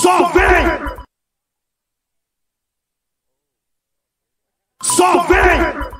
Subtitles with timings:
[0.00, 1.04] Só vem!
[4.82, 5.90] Só vem!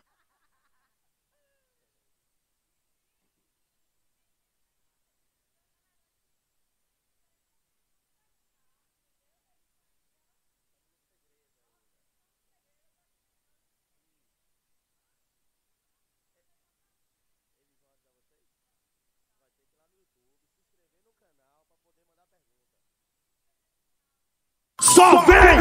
[25.01, 25.59] Só vem!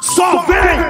[0.00, 0.85] Só vem!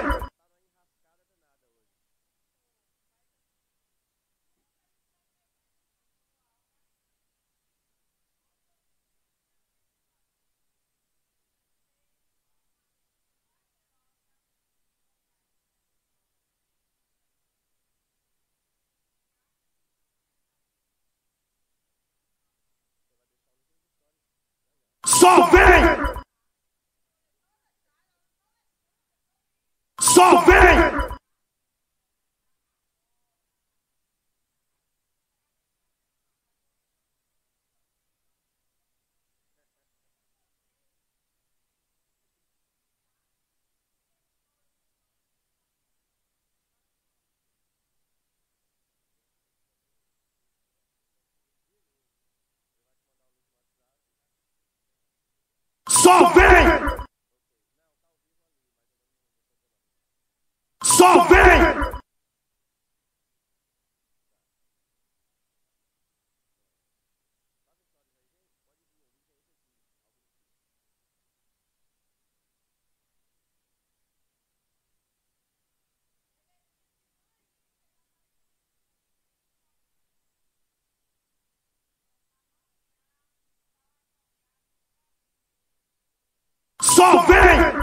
[25.26, 25.82] Só vem!
[30.00, 31.16] Só vem!
[56.06, 56.68] Só vem!
[60.84, 61.45] Só vem!
[86.96, 87.75] Só vem!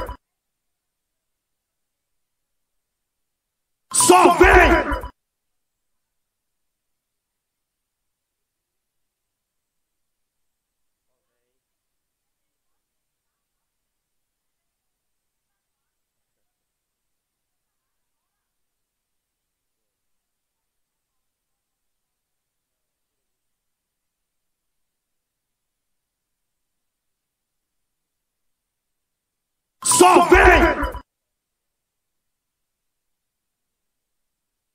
[29.97, 30.93] Só vem!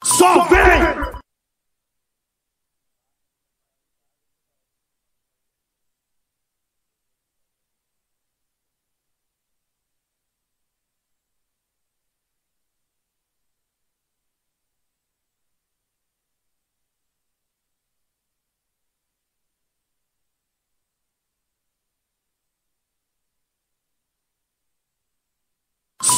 [0.05, 1.19] Só vem!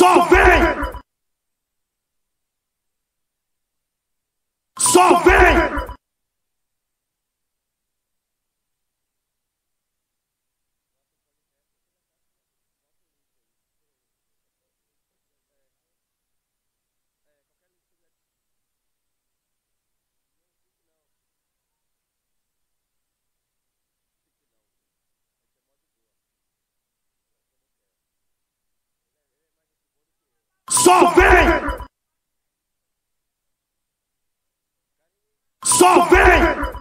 [0.01, 0.63] Só vem!
[4.79, 5.30] Só vem!
[30.91, 31.87] Só vem!
[35.65, 36.81] Só vem!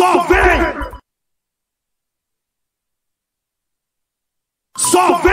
[0.00, 0.60] Só vem!
[4.78, 5.29] Só vem!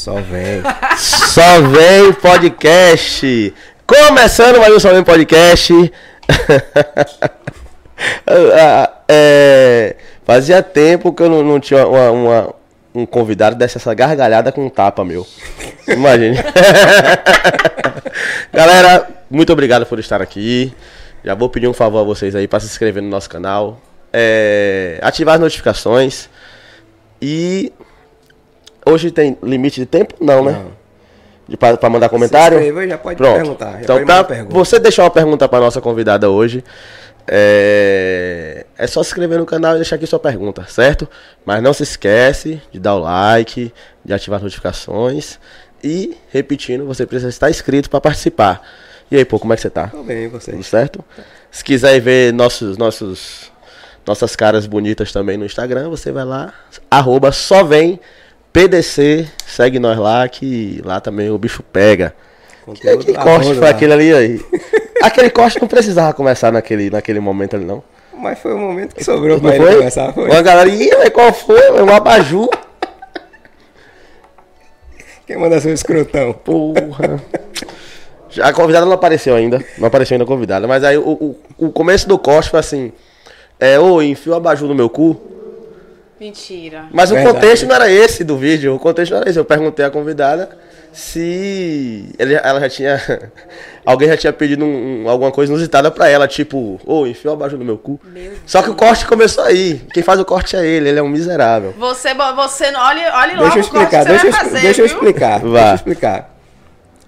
[0.00, 0.62] Só vem.
[0.96, 3.54] Só vem podcast.
[3.86, 5.74] Começando mais um Só vem podcast.
[8.26, 9.94] Ah, é,
[10.24, 12.54] fazia tempo que eu não, não tinha uma- uma-
[12.94, 15.26] um convidado dessa essa gargalhada com um tapa, meu.
[15.86, 16.38] Imagine.
[18.50, 20.72] Galera, muito obrigado por estar aqui.
[21.22, 23.78] Já vou pedir um favor a vocês aí para se inscrever no nosso canal,
[24.10, 26.30] é, ativar as notificações
[27.20, 27.70] e
[28.84, 30.14] hoje tem limite de tempo?
[30.20, 30.52] Não, né?
[30.52, 30.80] Não.
[31.48, 32.58] De, pra, pra mandar comentário?
[32.58, 33.36] Se inscreva já pode Pronto.
[33.36, 33.72] perguntar.
[33.72, 34.54] Já então, pra mandar pergunta.
[34.54, 36.62] você deixar uma pergunta pra nossa convidada hoje,
[37.26, 38.66] é...
[38.78, 41.08] é só se inscrever no canal e deixar aqui sua pergunta, certo?
[41.44, 43.72] Mas não se esquece de dar o like,
[44.04, 45.38] de ativar as notificações
[45.82, 48.62] e, repetindo, você precisa estar inscrito para participar.
[49.10, 49.88] E aí, pô, como é que você tá?
[49.88, 50.66] Tô bem, e Tudo vocês?
[50.66, 51.04] certo?
[51.50, 53.50] Se quiser ver nossos, nossos,
[54.06, 56.54] nossas caras bonitas também no Instagram, você vai lá,
[56.88, 57.98] arroba só vem
[58.52, 62.14] PDC, segue nós lá que lá também o bicho pega.
[62.60, 63.70] Que, Conteúdo da corte foi lá.
[63.70, 64.40] aquele ali aí?
[65.02, 67.82] aquele corte não precisava começar naquele, naquele momento ali, não.
[68.16, 69.76] Mas foi o momento que sobrou Não pra ele foi?
[69.76, 70.12] começar.
[70.12, 70.28] Foi.
[70.28, 71.70] Uma galera, mas qual foi?
[71.80, 72.50] Um abajur.
[75.26, 76.32] Quem manda seu escrotão?
[76.32, 77.22] Porra.
[78.42, 79.64] A convidada não apareceu ainda.
[79.78, 80.66] Não apareceu ainda a convidada.
[80.68, 81.36] Mas aí o, o,
[81.66, 82.92] o começo do corte foi assim.
[83.58, 85.18] É, ô, enfia o abajur no meu cu.
[86.20, 86.84] Mentira.
[86.92, 87.34] Mas o Verdade.
[87.34, 88.74] contexto não era esse do vídeo.
[88.74, 89.38] O contexto não era esse.
[89.38, 90.50] Eu perguntei à convidada
[90.92, 93.00] se ele- ela já tinha.
[93.86, 97.34] Alguém já tinha pedido um- um- alguma coisa inusitada pra ela, tipo, ô, enfia o
[97.34, 97.98] abajur no meu cu.
[98.04, 99.80] Meu Só que o corte começou aí.
[99.94, 101.72] Quem faz o corte é ele, ele é um miserável.
[101.78, 104.30] Você, você não- olhe, olhe logo Deixa eu o corte explicar, que deixa você eu,
[104.32, 105.38] vai fazer, deixa eu explicar.
[105.40, 105.48] Vá.
[105.58, 106.29] Deixa eu explicar.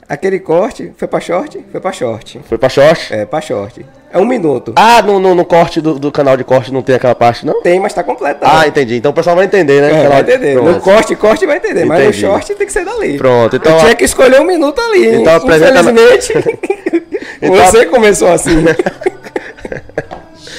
[0.08, 1.64] Aquele corte foi pra short?
[1.70, 2.40] Foi pra short.
[2.48, 3.14] Foi pra short?
[3.14, 3.84] É, pra short.
[4.12, 4.74] É um minuto.
[4.76, 7.62] Ah, no, no, no corte do, do canal de corte não tem aquela parte, não?
[7.62, 8.40] Tem, mas tá completo.
[8.42, 8.96] Ah, entendi.
[8.96, 10.04] Então o pessoal vai entender, né?
[10.04, 10.54] É, vai entender.
[10.54, 10.70] Pronto.
[10.72, 11.86] No corte, corte vai entender.
[11.86, 12.20] Mas no Entendi.
[12.20, 13.16] short tem que ser dali.
[13.16, 15.14] Pronto, então, Eu tinha que escolher um minuto ali.
[15.16, 16.32] Então Infelizmente,
[17.40, 18.62] Então- você começou assim.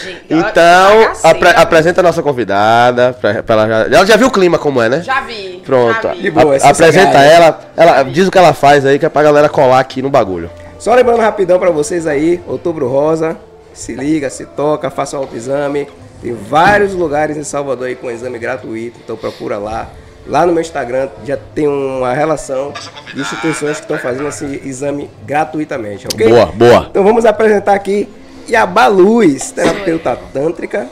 [0.04, 3.14] Gente, Então, apre- apresenta a nossa convidada.
[3.20, 5.02] Pra, pra ela, já, ela já viu o clima como é, né?
[5.02, 5.62] Já vi.
[5.66, 6.02] Pronto.
[6.04, 6.22] Já vi.
[6.22, 8.04] De boa, A- é apresenta ela, ela.
[8.04, 10.50] Diz o que ela faz aí, que é pra galera colar aqui no bagulho.
[10.80, 13.38] Só lembrando rapidão pra vocês aí, Outubro Rosa,
[13.74, 15.88] se liga, se toca, faça um autoexame.
[16.22, 19.88] Tem vários lugares em Salvador aí com exame gratuito, então procura lá.
[20.26, 22.72] Lá no meu Instagram já tem uma relação
[23.14, 26.30] de instituições que estão fazendo esse exame gratuitamente, ok?
[26.30, 26.88] Boa, boa.
[26.90, 28.08] Então vamos apresentar aqui
[28.50, 30.88] Yaba Luz, terapeuta tântrica,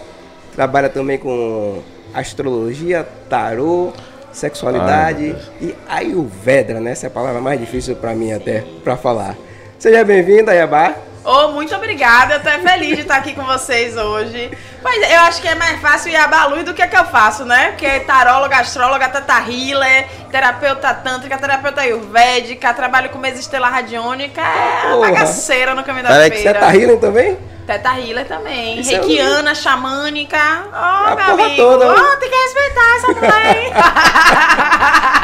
[0.56, 1.80] trabalha também com
[2.14, 3.92] astrologia, tarô,
[4.32, 6.92] sexualidade e ayurveda, né?
[6.92, 9.36] Essa é a palavra mais difícil pra mim até pra falar.
[9.78, 10.96] Seja bem-vinda, Yaba.
[11.24, 12.36] Ô, muito obrigada.
[12.36, 14.52] Eu tô feliz de estar aqui com vocês hoje.
[14.84, 17.06] Mas eu acho que é mais fácil ir a Balu do que o que eu
[17.06, 17.70] faço, né?
[17.70, 24.42] Porque é taróloga, astróloga, tata healer, terapeuta tântrica, terapeuta ayurvédica, trabalho com mesa estelar radiônica.
[24.42, 25.12] É Porra.
[25.12, 26.60] bagaceira no caminho da Peraí que Você feira.
[26.60, 27.38] tá também?
[27.68, 28.80] Teta healer também.
[28.80, 30.38] Isso é Reikiana, xamânica.
[30.74, 31.56] Ó, A meu porra amigo.
[31.56, 31.92] toda?
[31.92, 33.74] Ó, tem que respeitar essa mãe.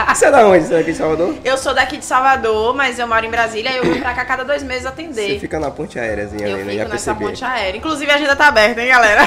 [0.16, 0.66] Você é da onde?
[0.66, 1.36] Você é aqui em Salvador?
[1.44, 4.25] eu sou daqui de Salvador, mas eu moro em Brasília e eu vim pra cá
[4.25, 5.39] cada dois meses Você atender.
[5.39, 6.72] fica na ponte aéreazinha Eu ali, né?
[6.72, 7.25] fico Já nessa percebi.
[7.25, 7.78] ponte aérea.
[7.78, 9.22] Inclusive a agenda tá aberta, hein, galera?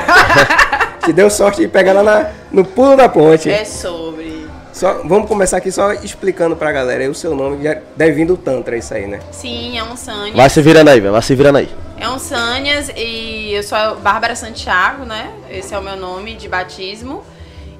[1.04, 3.50] Te deu sorte de pegar lá na- no pulo da ponte.
[3.50, 4.48] é sobre.
[4.72, 7.62] Só, vamos começar aqui só explicando pra galera aí o seu nome.
[7.62, 9.18] Já deve vir do Tantra isso aí, né?
[9.30, 10.32] Sim, é um Sânia.
[10.34, 11.12] Vai se virando aí, velho.
[11.12, 11.68] Vai se virando aí.
[12.00, 15.30] É um Sânias e eu sou a Bárbara Santiago, né?
[15.50, 17.22] Esse é o meu nome de batismo.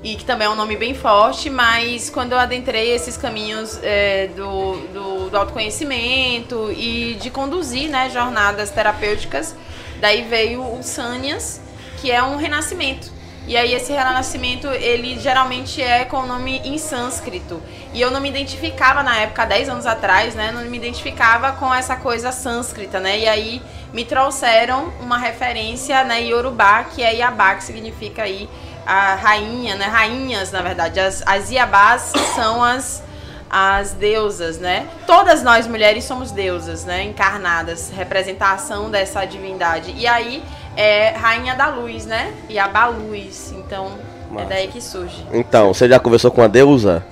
[0.04, 4.28] E que também é um nome bem forte, mas quando eu adentrei esses caminhos é,
[4.28, 9.56] do, do, do autoconhecimento e de conduzir né, jornadas terapêuticas,
[10.02, 11.58] daí veio o Sânias,
[11.98, 13.10] que é um renascimento.
[13.46, 17.60] E aí esse renascimento, ele geralmente é com o nome em sânscrito.
[17.92, 20.52] E eu não me identificava na época, há 10 anos atrás, né?
[20.52, 23.18] Não me identificava com essa coisa sânscrita, né?
[23.18, 28.48] E aí me trouxeram uma referência, né, Yorubá, que é Iabá, que significa aí
[28.86, 29.86] a rainha, né?
[29.86, 31.00] Rainhas, na verdade.
[31.00, 33.02] As, as Iabás são as
[33.50, 34.86] as deusas, né?
[35.08, 37.02] Todas nós mulheres somos deusas, né?
[37.02, 39.92] Encarnadas, representação dessa divindade.
[39.96, 40.44] E aí
[40.76, 42.32] é rainha da luz, né?
[42.48, 43.52] Iabá luz.
[43.56, 43.92] Então
[44.30, 44.46] Massa.
[44.46, 45.26] é daí que surge.
[45.32, 47.04] Então, você já conversou com a deusa?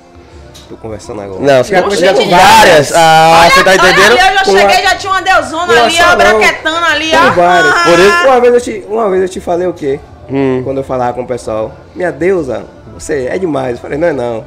[0.68, 1.40] Tô conversando agora.
[1.40, 2.92] Não, você já conversou com gente, várias.
[2.94, 3.98] Ah, você tá entendendo?
[3.98, 6.16] Olha ali, eu já Com cheguei, a- já tinha uma deusona com a ali, ó,
[6.16, 7.30] braquetando ali, ó.
[7.30, 7.74] Várias.
[7.74, 9.98] Ah, Por isso- Uma vez, eu te, uma vez eu te falei o quê?
[10.30, 10.60] Hum.
[10.62, 11.72] Quando eu falava com o pessoal.
[11.94, 13.76] Minha deusa, você é demais.
[13.76, 14.44] Eu falei, não é não.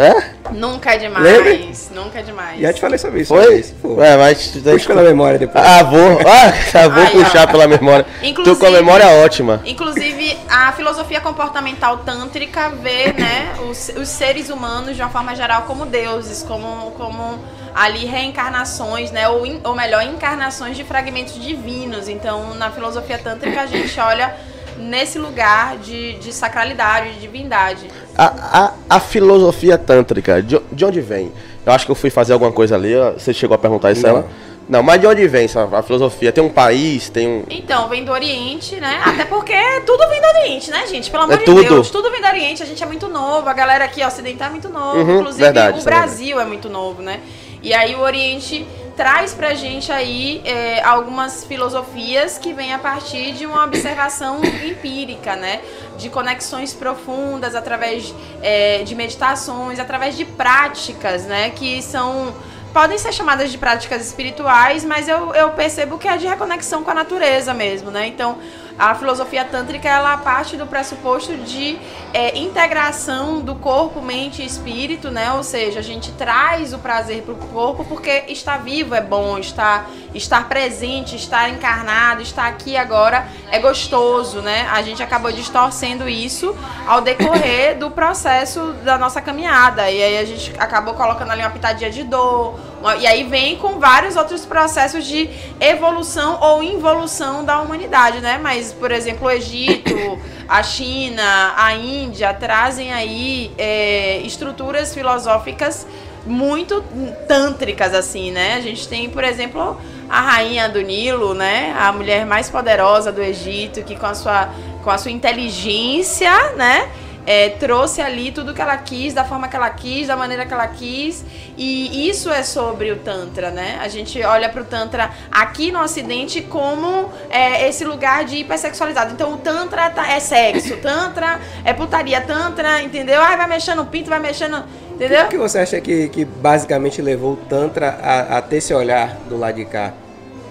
[0.00, 0.30] É?
[0.52, 1.22] Nunca é demais.
[1.24, 1.58] Lembra?
[1.94, 2.60] Nunca é demais.
[2.60, 3.34] Já te falei sobre isso.
[3.34, 3.56] Foi?
[3.60, 3.74] isso.
[3.84, 4.48] Ué, mas.
[4.48, 5.64] tu Puxa que- pela memória depois.
[5.64, 6.18] Ah, vou.
[6.72, 7.24] Ah, vou Aí, ó.
[7.24, 8.06] puxar pela memória.
[8.20, 9.60] Tu Inclusive- com a memória ótima.
[9.66, 15.62] Inclusive, a filosofia comportamental tântrica vê né, os, os seres humanos, de uma forma geral,
[15.62, 17.38] como deuses, como, como
[17.74, 22.08] ali reencarnações, né, ou, in- ou melhor, encarnações de fragmentos divinos.
[22.08, 24.34] Então, na filosofia tântrica, a gente olha
[24.80, 27.86] nesse lugar de, de sacralidade, de divindade.
[28.16, 31.30] A, a, a filosofia tântrica, de, de onde vem?
[31.64, 34.02] Eu acho que eu fui fazer alguma coisa ali, ó, você chegou a perguntar isso
[34.02, 34.10] Não.
[34.10, 34.28] ela?
[34.70, 36.30] Não, mas de onde vem essa, a filosofia?
[36.30, 37.44] Tem um país, tem um.
[37.50, 39.00] Então, vem do Oriente, né?
[39.04, 39.52] Até porque
[39.84, 41.10] tudo vem do Oriente, né, gente?
[41.10, 41.60] Pelo amor É de tudo.
[41.64, 42.62] Deus, tudo vem do Oriente.
[42.62, 44.98] A gente é muito novo, a galera aqui ocidental é muito novo.
[45.00, 47.18] Uhum, Inclusive, verdade, o é Brasil é muito novo, né?
[47.60, 48.64] E aí o Oriente
[49.00, 55.34] traz pra gente aí é, algumas filosofias que vêm a partir de uma observação empírica,
[55.34, 55.62] né?
[55.96, 61.48] De conexões profundas através é, de meditações, através de práticas, né?
[61.48, 62.34] Que são
[62.74, 66.90] podem ser chamadas de práticas espirituais, mas eu, eu percebo que é de reconexão com
[66.90, 68.06] a natureza mesmo, né?
[68.06, 68.38] Então,
[68.80, 71.78] a filosofia tântrica, ela parte do pressuposto de
[72.14, 75.32] é, integração do corpo, mente e espírito, né?
[75.34, 79.38] Ou seja, a gente traz o prazer para o corpo porque estar vivo é bom,
[79.38, 84.66] estar, estar presente, estar encarnado, estar aqui agora é gostoso, né?
[84.72, 86.56] A gente acabou distorcendo isso
[86.86, 89.90] ao decorrer do processo da nossa caminhada.
[89.90, 92.58] E aí a gente acabou colocando ali uma pitadinha de dor,
[92.98, 95.28] e aí vem com vários outros processos de
[95.60, 98.38] evolução ou involução da humanidade, né?
[98.42, 105.86] Mas, por exemplo, o Egito, a China, a Índia trazem aí é, estruturas filosóficas
[106.26, 106.84] muito
[107.26, 108.54] tântricas, assim, né?
[108.54, 111.74] A gente tem, por exemplo, a rainha do Nilo, né?
[111.78, 114.50] A mulher mais poderosa do Egito, que com a sua,
[114.82, 116.90] com a sua inteligência, né?
[117.26, 120.52] É, trouxe ali tudo que ela quis, da forma que ela quis, da maneira que
[120.52, 121.24] ela quis.
[121.56, 123.78] E isso é sobre o Tantra, né?
[123.80, 129.12] A gente olha pro Tantra aqui no Ocidente como é, esse lugar de hipersexualizado.
[129.12, 133.20] Então o Tantra tá- é sexo, Tantra é putaria, Tantra, entendeu?
[133.20, 134.62] Ai, vai mexendo no pinto, vai mexendo.
[134.94, 135.24] Entendeu?
[135.24, 139.16] O que você acha que, que basicamente levou o Tantra a, a ter esse olhar
[139.28, 139.92] do lado de cá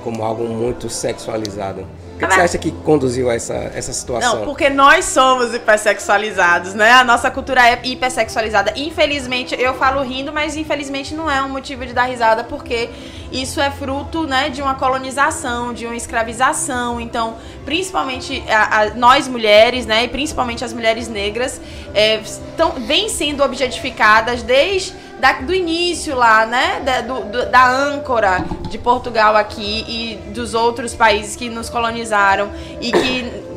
[0.04, 1.86] como algo muito sexualizado?
[2.20, 4.40] O que, que você acha que conduziu a essa, essa situação?
[4.40, 6.92] Não, porque nós somos hipersexualizados, né?
[6.92, 8.74] A nossa cultura é hipersexualizada.
[8.76, 12.90] Infelizmente, eu falo rindo, mas infelizmente não é um motivo de dar risada, porque
[13.32, 17.00] isso é fruto, né, de uma colonização, de uma escravização.
[17.00, 21.62] Então, principalmente a- a- nós mulheres, né, e principalmente as mulheres negras,
[21.94, 26.80] é, estão, vêm sendo objetificadas desde da- do início lá, né?
[26.82, 32.50] Da, do- da âncora de Portugal aqui e dos outros países que nos colonizaram
[32.82, 33.49] e que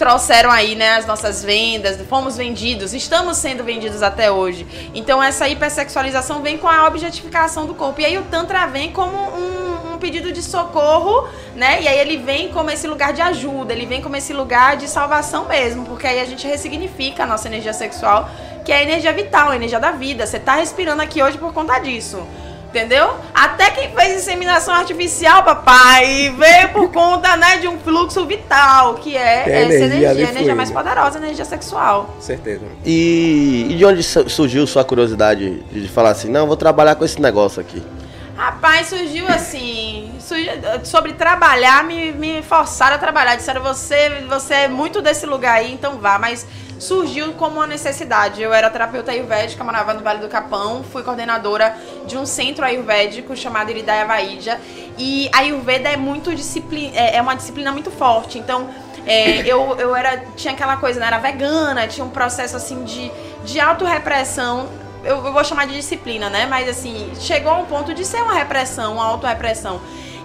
[0.00, 4.66] trouxeram aí, né, as nossas vendas, fomos vendidos, estamos sendo vendidos até hoje.
[4.94, 8.00] Então essa hipersexualização vem com a objetificação do corpo.
[8.00, 11.82] E aí o Tantra vem como um, um pedido de socorro, né?
[11.82, 14.88] E aí ele vem como esse lugar de ajuda, ele vem como esse lugar de
[14.88, 18.30] salvação mesmo, porque aí a gente ressignifica a nossa energia sexual,
[18.64, 20.26] que é a energia vital, a energia da vida.
[20.26, 22.26] Você tá respirando aqui hoje por conta disso.
[22.70, 23.14] Entendeu?
[23.34, 29.16] Até quem fez inseminação artificial, papai, veio por conta, né, de um fluxo vital, que
[29.16, 32.14] é Tem essa energia energia, energia mais poderosa, a energia sexual.
[32.20, 32.62] Certeza.
[32.86, 37.04] E, e de onde su- surgiu sua curiosidade de falar assim, não, vou trabalhar com
[37.04, 37.82] esse negócio aqui?
[38.36, 39.99] Rapaz, surgiu assim.
[40.30, 43.36] Surgiu- sobre trabalhar, me, me forçaram a trabalhar.
[43.36, 46.18] Disseram, você, você é muito desse lugar aí, então vá.
[46.18, 46.46] Mas
[46.78, 48.40] surgiu como uma necessidade.
[48.40, 53.36] Eu era terapeuta ayurvédica, morava no Vale do Capão, fui coordenadora de um centro ayurvédico
[53.36, 54.60] chamado Iridaya Vaidya.
[54.96, 58.38] E a Ayurveda é muito disciplina, é é uma disciplina muito forte.
[58.38, 58.68] Então,
[59.06, 61.06] é, eu, eu era, tinha aquela coisa, né?
[61.06, 63.10] Era vegana, tinha um processo assim de,
[63.44, 64.68] de autorrepressão
[65.02, 66.46] eu, eu vou chamar de disciplina, né?
[66.46, 69.80] Mas assim, chegou a um ponto de ser uma repressão, uma autorrepressão.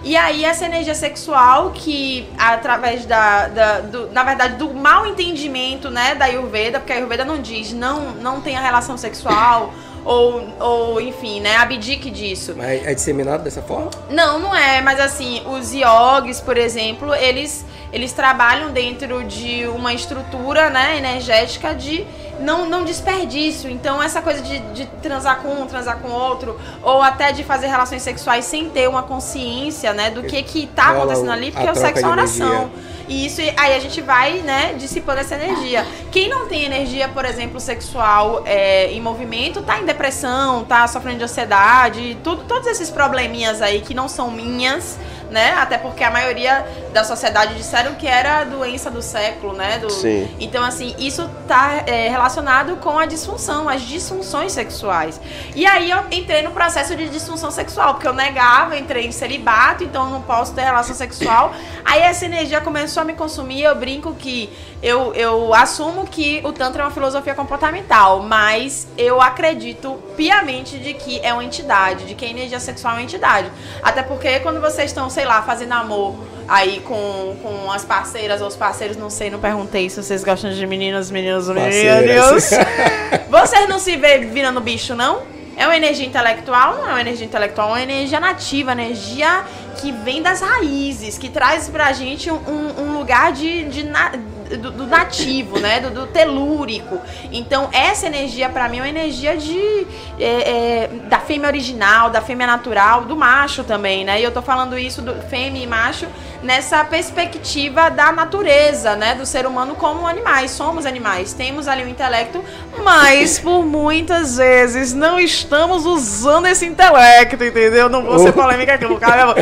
[0.06, 5.90] E aí essa energia sexual que através da, da- do, na verdade do mal entendimento,
[5.90, 9.74] né, da Ayurveda, porque a Ayurveda não diz não não tenha relação sexual
[10.06, 12.54] ou, ou enfim, né, abdique disso.
[12.56, 13.90] Mas é disseminado dessa forma?
[14.08, 19.92] Não, não é, mas assim, os yogis, por exemplo, eles, eles trabalham dentro de uma
[19.92, 22.06] estrutura né, energética de
[22.40, 23.70] não, não desperdício.
[23.70, 27.68] Então, essa coisa de, de transar com um, transar com outro, ou até de fazer
[27.68, 31.74] relações sexuais sem ter uma consciência né, do que, que tá acontecendo ali, porque o
[31.74, 32.70] sexo é de oração.
[33.08, 35.86] E isso, aí a gente vai, né, dissipando essa energia.
[36.10, 41.18] Quem não tem energia, por exemplo, sexual é, em movimento, tá em depressão, tá sofrendo
[41.18, 44.98] de ansiedade, tudo, todos esses probleminhas aí que não são minhas,
[45.30, 45.52] né?
[45.52, 49.78] Até porque a maioria da sociedade disseram que era a doença do século, né?
[49.78, 50.28] Do, Sim.
[50.40, 55.20] Então, assim, isso tá é, relacionado com a disfunção, as disfunções sexuais.
[55.54, 59.84] E aí eu entrei no processo de disfunção sexual, porque eu negava, entrei em celibato,
[59.84, 61.52] então eu não posso ter relação sexual.
[61.84, 64.50] Aí essa energia começou a me consumir, eu brinco que
[64.82, 70.94] eu, eu assumo que o Tantra é uma filosofia comportamental, mas eu acredito piamente de
[70.94, 73.50] que é uma entidade, de que a energia sexual é uma entidade.
[73.82, 78.48] Até porque quando vocês estão, sei lá, fazendo amor aí com, com as parceiras ou
[78.48, 82.50] os parceiros, não sei, não perguntei se vocês gostam de meninos, meninos, meninos.
[83.28, 85.22] Vocês não se vê virando bicho, não?
[85.56, 86.76] É uma energia intelectual?
[86.76, 89.42] Não é uma energia intelectual, é uma energia nativa, energia
[89.80, 94.70] que vem das raízes, que traz pra gente um, um lugar de, de na, do,
[94.70, 95.80] do, nativo, né?
[95.80, 97.00] Do, do, telúrico.
[97.32, 99.86] Então, essa energia, para mim, é uma energia de
[100.18, 100.50] é,
[100.84, 104.20] é, da fêmea original, da fêmea natural, do macho também, né?
[104.20, 106.06] E eu tô falando isso do fêmea e macho
[106.46, 109.14] nessa perspectiva da natureza, né?
[109.16, 110.52] Do ser humano como animais.
[110.52, 112.42] Somos animais, temos ali o intelecto,
[112.82, 117.88] mas por muitas vezes não estamos usando esse intelecto, entendeu?
[117.88, 119.34] Não vou ser polêmica aqui, no cara.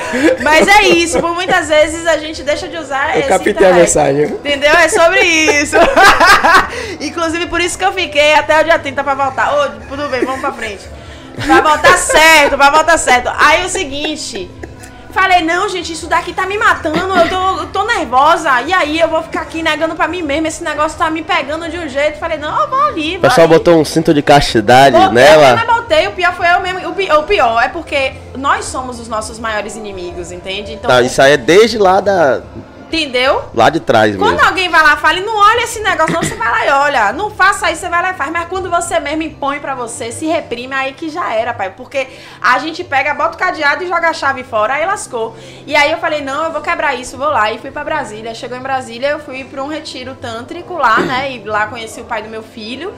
[0.43, 3.77] Mas é isso, por muitas vezes a gente deixa de usar eu esse captei intelecto.
[3.77, 4.25] a mensagem.
[4.25, 4.73] Entendeu?
[4.73, 5.77] É sobre isso.
[7.01, 9.53] Inclusive, por isso que eu fiquei até o dia 30 pra voltar.
[9.53, 10.89] Ô, tudo bem, vamos pra frente.
[11.37, 13.31] Vai voltar certo, vai voltar certo.
[13.37, 14.51] Aí o seguinte.
[15.15, 18.61] Falei, não, gente, isso daqui tá me matando, eu tô, eu tô nervosa.
[18.63, 21.69] E aí eu vou ficar aqui negando pra mim mesmo, esse negócio tá me pegando
[21.71, 22.19] de um jeito.
[22.19, 23.17] Falei, não, eu vou ali.
[23.17, 23.55] O pessoal ali.
[23.55, 25.51] botou um cinto de castidade Botei, nela.
[25.61, 26.89] Eu não botei, o pior foi eu mesmo.
[26.91, 30.73] O pi- O pior é porque nós somos os nossos maiores inimigos, entende?
[30.73, 32.41] Então, Tá, isso aí é desde lá da.
[32.87, 33.45] Entendeu?
[33.55, 34.47] Lá de trás Quando mesmo.
[34.49, 37.13] alguém vai lá e fala, não olha esse negócio, não, você vai lá e olha.
[37.13, 38.31] Não faça isso, você vai lá e faz.
[38.31, 41.71] Mas quando você mesmo impõe pra você, se reprime, aí que já era, pai.
[41.71, 42.09] Porque
[42.41, 45.37] a gente pega, bota o cadeado e joga a chave fora, aí lascou.
[45.67, 47.51] E aí eu falei, não, eu vou quebrar isso, vou lá.
[47.53, 48.35] E fui pra Brasília.
[48.35, 51.33] Chegou em Brasília, eu fui pra um retiro tântrico lá, né?
[51.33, 52.95] E lá conheci o pai do meu filho.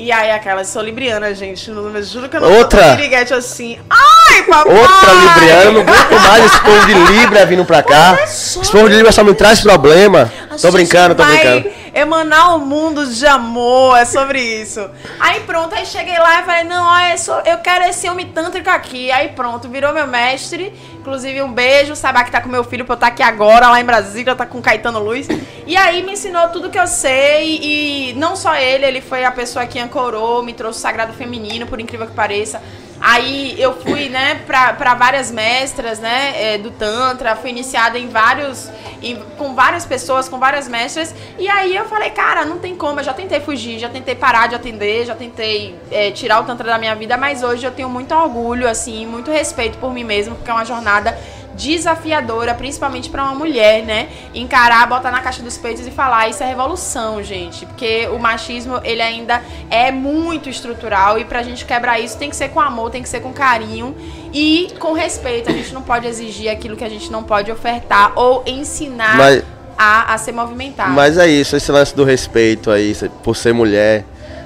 [0.00, 1.68] E aí aquela, sou libriana, gente.
[1.68, 2.94] Eu juro que eu não Outra.
[2.94, 3.80] piriguete assim.
[3.90, 4.72] Ai, papai!
[4.72, 8.16] Outra Libriana, não aguento mais esse povo de Libra vindo pra cá.
[8.22, 10.32] Esse povo de Libra só me traz problema.
[10.62, 11.68] Tô brincando, tô brincando.
[11.98, 14.88] Emanar um mundo de amor, é sobre isso.
[15.18, 18.26] Aí pronto, aí cheguei lá e falei, não, ó, eu, sou- eu quero esse homem
[18.28, 19.10] tântrico aqui.
[19.10, 20.72] Aí pronto, virou meu mestre.
[20.98, 23.80] Inclusive, um beijo, Sabá que tá com meu filho pra eu estar aqui agora, lá
[23.80, 25.26] em Brasília, tá com Caetano Luiz.
[25.66, 27.58] E aí me ensinou tudo que eu sei.
[27.62, 31.66] E não só ele, ele foi a pessoa que ancorou, me trouxe o sagrado feminino,
[31.66, 32.62] por incrível que pareça.
[33.00, 38.68] Aí eu fui, né, pra várias mestras, né, é, do Tantra, fui iniciada em vários,
[39.00, 42.98] em- com várias pessoas, com várias mestras, e aí eu falei, cara, não tem como,
[42.98, 46.66] eu já tentei fugir, já tentei parar de atender, já tentei é, tirar o Tantra
[46.66, 50.34] da minha vida, mas hoje eu tenho muito orgulho, assim, muito respeito por mim mesmo,
[50.34, 51.16] porque é uma jornada
[51.58, 54.08] desafiadora, principalmente pra uma mulher, né?
[54.32, 57.66] Encarar, botar na caixa dos peitos e falar, isso é revolução, gente.
[57.66, 62.36] Porque o machismo, ele ainda é muito estrutural e pra gente quebrar isso tem que
[62.36, 63.94] ser com amor, tem que ser com carinho
[64.32, 65.50] e com respeito.
[65.50, 69.42] A gente não pode exigir aquilo que a gente não pode ofertar ou ensinar Mas-
[69.76, 70.90] a, a ser movimentado.
[70.92, 74.04] Mas é isso, esse lance do respeito aí, por ser mulher,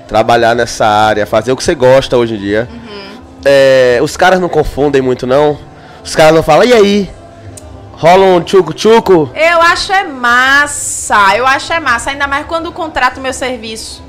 [0.08, 2.68] trabalhar nessa área, fazer o que você gosta hoje em dia.
[2.72, 3.02] Uhum.
[3.44, 5.58] É, os caras não confundem muito, não?
[6.04, 7.10] Os caras não falam, e aí?
[7.92, 9.30] Rola um tchuco-tchuco?
[9.34, 14.02] Eu acho é massa, eu acho é massa, ainda mais quando contrato meu serviço.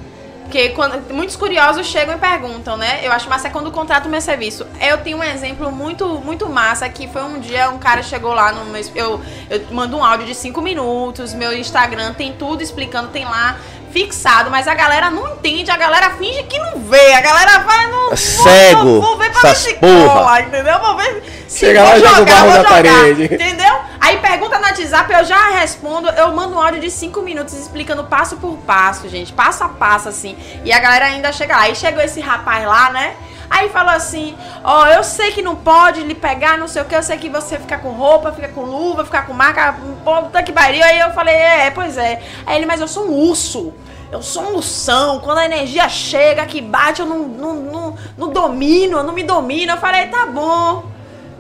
[0.53, 2.99] Porque quando, muitos curiosos chegam e perguntam, né?
[3.03, 4.65] Eu acho massa é quando contrato meu serviço.
[4.79, 8.51] Eu tenho um exemplo muito, muito massa que foi um dia um cara chegou lá
[8.51, 8.83] no meu.
[8.93, 13.57] Eu, eu mando um áudio de 5 minutos, meu Instagram tem tudo explicando, tem lá
[13.93, 17.87] fixado, mas a galera não entende, a galera finge que não vê, a galera vai
[17.87, 18.17] no.
[18.17, 20.79] Cego, Vou, vou ver pra ver se cola, entendeu?
[20.79, 23.23] Vou ver se Chega vou lá joga o jogar, barro vou jogar, parede.
[23.25, 23.75] Entendeu?
[24.01, 28.03] Aí pergunta no WhatsApp, eu já respondo, eu mando um áudio de 5 minutos explicando
[28.03, 29.31] passo por passo, gente.
[29.31, 30.35] Passo a passo, assim.
[30.65, 31.61] E a galera ainda chega lá.
[31.61, 33.15] Aí chegou esse rapaz lá, né?
[33.49, 36.95] Aí falou assim, ó, eu sei que não pode lhe pegar, não sei o que,
[36.95, 40.41] eu sei que você fica com roupa, fica com luva, fica com marca, pô, puta
[40.41, 40.83] que pariu.
[40.83, 42.19] Aí eu falei, é, pois é.
[42.47, 43.71] Aí ele, mas eu sou um urso.
[44.13, 48.29] Eu sou um ursão, quando a energia chega, que bate, eu não, não, não, não
[48.29, 49.71] domino, eu não me domino.
[49.71, 50.83] Eu falei, tá bom,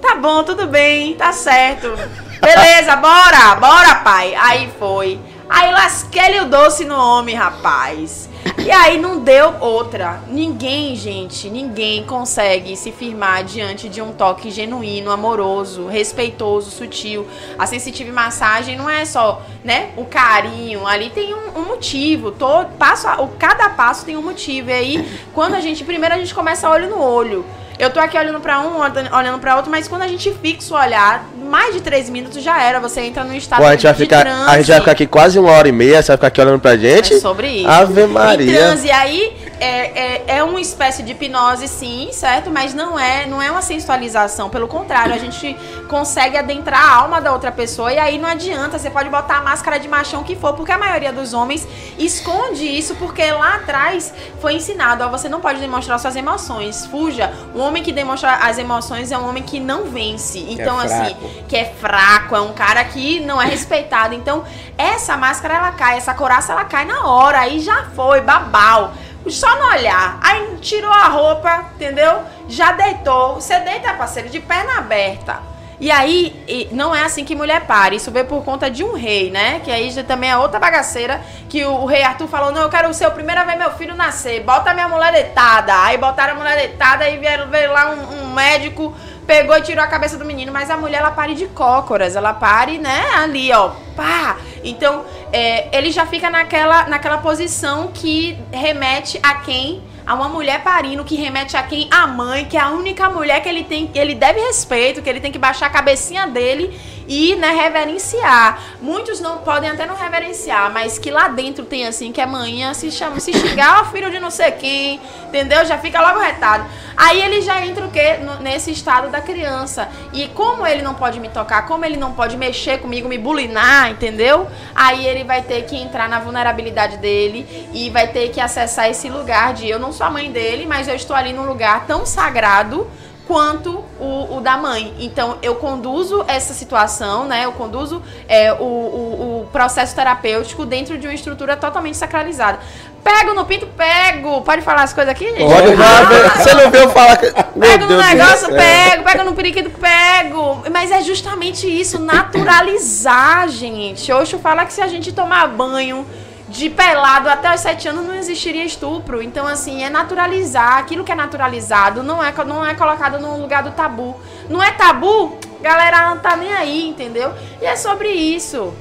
[0.01, 1.89] tá bom, tudo bem, tá certo.
[2.41, 4.33] Beleza, bora, bora, pai.
[4.33, 5.19] Aí foi.
[5.47, 8.27] Aí lasquei o doce no homem, rapaz.
[8.65, 10.21] E aí não deu outra.
[10.27, 17.27] Ninguém, gente, ninguém consegue se firmar diante de um toque genuíno, amoroso, respeitoso, sutil.
[17.57, 20.87] A sensitive massagem não é só, né, o carinho.
[20.87, 22.31] Ali tem um, um motivo.
[22.31, 24.69] Todo passo, o cada passo tem um motivo.
[24.69, 27.45] E aí, quando a gente primeiro a gente começa olho no olho.
[27.79, 30.77] Eu tô aqui olhando pra um, olhando pra outro, mas quando a gente fixa o
[30.77, 32.79] olhar, mais de três minutos já era.
[32.79, 34.21] Você entra num estado Pô, a gente vai ficar.
[34.21, 34.49] transe.
[34.49, 36.59] A gente vai ficar aqui quase uma hora e meia, você vai ficar aqui olhando
[36.59, 37.13] pra gente.
[37.13, 37.67] É sobre isso.
[37.67, 38.57] Ave Em Maria.
[38.57, 42.49] transe, aí é, é, é uma espécie de hipnose, sim, certo?
[42.49, 44.49] Mas não é, não é uma sensualização.
[44.49, 45.55] Pelo contrário, a gente
[45.87, 48.77] consegue adentrar a alma da outra pessoa e aí não adianta.
[48.79, 52.65] Você pode botar a máscara de machão que for, porque a maioria dos homens esconde
[52.65, 56.85] isso porque lá atrás foi ensinado, ó, você não pode demonstrar suas emoções.
[56.87, 57.31] Fuja.
[57.53, 60.39] O homem que demonstra as emoções é um homem que não vence.
[60.49, 61.29] Então, assim, fraco.
[61.47, 64.13] Que é fraco, é um cara que não é respeitado.
[64.13, 64.43] Então,
[64.77, 68.93] essa máscara ela cai, essa coraça ela cai na hora, aí já foi, babau.
[69.27, 70.19] Só no olhar.
[70.21, 72.23] Aí tirou a roupa, entendeu?
[72.47, 73.35] Já deitou.
[73.35, 75.53] Você deita, parceiro, de perna aberta.
[75.79, 77.95] E aí, não é assim que mulher pare.
[77.95, 79.59] Isso veio por conta de um rei, né?
[79.63, 81.21] Que aí também é outra bagaceira.
[81.49, 83.95] Que o, rei Arthur falou: Não, eu quero ser o primeiro a ver meu filho
[83.95, 84.41] nascer.
[84.43, 85.83] Bota minha mulher deitada.
[85.83, 89.83] Aí botaram a mulher deitada e vieram ver lá um, um médico pegou e tirou
[89.83, 93.51] a cabeça do menino, mas a mulher ela pare de cócoras, ela pare, né, ali,
[93.51, 94.37] ó, pá.
[94.63, 100.63] Então, é, ele já fica naquela, naquela posição que remete a quem a uma mulher
[100.63, 103.89] parindo que remete a quem a mãe, que é a única mulher que ele tem,
[103.95, 108.59] ele deve respeito, que ele tem que baixar a cabecinha dele e, né, reverenciar.
[108.81, 112.73] Muitos não podem até não reverenciar, mas que lá dentro tem assim, que é manhã,
[112.73, 115.65] se chama, se xingar, ó, filho de não sei quem, entendeu?
[115.65, 116.65] Já fica logo retado.
[116.95, 118.19] Aí ele já entra o quê?
[118.41, 119.89] Nesse estado da criança.
[120.11, 123.91] E como ele não pode me tocar, como ele não pode mexer comigo, me bulinar,
[123.91, 124.47] entendeu?
[124.75, 129.09] Aí ele vai ter que entrar na vulnerabilidade dele e vai ter que acessar esse
[129.09, 132.05] lugar de eu não sou a mãe dele, mas eu estou ali num lugar tão
[132.05, 132.87] sagrado
[133.27, 134.93] quanto o, o, da mãe.
[134.99, 137.45] Então, eu conduzo essa situação, né?
[137.45, 142.59] Eu conduzo é, o, o, o, processo terapêutico dentro de uma estrutura totalmente sacralizada.
[143.03, 144.41] Pego no pinto, pego.
[144.41, 145.51] Pode falar as coisas aqui, gente?
[145.51, 146.37] Pode falar.
[146.37, 147.17] Você não viu falar.
[147.17, 147.31] Que...
[147.31, 149.03] Pego no negócio, pego.
[149.03, 150.63] Pego no periquito, pego.
[150.71, 154.11] Mas é justamente isso, naturalizar, gente.
[154.11, 156.05] Oxo fala que se a gente tomar banho
[156.53, 159.23] de pelado até os sete anos não existiria estupro.
[159.23, 160.77] Então, assim, é naturalizar.
[160.77, 164.15] Aquilo que é naturalizado não é, não é colocado no lugar do tabu.
[164.47, 167.33] Não é tabu, galera não tá nem aí, entendeu?
[167.59, 168.71] E é sobre isso.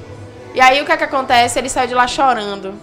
[0.53, 1.57] E aí o que é que acontece?
[1.57, 2.75] Ele saiu de lá chorando.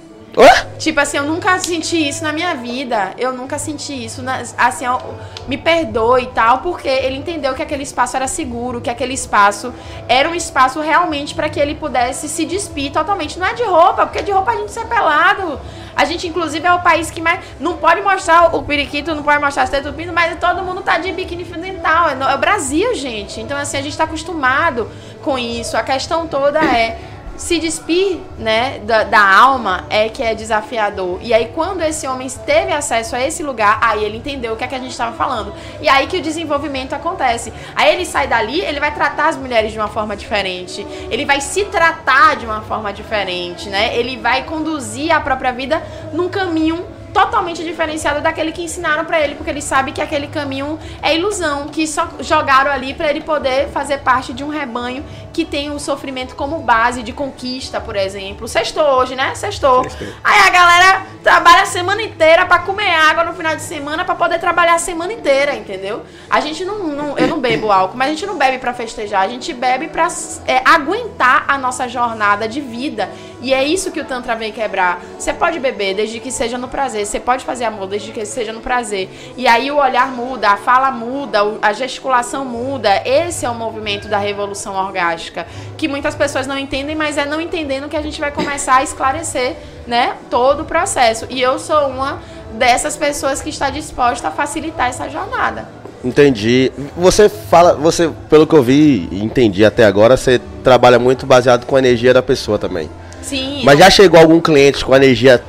[0.81, 3.13] Tipo assim, eu nunca senti isso na minha vida.
[3.19, 4.23] Eu nunca senti isso.
[4.23, 4.99] Na, assim, eu,
[5.47, 9.75] me perdoe e tal, porque ele entendeu que aquele espaço era seguro, que aquele espaço
[10.09, 13.39] era um espaço realmente para que ele pudesse se despir totalmente.
[13.39, 15.61] Não é de roupa, porque de roupa a gente sai pelado.
[15.95, 17.41] A gente, inclusive, é o país que mais.
[17.59, 21.13] Não pode mostrar o periquito, não pode mostrar as tetas mas todo mundo tá de
[21.13, 22.09] biquíni fundamental.
[22.09, 23.39] É, é o Brasil, gente.
[23.39, 24.91] Então, assim, a gente tá acostumado
[25.23, 25.77] com isso.
[25.77, 26.99] A questão toda é
[27.41, 31.19] se despir né, da, da, alma é que é desafiador.
[31.23, 34.63] E aí, quando esse homem teve acesso a esse lugar, aí ele entendeu o que,
[34.63, 35.51] é que a gente estava falando.
[35.81, 37.51] E aí que o desenvolvimento acontece.
[37.75, 40.87] Aí ele sai dali, ele vai tratar as mulheres de uma forma diferente.
[41.11, 43.97] Ele vai se tratar de uma forma diferente, né?
[43.97, 49.35] Ele vai conduzir a própria vida num caminho totalmente diferenciado daquele que ensinaram para ele,
[49.35, 53.69] porque ele sabe que aquele caminho é ilusão, que só jogaram ali para ele poder
[53.69, 58.49] fazer parte de um rebanho que tem o sofrimento como base de conquista, por exemplo.
[58.49, 59.35] Sextou hoje, né?
[59.35, 59.87] Sextou.
[60.25, 64.15] Aí a galera trabalha a semana inteira para comer água no final de semana para
[64.15, 66.03] poder trabalhar a semana inteira, entendeu?
[66.29, 69.23] A gente não, não, eu não bebo álcool, mas a gente não bebe para festejar,
[69.23, 70.09] a gente bebe para
[70.47, 73.09] é, aguentar a nossa jornada de vida.
[73.43, 75.03] E é isso que o Tantra vem quebrar.
[75.19, 78.53] Você pode beber desde que seja no prazer, você pode fazer amor desde que seja
[78.53, 79.09] no prazer.
[79.37, 83.03] E aí o olhar muda, a fala muda, a gesticulação muda.
[83.05, 87.41] Esse é o movimento da revolução orgástica, que muitas pessoas não entendem, mas é não
[87.41, 91.27] entendendo que a gente vai começar a esclarecer, né, todo o processo.
[91.31, 92.21] E eu sou uma
[92.53, 95.69] dessas pessoas que está disposta a facilitar essa jornada.
[96.03, 96.73] Entendi.
[96.97, 101.67] Você fala, você, pelo que eu vi e entendi até agora, você trabalha muito baseado
[101.67, 102.89] com a energia da pessoa também.
[103.23, 103.63] Sim.
[103.65, 105.43] Mas já chegou algum cliente com energia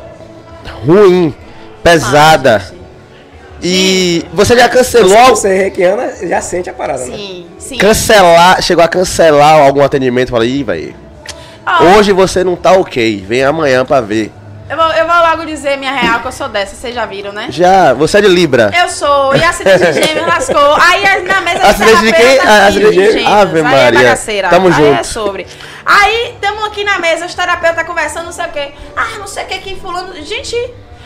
[0.85, 1.33] ruim,
[1.83, 2.61] pesada?
[2.63, 2.81] Ah,
[3.63, 5.35] e você já cancelou.
[5.35, 7.15] Se você é reikiana, já sente a parada, né?
[7.15, 7.77] Sim, sim.
[7.77, 10.95] Cancelar, chegou a cancelar algum atendimento, fala, ih, velho.
[11.65, 14.31] Ó, Hoje você não tá ok, vem amanhã pra ver.
[14.71, 17.31] Eu, vou, eu vou logo dizer minha real, que eu sou dessa, vocês já viram,
[17.31, 17.47] né?
[17.49, 18.71] Já, você é de Libra.
[18.75, 20.75] Eu sou, e acidente de gêmeos lascou.
[20.75, 22.25] Aí na mesa Acidente de quem?
[22.39, 23.27] terapeuta, Ah, de- gêmeos.
[23.31, 23.99] Ave Aí Maria.
[23.99, 24.49] É bagaceira.
[24.49, 24.99] Tamo aí junto.
[24.99, 25.47] é sobre.
[25.85, 28.71] Aí, estamos aqui na mesa, os terapeutas conversando, não sei o quê.
[28.95, 30.13] Ah, não sei o que, que fulano...
[30.23, 30.55] Gente,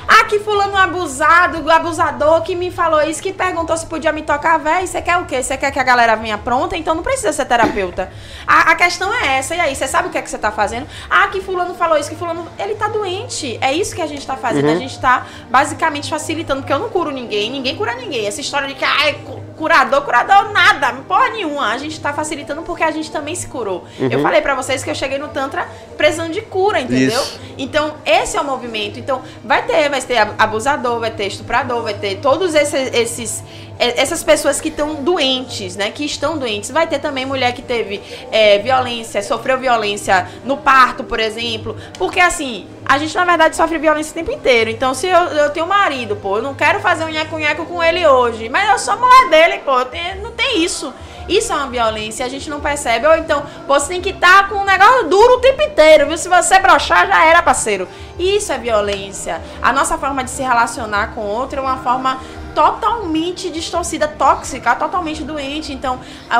[0.07, 4.57] ah, que fulano abusado, abusador, que me falou isso, que perguntou se podia me tocar,
[4.57, 5.41] véi, você quer o quê?
[5.41, 6.75] Você quer que a galera venha pronta?
[6.77, 8.11] Então não precisa ser terapeuta.
[8.45, 10.51] A, a questão é essa, e aí, você sabe o que é que você tá
[10.51, 10.87] fazendo?
[11.09, 12.47] Ah, que fulano falou isso, que fulano...
[12.57, 13.57] Ele tá doente.
[13.61, 14.65] É isso que a gente tá fazendo.
[14.69, 18.25] A gente tá basicamente facilitando, porque eu não curo ninguém, ninguém cura ninguém.
[18.27, 18.85] Essa história de que,
[19.25, 21.71] cu- curador, curador, nada, porra nenhuma.
[21.71, 23.85] A gente tá facilitando porque a gente também se curou.
[23.99, 27.21] Eu falei pra vocês que eu cheguei no Tantra precisando de cura, entendeu?
[27.21, 27.39] Isso.
[27.57, 28.99] Então, esse é o movimento.
[28.99, 33.43] Então, vai ter, vai ter abusador, vai ter estuprador, vai ter todos esses, esses
[33.77, 35.91] essas pessoas que estão doentes, né?
[35.91, 36.71] Que estão doentes.
[36.71, 41.75] Vai ter também mulher que teve é, violência, sofreu violência no parto, por exemplo.
[41.97, 44.69] Porque assim, a gente na verdade sofre violência o tempo inteiro.
[44.69, 47.83] Então, se eu, eu tenho um marido, pô, eu não quero fazer um nheco-nheco com
[47.83, 49.77] ele hoje, mas eu sou mulher dele, pô,
[50.21, 50.93] não tem isso.
[51.27, 53.07] Isso é uma violência, a gente não percebe.
[53.07, 56.17] Ou então, você tem que estar com um negócio duro o tempo inteiro, viu?
[56.17, 57.87] Se você brochar, já era, parceiro.
[58.19, 59.41] Isso é violência.
[59.61, 62.19] A nossa forma de se relacionar com o outro é uma forma
[62.55, 65.73] totalmente distorcida, tóxica, totalmente doente.
[65.73, 65.99] Então,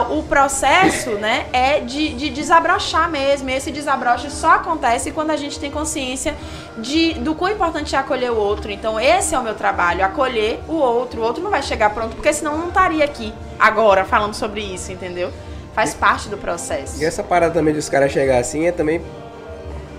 [0.09, 3.49] o processo, né, é de, de desabrochar mesmo.
[3.49, 6.33] E esse desabroche só acontece quando a gente tem consciência
[6.77, 8.71] de, do quão importante é acolher o outro.
[8.71, 11.21] Então, esse é o meu trabalho, acolher o outro.
[11.21, 14.61] O outro não vai chegar pronto, porque senão eu não estaria aqui agora falando sobre
[14.61, 15.31] isso, entendeu?
[15.73, 17.01] Faz parte do processo.
[17.01, 19.01] E essa parada também dos caras chegar assim é também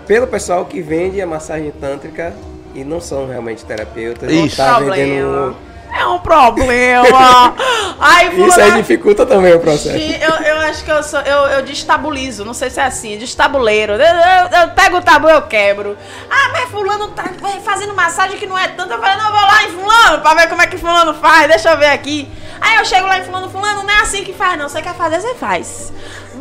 [0.07, 2.33] pelo pessoal que vende a massagem tântrica
[2.75, 4.31] e não são realmente terapeutas.
[4.31, 4.57] Isso.
[4.57, 4.95] Tá Problema.
[4.95, 5.66] vendendo.
[6.07, 7.55] É um problema.
[7.99, 9.97] Ai, Isso aí fulano- dificulta também o processo.
[9.97, 11.21] Eu, eu acho que eu sou.
[11.21, 13.95] Eu, eu destabulizo, não sei se é assim, destabuleiro.
[13.95, 15.97] Eu, eu- eu pego o tabu eu quebro.
[16.31, 17.25] Ah, mas fulano tá
[17.65, 18.93] fazendo massagem que não é tanto.
[18.93, 21.49] Eu falei, não, eu vou lá em fulano pra ver como é que fulano faz,
[21.49, 22.29] deixa eu ver aqui.
[22.61, 24.69] Aí eu chego lá em fulano, fulano, não é assim que faz, não.
[24.69, 25.93] Você quer fazer, você faz.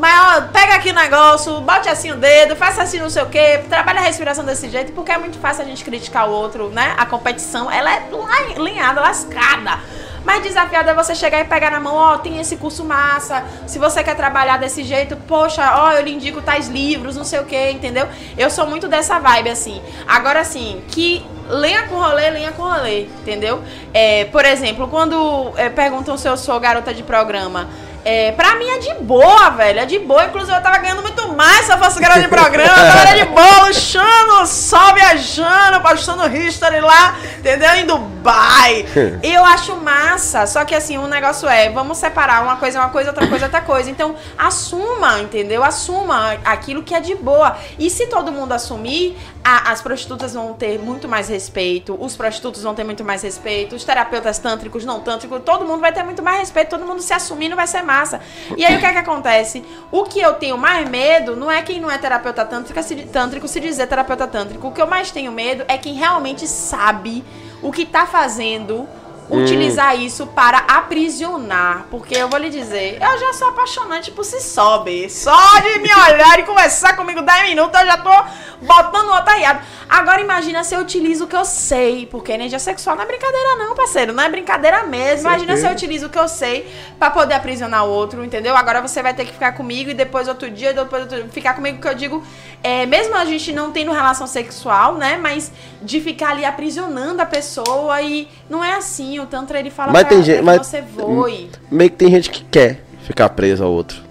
[0.06, 3.26] Mas ó, pega aqui o negócio, bote assim o dedo, faça assim não sei o
[3.26, 6.70] que, trabalha a respiração desse jeito, porque é muito fácil a gente criticar o outro,
[6.70, 6.94] né?
[6.96, 8.08] A competição, ela é
[8.56, 9.80] linhada, lascada.
[10.24, 13.44] Mas desafiado é você chegar e pegar na mão, ó, tem esse curso massa.
[13.65, 17.39] Se você quer trabalhar desse jeito, poxa, ó, eu lhe indico tais livros, não sei
[17.39, 18.08] o que, entendeu?
[18.38, 19.82] Eu sou muito dessa vibe, assim.
[20.08, 23.63] Agora, assim, que lenha com rolê, lenha com rolê, entendeu?
[23.91, 27.68] É, por exemplo, quando é, perguntam se eu sou garota de programa.
[28.06, 29.80] É, pra mim é de boa, velho.
[29.80, 30.26] É de boa.
[30.26, 32.70] Inclusive, eu tava ganhando muito mais se eu fosse garota de programa.
[32.70, 37.72] Eu tava de boa, luxando, só viajando, postando history lá, entendeu?
[37.76, 38.86] Em Dubai.
[39.24, 40.46] Eu acho massa.
[40.46, 43.46] Só que assim, o negócio é, vamos separar uma coisa é uma coisa, outra coisa
[43.46, 43.89] é outra coisa.
[43.89, 45.63] Então, assuma, entendeu?
[45.63, 47.58] Assuma aquilo que é de boa.
[47.80, 52.62] E se todo mundo assumir, a- as prostitutas vão ter muito mais respeito, os prostitutos
[52.63, 56.22] vão ter muito mais respeito, os terapeutas tântricos, não tântricos, todo mundo vai ter muito
[56.24, 58.20] mais respeito, todo mundo se assumindo vai ser massa.
[58.58, 59.64] E aí o que é que acontece?
[59.92, 63.48] O que eu tenho mais medo não é quem não é terapeuta tântrica, se, tântrico
[63.48, 64.68] se dizer terapeuta tântrico.
[64.68, 67.24] O que eu mais tenho medo é quem realmente sabe
[67.62, 68.88] o que tá fazendo.
[69.30, 71.86] Utilizar isso para aprisionar.
[71.90, 75.10] Porque eu vou lhe dizer, eu já sou apaixonante por si só, B.
[75.10, 79.62] Só de me olhar e conversar comigo 10 minutos, eu já tô botando outro arriado.
[79.88, 82.06] Agora imagina se eu utilizo o que eu sei.
[82.06, 84.14] Porque energia sexual não é brincadeira, não, parceiro.
[84.14, 85.28] Não é brincadeira mesmo.
[85.28, 88.56] Imagina se eu utilizo o que eu sei pra poder aprisionar o outro, entendeu?
[88.56, 91.82] Agora você vai ter que ficar comigo e depois outro dia, depois outro ficar comigo,
[91.82, 92.24] que eu digo,
[92.65, 95.17] é, mesmo a gente não tendo relação sexual, né?
[95.17, 95.51] Mas
[95.82, 99.19] de ficar ali aprisionando a pessoa e não é assim.
[99.19, 101.49] O Tantra ele fala Mas pra, tem gente- que mas- você voe.
[101.69, 104.04] Meio que tem gente que quer ficar preso ao outro.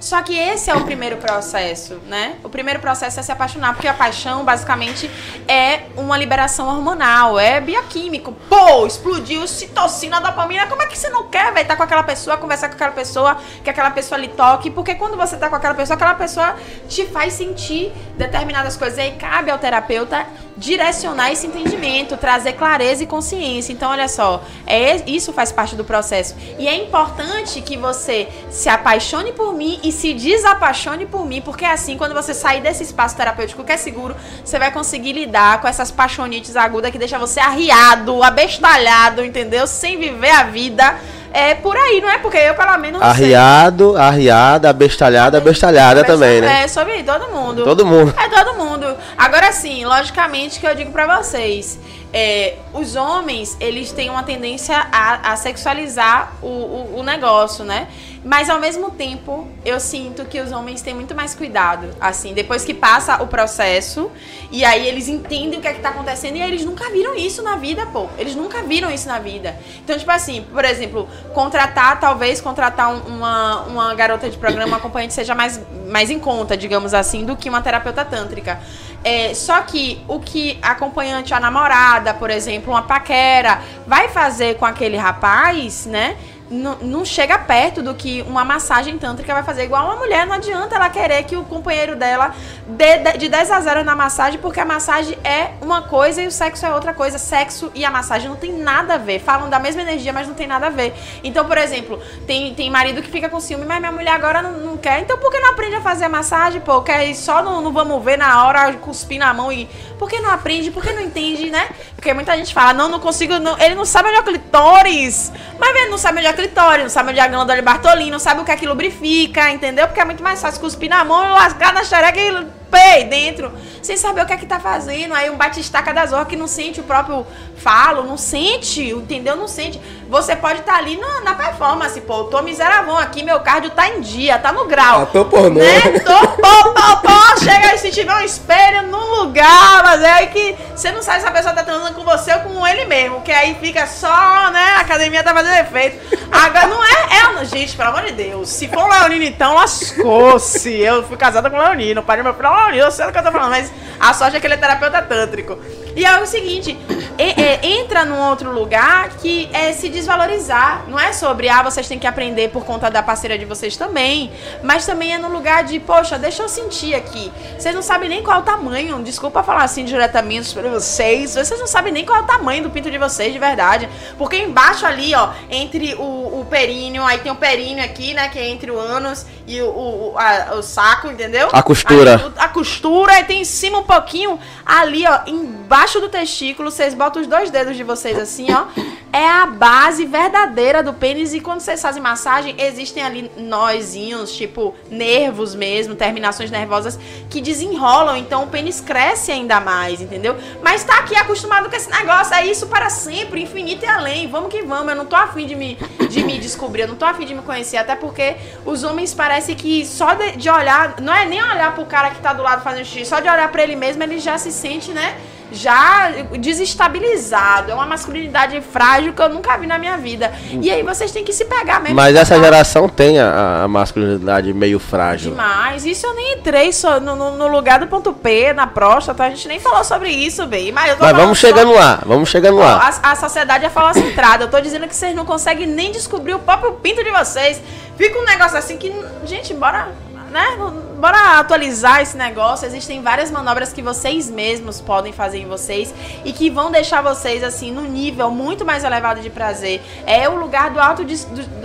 [0.00, 2.36] Só que esse é o primeiro processo, né?
[2.42, 5.10] O primeiro processo é se apaixonar, porque a paixão, basicamente,
[5.46, 8.32] é uma liberação hormonal, é bioquímico.
[8.48, 10.66] Pô, explodiu citocina, dopamina.
[10.66, 13.36] Como é que você não quer, velho, estar com aquela pessoa, conversar com aquela pessoa,
[13.62, 14.70] que aquela pessoa lhe toque?
[14.70, 16.56] Porque quando você tá com aquela pessoa, aquela pessoa
[16.88, 18.98] te faz sentir determinadas coisas.
[18.98, 23.72] E aí cabe ao terapeuta direcionar esse entendimento, trazer clareza e consciência.
[23.72, 26.34] Então, olha só, é, isso faz parte do processo.
[26.58, 31.64] E é importante que você se apaixone por mim e se desapaixone por mim, porque
[31.64, 35.68] assim, quando você sair desse espaço terapêutico que é seguro, você vai conseguir lidar com
[35.68, 39.66] essas paixonites agudas que deixa você arriado, abestalhado, entendeu?
[39.66, 40.96] Sem viver a vida.
[41.32, 42.18] É por aí, não é?
[42.18, 43.26] Porque eu, pelo menos, não sei.
[43.26, 46.64] Arriado, arriada, abestalhada, abestalhada também, né?
[46.64, 47.62] É, sobre todo mundo.
[47.62, 48.12] Todo mundo.
[48.18, 48.96] É todo mundo.
[49.16, 51.78] Agora sim, logicamente que eu digo pra vocês,
[52.12, 57.86] é, os homens, eles têm uma tendência a, a sexualizar o, o, o negócio, né?
[58.22, 61.88] Mas ao mesmo tempo, eu sinto que os homens têm muito mais cuidado.
[61.98, 64.10] Assim, depois que passa o processo,
[64.50, 67.14] e aí eles entendem o que é que tá acontecendo, e aí eles nunca viram
[67.14, 68.08] isso na vida, pô.
[68.18, 69.56] Eles nunca viram isso na vida.
[69.82, 74.76] Então, tipo assim, por exemplo, contratar, talvez contratar um- uma, uma garota de programa, uma
[74.76, 78.60] acompanhante seja mais, mais em conta, digamos assim, do que uma terapeuta tântrica.
[79.02, 84.56] É, só que o que a acompanhante, a namorada, por exemplo, uma paquera, vai fazer
[84.56, 86.16] com aquele rapaz, né?
[86.50, 89.62] Não, chega perto do que uma massagem tântrica vai fazer.
[89.62, 92.34] Igual uma mulher, não adianta ela querer que o companheiro dela
[92.66, 96.26] dê de, de 10 a 0 na massagem, porque a massagem é uma coisa e
[96.26, 97.18] o sexo é outra coisa.
[97.18, 99.20] Sexo e a massagem não tem nada a ver.
[99.20, 100.92] Falam da mesma energia, mas não tem nada a ver.
[101.22, 104.52] Então, por exemplo, tem, tem marido que fica com ciúme, mas minha mulher agora não,
[104.58, 105.00] não quer.
[105.02, 106.82] Então, por que não aprende a fazer a massagem, pô?
[106.82, 109.68] Quer ir só no, no vamos ver na hora, cuspir na mão e.
[110.00, 110.72] Por que não aprende?
[110.72, 111.68] Por que não entende, né?
[111.94, 113.38] Porque muita gente fala, não, não consigo.
[113.38, 115.30] Não, ele não sabe onde é o clitóris.
[115.58, 117.62] Mas ele não sabe onde é o clitóris, não sabe onde é a glândula de
[117.62, 119.86] Bartolini, não sabe o que é que lubrifica, entendeu?
[119.86, 123.52] Porque é muito mais fácil cuspir na mão e lascar na xereca e pei dentro,
[123.82, 125.12] sem saber o que é que tá fazendo.
[125.12, 127.26] Aí um batistaca das horas que não sente o próprio
[127.56, 129.36] falo, não sente, entendeu?
[129.36, 129.80] Não sente.
[130.08, 133.70] Você pode estar tá ali na, na, performance, pô, eu tô miseravão aqui, meu cardio
[133.70, 135.02] tá em dia, tá no grau.
[135.02, 135.60] Ah, tô pornô.
[135.60, 135.98] Né?
[136.00, 140.90] Tô pô, pô, pô, chega se tiver um espelho num lugar, mas é que você
[140.92, 143.56] não sabe se a pessoa tá transando com você ou com ele mesmo, que aí
[143.60, 146.18] fica só, né, a academia tá fazendo efeito.
[146.30, 150.70] Agora não é, é, gente, pelo amor de Deus, se for um Leonino então, lascou-se.
[150.70, 153.06] Eu fui casada com o Leonino, o pai do meu filho é Leonino, eu sei
[153.06, 155.58] do que eu tô falando, mas a sorte é que ele é terapeuta tântrico.
[155.94, 156.76] E é o seguinte,
[157.18, 160.84] é, é, entra num outro lugar que é se desvalorizar.
[160.88, 164.30] Não é sobre, ah, vocês têm que aprender por conta da parceira de vocês também.
[164.62, 167.32] Mas também é no lugar de, poxa, deixa eu sentir aqui.
[167.58, 169.02] Vocês não sabem nem qual é o tamanho.
[169.02, 171.34] Desculpa falar assim diretamente para vocês.
[171.34, 173.88] Vocês não sabem nem qual é o tamanho do pinto de vocês, de verdade.
[174.16, 178.28] Porque embaixo ali, ó, entre o, o períneo, aí tem o períneo aqui, né?
[178.28, 181.48] Que é entre o ânus e o, o, a, o saco, entendeu?
[181.52, 182.16] A costura.
[182.16, 186.92] Aí, a costura, e tem em cima um pouquinho, ali, ó, embaixo do testículo, vocês
[186.94, 188.66] botam os dois dedos de vocês assim, ó.
[189.12, 191.34] É a base verdadeira do pênis.
[191.34, 196.98] E quando vocês fazem massagem, existem ali nózinhos, tipo nervos mesmo, terminações nervosas
[197.28, 198.16] que desenrolam.
[198.16, 200.36] Então o pênis cresce ainda mais, entendeu?
[200.62, 202.34] Mas tá aqui acostumado com esse negócio.
[202.34, 204.28] É isso para sempre, infinito e além.
[204.28, 204.90] Vamos que vamos.
[204.90, 205.76] Eu não tô afim de me,
[206.08, 207.78] de me descobrir, eu não tô afim de me conhecer.
[207.78, 211.84] Até porque os homens parece que só de, de olhar, não é nem olhar pro
[211.84, 214.38] cara que tá do lado fazendo xixi, só de olhar para ele mesmo, ele já
[214.38, 215.16] se sente, né?
[215.52, 217.70] Já desestabilizado.
[217.70, 220.32] É uma masculinidade frágil que eu nunca vi na minha vida.
[220.60, 221.96] E aí vocês têm que se pegar mesmo.
[221.96, 225.32] Mas essa geração tem a, a, masculinidade meio frágil.
[225.32, 225.84] Demais.
[225.84, 229.24] Isso eu nem entrei só no, no, no, lugar do ponto P, na próstata.
[229.24, 230.72] A gente nem falou sobre isso, bem.
[230.72, 231.78] Mas, Mas vamos chegando só...
[231.78, 232.02] lá.
[232.06, 232.90] Vamos chegando lá.
[233.02, 234.44] A, a sociedade é falacentrada.
[234.44, 237.60] Eu tô dizendo que vocês não conseguem nem descobrir o próprio pinto de vocês.
[237.96, 238.94] Fica um negócio assim que.
[239.24, 239.88] Gente, bora
[240.30, 240.56] né?
[241.00, 242.66] Bora atualizar esse negócio.
[242.66, 245.94] Existem várias manobras que vocês mesmos podem fazer em vocês
[246.26, 249.80] e que vão deixar vocês assim no nível muito mais elevado de prazer.
[250.06, 251.02] É o lugar do auto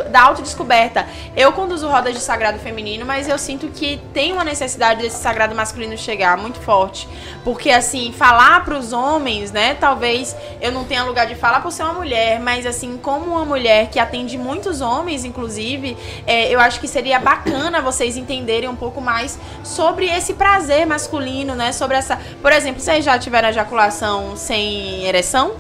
[0.09, 1.05] da autodescoberta.
[1.35, 5.53] Eu conduzo rodas de sagrado feminino, mas eu sinto que tem uma necessidade desse sagrado
[5.53, 7.05] masculino chegar muito forte,
[7.43, 9.73] porque assim falar para os homens, né?
[9.73, 13.43] Talvez eu não tenha lugar de falar por ser uma mulher, mas assim como uma
[13.43, 18.77] mulher que atende muitos homens, inclusive, é, eu acho que seria bacana vocês entenderem um
[18.77, 19.24] pouco mais
[19.63, 21.71] sobre esse prazer masculino, né?
[21.71, 22.19] Sobre essa.
[22.41, 25.53] Por exemplo, vocês já tiveram ejaculação sem ereção?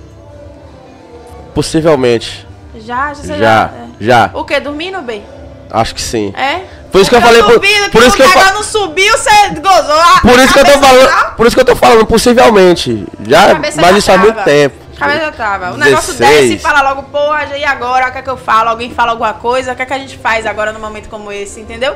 [1.53, 2.45] Possivelmente.
[2.75, 3.13] Já?
[3.13, 3.23] Já.
[3.23, 3.37] Já.
[3.37, 3.71] Já.
[3.99, 4.31] já.
[4.33, 4.59] O que?
[4.59, 5.23] Dormindo, bem?
[5.71, 6.33] Acho que sim.
[6.35, 6.61] É?
[6.91, 7.59] Por isso que eu falei por,
[7.91, 8.53] por isso que eu fa...
[8.53, 9.99] não subiu, você gozou.
[9.99, 13.05] A, por isso que eu tô falando, por isso que eu tô falando possivelmente.
[13.27, 14.85] Já, mas isso há muito tempo.
[14.95, 15.73] A cabeça tava.
[15.73, 16.41] O negócio 16.
[16.41, 17.19] desce e fala logo, pô,
[17.57, 18.07] e agora?
[18.07, 18.69] O que é que eu falo?
[18.69, 19.73] Alguém fala alguma coisa?
[19.73, 21.95] O que é que a gente faz agora num momento como esse, entendeu?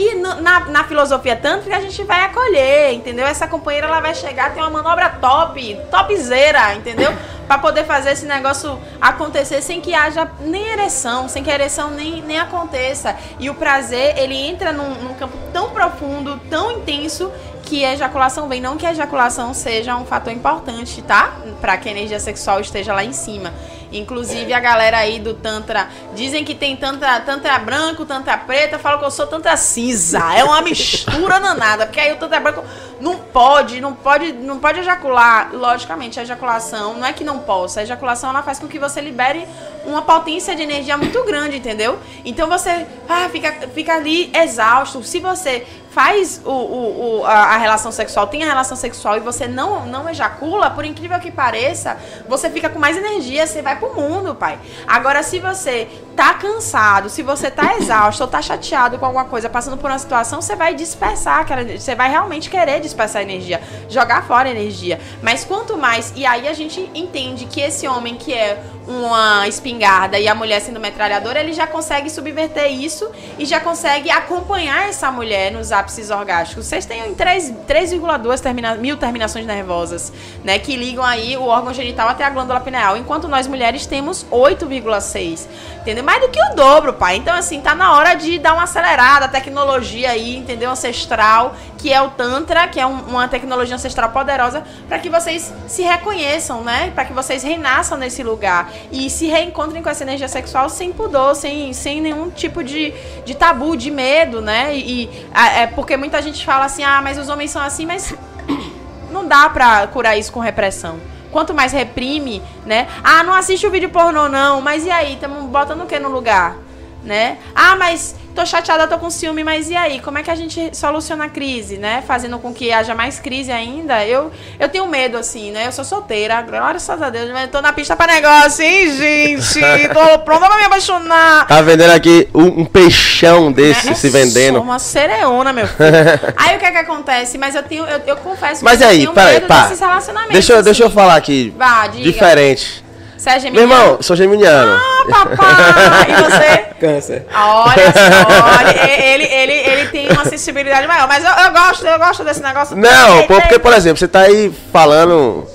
[0.00, 3.26] E no, na, na filosofia tântrica a gente vai acolher, entendeu?
[3.26, 7.12] Essa companheira ela vai chegar, tem uma manobra top, topzera, entendeu?
[7.46, 11.90] para poder fazer esse negócio acontecer sem que haja nem ereção, sem que a ereção
[11.90, 13.16] nem, nem aconteça.
[13.40, 17.28] E o prazer, ele entra num, num campo tão profundo, tão intenso,
[17.64, 18.60] que a ejaculação vem.
[18.60, 21.38] Não que a ejaculação seja um fator importante, tá?
[21.60, 23.52] Para que a energia sexual esteja lá em cima.
[23.92, 28.98] Inclusive a galera aí do Tantra dizem que tem tantra, tantra branco, tantra preta, falam
[28.98, 30.20] que eu sou tantra cinza.
[30.34, 32.64] É uma mistura danada, porque aí o tantra branco
[33.00, 35.50] não pode, não pode, não pode ejacular.
[35.52, 39.00] Logicamente, a ejaculação não é que não possa, a ejaculação ela faz com que você
[39.00, 39.46] libere
[39.84, 41.98] uma potência de energia muito grande, entendeu?
[42.24, 45.02] Então você ah, fica, fica ali exausto.
[45.02, 49.48] Se você faz o, o, o a, relação sexual, tem a relação sexual e você
[49.48, 51.96] não, não ejacula, por incrível que pareça,
[52.28, 54.58] você fica com mais energia, você vai pro mundo, pai.
[54.86, 59.48] Agora, se você tá cansado, se você tá exausto ou tá chateado com alguma coisa,
[59.48, 64.24] passando por uma situação, você vai dispersar aquela, você vai realmente querer dispersar energia, jogar
[64.24, 65.00] fora energia.
[65.22, 70.18] Mas quanto mais, e aí a gente entende que esse homem que é uma espingarda
[70.18, 75.10] e a mulher sendo metralhadora, ele já consegue subverter isso e já consegue acompanhar essa
[75.10, 76.66] mulher nos ápices orgásticos.
[76.66, 80.12] Vocês têm 3,2 termina mil terminações nervosas,
[80.44, 84.26] né, que ligam aí o órgão genital até a glândula pineal, enquanto nós mulheres temos
[84.30, 85.46] 8,6,
[85.80, 86.02] entendeu?
[86.02, 87.16] Mais do que o dobro, pai.
[87.16, 90.70] Então, assim, tá na hora de dar uma acelerada, tecnologia aí, entendeu?
[90.70, 95.52] Ancestral, que é o Tantra, que é um, uma tecnologia ancestral poderosa, para que vocês
[95.66, 96.90] se reconheçam, né?
[96.94, 101.34] Para que vocês renasçam nesse lugar e se reencontrem com essa energia sexual sem pudor,
[101.34, 102.92] sem, sem nenhum tipo de,
[103.24, 104.76] de tabu, de medo, né?
[104.76, 108.14] E, e é porque muita gente fala assim, ah, mas os homens são assim, mas
[109.12, 110.98] não dá pra curar isso com repressão.
[111.30, 112.88] Quanto mais reprime, né?
[113.04, 114.60] Ah, não assiste o vídeo pornô, não.
[114.60, 115.14] Mas e aí?
[115.14, 116.56] Estamos botando o que no lugar?
[117.04, 117.38] Né?
[117.54, 120.00] Ah, mas tô chateada, tô com ciúme, mas e aí?
[120.00, 122.02] Como é que a gente soluciona a crise, né?
[122.06, 124.04] Fazendo com que haja mais crise ainda.
[124.06, 125.66] Eu, eu tenho medo, assim, né?
[125.66, 129.60] Eu sou solteira, graças a Deus, mas tô na pista pra negócio, hein, gente?
[129.92, 131.46] Tô pronta pra me apaixonar.
[131.46, 134.54] Tá vendendo aqui um, um peixão desse É, se vendendo.
[134.54, 135.88] Sou uma sereona, meu filho.
[136.36, 137.36] aí o que é que acontece?
[137.38, 139.62] Mas eu tenho, eu, eu confesso Mas que eu aí, tenho peraí, medo pá.
[139.62, 140.32] desses relacionamentos.
[140.32, 140.94] Deixa, eu- deixa eu assim.
[140.94, 141.52] falar aqui.
[141.56, 142.04] Vá, diga.
[142.10, 142.84] Diferente.
[143.20, 143.72] Você é Meu geminiano?
[143.72, 144.72] irmão, sou geminiano.
[144.72, 146.06] Ah, papai!
[146.08, 146.58] E você?
[146.80, 147.26] Câncer.
[147.34, 151.06] Olha só, olha, ele, ele, ele tem uma sensibilidade maior.
[151.06, 152.74] Mas eu, eu gosto, eu gosto desse negócio.
[152.74, 155.46] Não, porque, por exemplo, você tá aí falando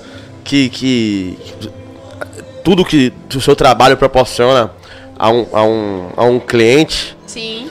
[0.44, 1.36] que, que
[2.62, 4.70] tudo que o seu trabalho proporciona
[5.18, 7.18] a um, a um, a um cliente.
[7.26, 7.68] Sim.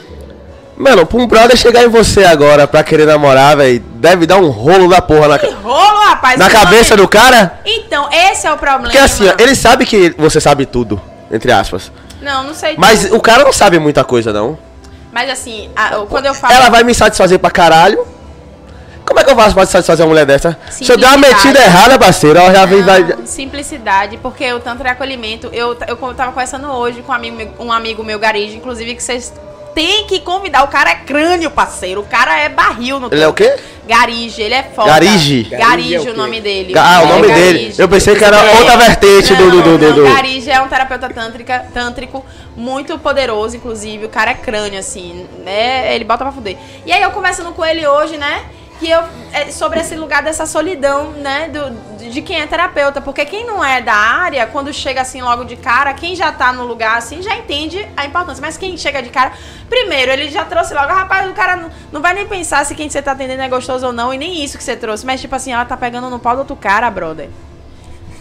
[0.76, 4.48] Mano, pra um brother chegar em você agora pra querer namorar, velho, deve dar um
[4.50, 6.38] rolo da porra na, Que ca- rolo, rapaz.
[6.38, 7.60] na cabeça nome- do cara.
[7.64, 8.82] Então, esse é o problema.
[8.84, 11.00] Porque assim, ó, ele sabe que você sabe tudo,
[11.30, 11.90] entre aspas.
[12.20, 12.74] Não, não sei.
[12.76, 13.16] Mas tudo.
[13.16, 14.58] o cara não sabe muita coisa, não.
[15.12, 16.52] Mas assim, a- quando eu falo.
[16.52, 18.06] Ela vai me satisfazer pra caralho.
[19.06, 20.58] Como é que eu faço pra satisfazer uma mulher dessa?
[20.68, 22.82] Se eu der uma metida errada, parceiro, ela já vem.
[22.82, 23.16] Vai...
[23.24, 25.48] Simplicidade, porque o Tantra é acolhimento.
[25.52, 29.02] Eu, eu tava conversando hoje com um amigo, meu- um amigo meu, Garige, inclusive, que
[29.02, 29.32] vocês
[29.76, 30.64] têm que convidar.
[30.64, 32.00] O cara é crânio, parceiro.
[32.00, 33.54] O cara é barril no Ele é o quê?
[33.86, 34.88] Garige, ele é foda.
[34.90, 35.44] Garige?
[35.44, 36.12] Garige é o o quê?
[36.14, 36.72] nome dele.
[36.76, 37.42] Ah, o É, nome Garige.
[37.52, 37.74] dele.
[37.78, 38.58] Eu pensei que era É.
[38.58, 39.50] outra vertente do.
[39.50, 42.24] do, do, do, Não, do- Garige é um terapeuta tântrica, tântrico
[42.56, 44.06] muito poderoso, inclusive.
[44.06, 45.94] O cara é crânio, assim, né?
[45.94, 46.56] Ele bota pra fuder.
[46.86, 48.44] E aí eu conversando com ele hoje, né?
[48.78, 49.02] Que eu,
[49.32, 51.48] é, sobre esse lugar dessa solidão, né?
[51.48, 53.00] Do, de quem é terapeuta.
[53.00, 56.52] Porque quem não é da área, quando chega assim logo de cara, quem já tá
[56.52, 58.40] no lugar assim, já entende a importância.
[58.40, 59.32] Mas quem chega de cara,
[59.68, 62.88] primeiro, ele já trouxe logo, rapaz, o cara não, não vai nem pensar se quem
[62.88, 65.06] você tá atendendo é gostoso ou não, e nem isso que você trouxe.
[65.06, 67.30] Mas, tipo assim, ela tá pegando no pau do outro cara, brother.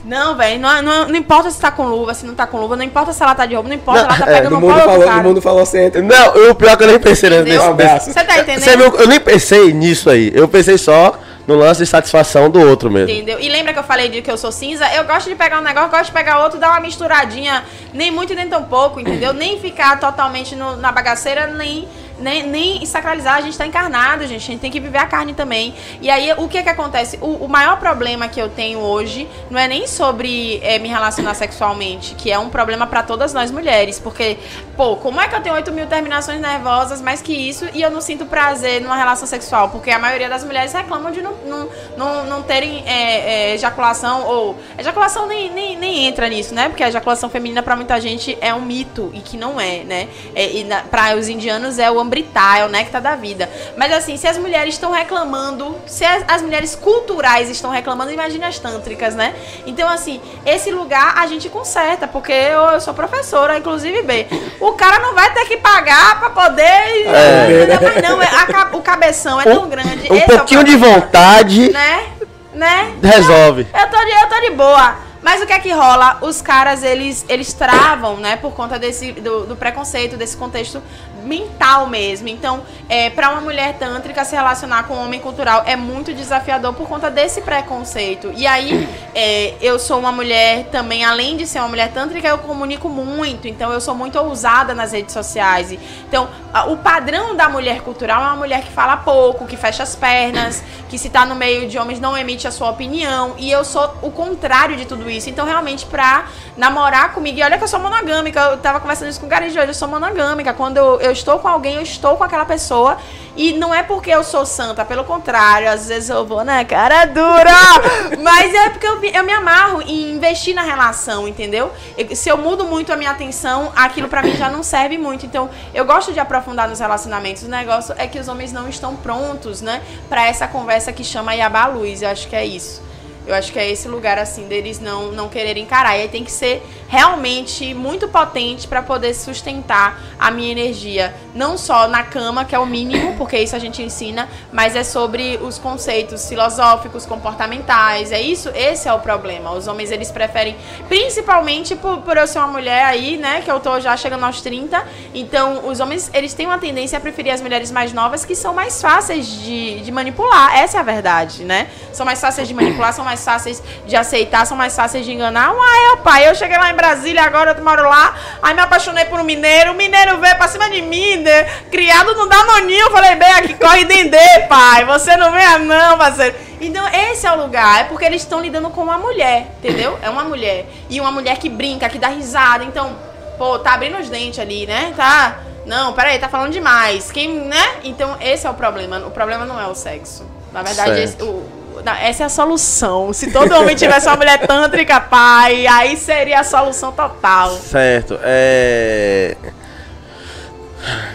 [0.05, 2.75] Não, velho, não, não, não importa se tá com luva, se não tá com luva,
[2.75, 4.61] não importa se ela tá de roupa, não importa, Não, ela tá é, pegando Do
[4.61, 5.17] no mundo falou, cara.
[5.21, 6.03] do mundo falou centro.
[6.03, 7.29] Não, o pior é que eu nem pensei.
[7.29, 7.61] Entendeu?
[7.63, 8.11] Um abraço.
[8.11, 8.63] Você tá entendendo?
[8.63, 10.31] Você viu, eu nem pensei nisso aí.
[10.35, 13.09] Eu pensei só no lance de satisfação do outro mesmo.
[13.09, 13.39] Entendeu?
[13.39, 14.85] E lembra que eu falei de que eu sou cinza?
[14.95, 18.33] Eu gosto de pegar um negócio, gosto de pegar outro, dar uma misturadinha, nem muito
[18.35, 19.33] nem tão pouco, entendeu?
[19.33, 21.87] Nem ficar totalmente no- na bagaceira, nem,
[22.19, 23.35] nem, nem sacralizar.
[23.35, 24.43] A gente tá encarnado, gente.
[24.43, 25.73] A gente tem que viver a carne também.
[26.01, 27.17] E aí, o que que acontece?
[27.21, 31.33] O, o maior problema que eu tenho hoje não é nem sobre eh, me relacionar
[31.33, 33.99] sexualmente, que é um problema pra todas nós mulheres.
[33.99, 34.37] Porque,
[34.75, 37.91] pô, como é que eu tenho 8 mil terminações nervosas, mais que isso, e eu
[37.91, 39.69] não sinto prazer numa relação sexual?
[39.69, 44.25] Porque a maioria das mulheres reclamam de não, não, não, não terem é, é, ejaculação,
[44.25, 44.55] ou.
[44.77, 46.69] Ejaculação nem, nem, nem entra nisso, né?
[46.69, 50.07] Porque a ejaculação feminina pra muita gente é um mito, e que não é, né?
[50.33, 53.49] É, e na, pra os indianos é o ambritar, é o néctar da vida.
[53.75, 58.43] Mas assim, se as mulheres estão reclamando, se as, as mulheres culturais estão reclamando, imagine
[58.43, 59.35] as tântricas, né?
[59.65, 64.27] Então, assim, esse lugar a gente conserta, porque eu, eu sou professora, inclusive, B.
[64.59, 66.63] O cara não vai ter que pagar pra poder.
[66.63, 67.67] É.
[67.67, 70.11] Não, mas não, é- a o cabeção é tão grande.
[70.11, 72.05] Um é pouquinho de problema, vontade Né?
[72.53, 72.93] Né?
[73.03, 73.67] resolve.
[73.73, 74.95] Eu tô, de, eu tô de boa.
[75.21, 76.19] Mas o que é que rola?
[76.21, 78.35] Os caras, eles, eles travam, né?
[78.35, 80.83] Por conta desse, do, do preconceito, desse contexto
[81.25, 82.27] mental mesmo.
[82.27, 86.73] Então, é, para uma mulher tântrica se relacionar com um homem cultural é muito desafiador
[86.73, 88.31] por conta desse preconceito.
[88.35, 92.37] E aí, é, eu sou uma mulher também, além de ser uma mulher tântrica, eu
[92.37, 93.47] comunico muito.
[93.47, 95.75] Então, eu sou muito ousada nas redes sociais.
[96.07, 96.29] Então,
[96.67, 100.63] o padrão da mulher cultural é uma mulher que fala pouco, que fecha as pernas,
[100.87, 103.33] que se tá no meio de homens não emite a sua opinião.
[103.37, 105.29] E eu sou o contrário de tudo isso.
[105.29, 109.19] Então, realmente, pra namorar comigo, e olha que eu sou monogâmica, eu tava conversando isso
[109.19, 110.53] com o Gary de hoje, eu sou monogâmica.
[110.53, 112.97] Quando eu, eu estou com alguém, eu estou com aquela pessoa.
[113.37, 117.03] E não é porque eu sou santa, pelo contrário, às vezes eu vou na cara
[117.05, 117.51] dura.
[118.23, 121.69] Mas é porque eu, me- eu me amarro em investir na relação, entendeu?
[121.97, 125.25] Eu- se eu mudo muito a minha atenção, aquilo pra mim já não serve muito.
[125.25, 127.43] Então, eu gosto de aprofundar nos relacionamentos.
[127.43, 131.33] O negócio é que os homens não estão prontos, né, Pra essa conversa que chama
[131.33, 132.01] Yabá Luz.
[132.01, 132.81] Eu acho que é isso.
[133.27, 135.97] Eu acho que é esse lugar, assim, deles não, não quererem encarar.
[135.97, 141.13] E aí tem que ser realmente muito potente pra poder sustentar a minha energia.
[141.33, 144.83] Não só na cama, que é o mínimo, porque isso a gente ensina, mas é
[144.83, 148.11] sobre os conceitos filosóficos, comportamentais.
[148.11, 148.49] É isso?
[148.49, 149.51] Esse é o problema.
[149.51, 150.55] Os homens, eles preferem,
[150.87, 154.41] principalmente por, por eu ser uma mulher aí, né, que eu tô já chegando aos
[154.41, 154.85] 30.
[155.13, 158.53] Então, os homens, eles têm uma tendência a preferir as mulheres mais novas, que são
[158.53, 160.55] mais fáceis de, de manipular.
[160.55, 161.67] Essa é a verdade, né?
[161.91, 165.53] São mais fáceis de manipular, são mais fáceis de aceitar, são mais fáceis de enganar.
[165.53, 169.05] Uai, eu, pai, eu cheguei lá em Brasília agora, eu moro lá, aí me apaixonei
[169.05, 171.43] por um mineiro, o mineiro veio pra cima de mim, né?
[171.71, 176.35] criado no Danoninho, eu falei, bem, aqui corre Dendê, pai, você não venha não, parceiro.
[176.59, 179.99] Então, esse é o lugar, é porque eles estão lidando com uma mulher, entendeu?
[180.01, 180.65] É uma mulher.
[180.89, 182.95] E uma mulher que brinca, que dá risada, então,
[183.37, 184.93] pô, tá abrindo os dentes ali, né?
[184.95, 187.11] Tá Não, peraí, tá falando demais.
[187.11, 187.77] Quem, né?
[187.83, 188.99] Então, esse é o problema.
[188.99, 190.23] O problema não é o sexo.
[190.53, 191.43] Na verdade, esse- o-
[191.83, 193.11] na- essa é a solução.
[193.13, 197.51] Se todo homem tivesse uma mulher tântrica, pai, aí seria a solução total.
[197.51, 199.35] Certo, é.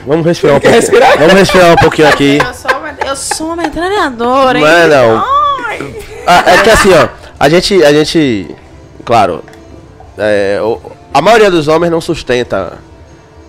[0.07, 0.81] Vamos respirar um pouquinho.
[0.81, 1.19] respirar?
[1.19, 2.39] Vamos respirar um pouquinho aqui.
[2.45, 3.63] Eu sou uma, eu sou uma
[4.57, 4.63] hein?
[4.65, 5.25] Não é, não.
[6.27, 7.09] Ah, é que assim, ó,
[7.39, 8.55] a gente, a gente,
[9.05, 9.45] claro,
[10.19, 10.81] é, o-
[11.15, 12.79] a maioria dos homens não sustenta,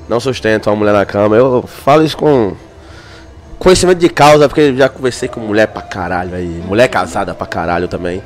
[0.08, 1.36] não sustenta uma mulher na cama.
[1.36, 2.56] Eu falo isso com
[3.62, 7.88] conhecimento de causa, porque já conversei com mulher pra caralho aí, mulher casada pra caralho
[7.88, 8.24] também.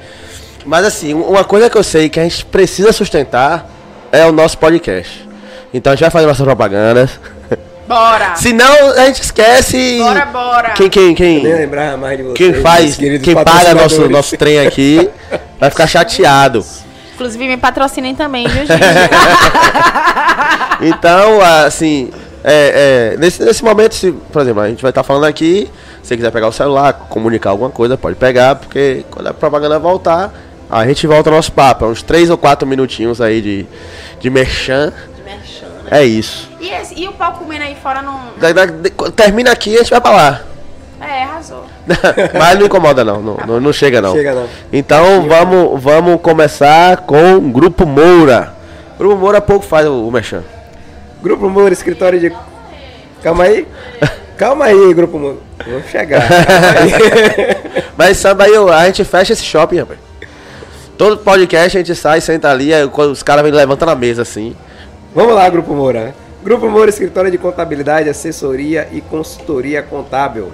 [0.65, 3.69] Mas assim, um- uma coisa que eu sei que a gente precisa sustentar
[4.13, 5.27] é o nosso podcast.
[5.73, 7.19] Então a gente vai fazer nossas propagandas.
[7.85, 8.33] Bora.
[8.35, 9.99] Senão a gente esquece.
[9.99, 10.69] Bora, bora.
[10.71, 11.43] Quem, quem, quem?
[11.43, 12.37] Nem lembrava mais de vocês.
[12.37, 15.07] Quem faz, quem paga nosso, nosso trem aqui
[15.59, 16.65] vai ficar chateado.
[17.13, 18.81] Inclusive, me patrocinem também, viu, gente?
[20.81, 22.11] Então, assim,
[22.47, 25.69] é, é, nesse, nesse momento, se, por exemplo, a gente vai estar falando aqui,
[26.01, 29.79] se você quiser pegar o celular, comunicar alguma coisa, pode pegar, porque quando a propaganda
[29.79, 30.31] voltar,
[30.69, 31.85] a gente volta ao nosso papo.
[31.85, 33.65] É uns 3 ou 4 minutinhos aí de,
[34.19, 34.93] de merchan.
[35.25, 35.89] Merchan, né?
[35.99, 36.49] É isso.
[36.59, 38.19] E, esse- e o pau comendo aí fora não.
[38.39, 40.41] Da- da- de- termina aqui, a gente vai pra lá.
[41.01, 41.65] É, arrasou.
[42.37, 44.13] Mas não incomoda não, não, não, não chega não.
[44.13, 44.47] Chega não.
[44.73, 48.53] Então vamos, vamos começar com o Grupo Moura.
[48.95, 50.41] O Grupo Moura pouco faz o, o merchan.
[51.25, 52.31] Grupo Moura, escritório de.
[53.23, 53.67] Calma aí.
[54.37, 55.37] Calma aí, Grupo Moura.
[55.65, 56.21] Vou chegar.
[57.97, 59.97] Mas sabe aí, a gente fecha esse shopping, rapaz.
[60.95, 64.55] Todo podcast a gente sai, senta ali, aí os caras vêm levantando a mesa assim.
[65.15, 66.13] Vamos lá, Grupo Moura.
[66.43, 70.51] Grupo Moura, escritório de contabilidade, assessoria e consultoria contábil.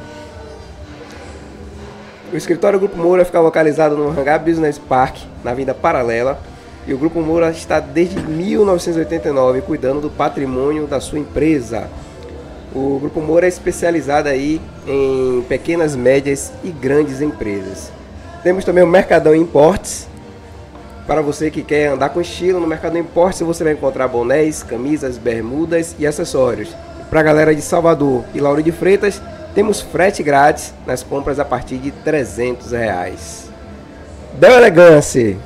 [2.31, 6.39] O escritório Grupo Moura fica localizado no Hangar Business Park, na Vinda Paralela.
[6.87, 11.89] E o Grupo Moura está desde 1989 cuidando do patrimônio da sua empresa.
[12.73, 17.91] O Grupo Moura é especializado aí em pequenas, médias e grandes empresas.
[18.43, 20.07] Temos também o Mercadão Importes,
[21.11, 25.17] para você que quer andar com estilo no Mercado Importes, você vai encontrar bonés, camisas,
[25.17, 26.69] bermudas e acessórios.
[27.09, 29.21] Para a galera de Salvador e Lauro de Freitas,
[29.53, 33.49] temos frete grátis nas compras a partir de 300 reais.
[34.39, 35.37] Del Elegance.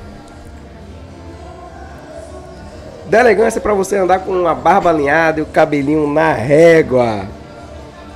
[3.08, 7.24] Del Elegance é para você andar com a barba alinhada e o cabelinho na régua.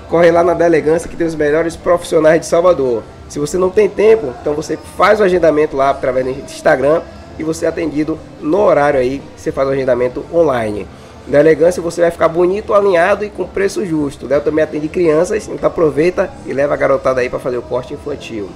[0.09, 3.05] Corre lá na Da Elegância que tem os melhores profissionais de Salvador.
[3.29, 7.03] Se você não tem tempo, então você faz o agendamento lá através do Instagram
[7.39, 10.89] e você é atendido no horário aí, você faz o agendamento online.
[11.29, 14.27] Da Elegância você vai ficar bonito, alinhado e com preço justo.
[14.27, 17.95] Léo também atende crianças, então aproveita e leva a garotada aí para fazer o corte
[17.95, 18.49] infantil.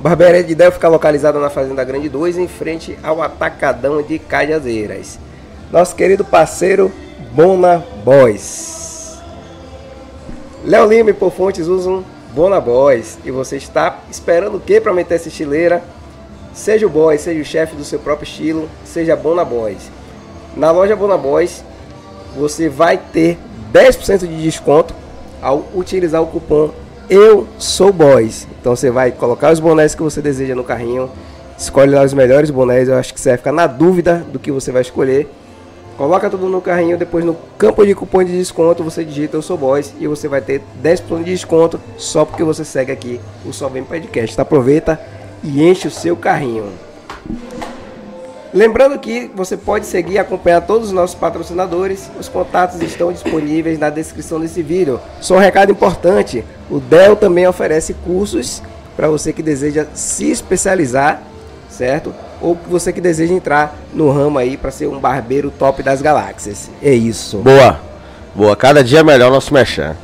[0.00, 5.18] Barbearia de Del fica localizada na Fazenda Grande 2, em frente ao Atacadão de Cajazeiras.
[5.72, 6.92] Nosso querido parceiro
[7.32, 9.18] Bona Boys.
[10.64, 13.18] Léo Lima e Por Fontes usam Bona Boys.
[13.24, 15.82] E você está esperando o que para meter essa estileira?
[16.54, 19.90] Seja o boy, seja o chefe do seu próprio estilo, seja Bona Boys.
[20.56, 21.64] Na loja Bona Boys,
[22.36, 23.36] você vai ter
[23.72, 24.94] 10% de desconto
[25.42, 26.70] ao utilizar o cupom
[27.10, 28.46] Eu Sou Boys.
[28.60, 31.10] Então você vai colocar os bonés que você deseja no carrinho,
[31.56, 32.88] escolhe lá os melhores bonés.
[32.88, 35.26] Eu acho que você vai ficar na dúvida do que você vai escolher.
[35.96, 39.56] Coloca tudo no carrinho, depois no campo de cupom de desconto você digita Eu Sou
[39.56, 43.68] Boys e você vai ter 10% de desconto só porque você segue aqui o Só
[43.68, 44.40] Vem Podcast.
[44.40, 45.00] Aproveita
[45.42, 46.66] e enche o seu carrinho.
[48.52, 52.10] Lembrando que você pode seguir e acompanhar todos os nossos patrocinadores.
[52.18, 54.98] Os contatos estão disponíveis na descrição desse vídeo.
[55.20, 58.62] Só um recado importante: o Dell também oferece cursos
[58.96, 61.22] para você que deseja se especializar,
[61.68, 62.14] certo?
[62.40, 66.70] Ou você que deseja entrar no ramo aí para ser um barbeiro top das galáxias.
[66.82, 67.38] É isso.
[67.38, 67.78] Boa,
[68.34, 68.56] boa.
[68.56, 69.94] Cada dia melhor o nosso merchan.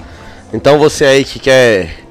[0.53, 2.05] Então você aí que quer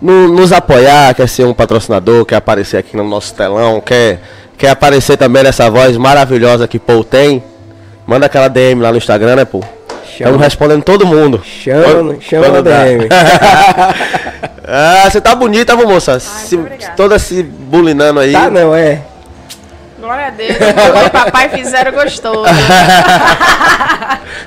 [0.00, 4.20] no- nos apoiar, quer ser um patrocinador, quer aparecer aqui no nosso telão, quer,
[4.60, 7.42] quer aparecer também nessa voz maravilhosa que Paul tem,
[8.06, 9.64] manda aquela DM lá no Instagram, né, Paul?
[9.64, 10.30] Chama.
[10.30, 11.42] Estamos respondendo todo mundo.
[11.42, 12.62] Chama, Quando- chama quando.
[12.64, 13.08] DM.
[14.68, 16.20] ah, você tá bonita, viu, moça?
[16.20, 16.94] Se- muito obrigada.
[16.96, 18.32] toda se bulinando aí.
[18.32, 19.00] Tá não, é.
[19.98, 20.56] Glória a Deus.
[20.58, 22.42] Mamãe e papai fizeram gostoso.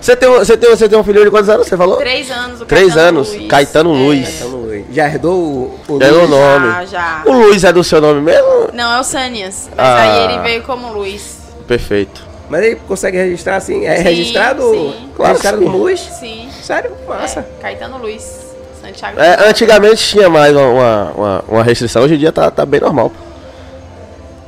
[0.01, 1.65] Você tem, um- você, tem, você tem um filho de quantos anos?
[1.67, 1.95] Você falou?
[1.97, 2.59] Três anos.
[2.61, 3.29] o Três Caetano anos.
[3.33, 3.47] Luiz.
[3.47, 3.97] Caetano É.
[3.97, 4.41] Luiz.
[4.85, 4.95] Luiz.
[4.95, 6.29] Já herdou o, o Deu o Luiz?
[6.29, 6.67] nome.
[6.67, 7.23] Já, já.
[7.25, 8.69] O Luiz é do seu nome mesmo?
[8.73, 9.69] Não, é o Sanias.
[9.75, 10.01] Mas Ah.
[10.01, 11.39] aí ele veio como Luiz.
[11.67, 12.21] Perfeito.
[12.49, 13.85] Mas ele consegue registrar assim?
[13.85, 14.61] É Sim, registrado?
[14.71, 15.09] sim.
[15.15, 15.69] Claro registrado sim.
[15.69, 15.99] Luiz?
[15.99, 16.49] Sim.
[16.61, 16.91] Sério?
[17.07, 17.39] Massa.
[17.39, 18.53] É, Caetano Luiz.
[18.81, 19.19] Santiago.
[19.19, 20.67] É, antigamente tinha mais uma,
[21.11, 23.11] uma, uma- restrição, hoje em dia tá, tá bem normal.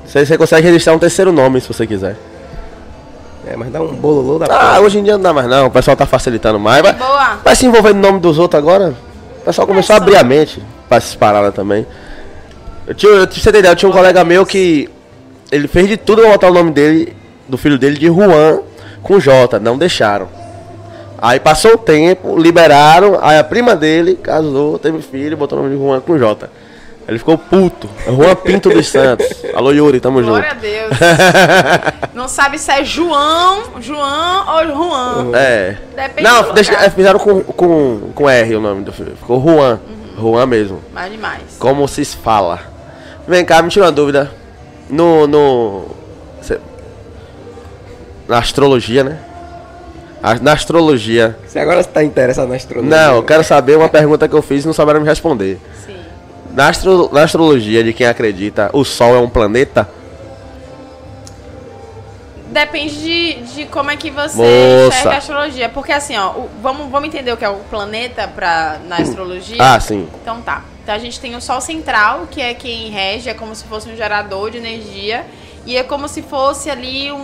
[0.06, 2.18] Você, você consegue registrar um terceiro nome se você quiser.
[3.48, 4.80] É, mas dá um bololô da Ah, porra.
[4.82, 6.82] hoje em dia não dá mais não, o pessoal tá facilitando mais.
[6.82, 7.36] Vai, boa.
[7.44, 8.94] vai se envolver no nome dos outros agora.
[9.46, 11.86] O pessoal começou a É abrir a mente pra essas paradas também.
[12.88, 14.89] Eu tinha, eu, você eu tinha um colega meu que
[15.52, 17.16] ele fez de tudo pra botar o nome dele,
[17.48, 18.62] do filho dele, de Juan
[19.04, 20.28] com J, não deixaram.
[21.20, 25.76] Aí passou o tempo, liberaram, aí a prima dele casou, teve filho, botou o nome
[25.76, 26.50] de Juan com J.
[27.08, 27.88] Ele ficou puto.
[28.08, 29.28] Juan Pinto dos Santos.
[29.53, 30.62] Alô Yuri, tamo Glória a junto.
[30.62, 30.89] Deus.
[32.16, 35.32] Não sabe se é João, João ou Juan.
[35.38, 35.78] É.
[35.95, 39.16] Depende Não, do deixa, é, fizeram com, com, com R o nome do filho.
[39.18, 39.80] Ficou Juan.
[40.18, 40.32] Uhum.
[40.32, 40.82] Juan mesmo.
[40.93, 41.41] Mas demais.
[41.60, 42.60] Como se fala.
[43.28, 44.32] Vem cá, me tira uma dúvida.
[44.89, 45.28] No.
[45.28, 45.86] no
[46.41, 46.60] cê-
[48.28, 49.20] na astrologia, né?
[50.24, 51.38] A- Na astrologia.
[51.47, 52.89] Você agora está interessado na astronomia?
[52.97, 55.60] Não, eu quero saber uma pergunta que eu fiz e não souberam me responder.
[55.86, 55.95] Sim.
[56.56, 59.88] Na, astro- na astrologia, de quem acredita, o Sol é um planeta?
[62.47, 64.88] Depende de, de como é que você Moça.
[64.99, 65.70] enxerga a astrologia.
[65.70, 69.58] Porque assim, ó, o- vamos, vamos entender o que é o planeta pra, na astrologia.
[69.60, 70.08] Ah, sim.
[70.22, 70.64] Então tá.
[70.82, 73.89] Então a gente tem o Sol central, que é quem rege, é como se fosse
[73.89, 75.26] um gerador de energia.
[75.66, 77.18] E é como se fosse ali um,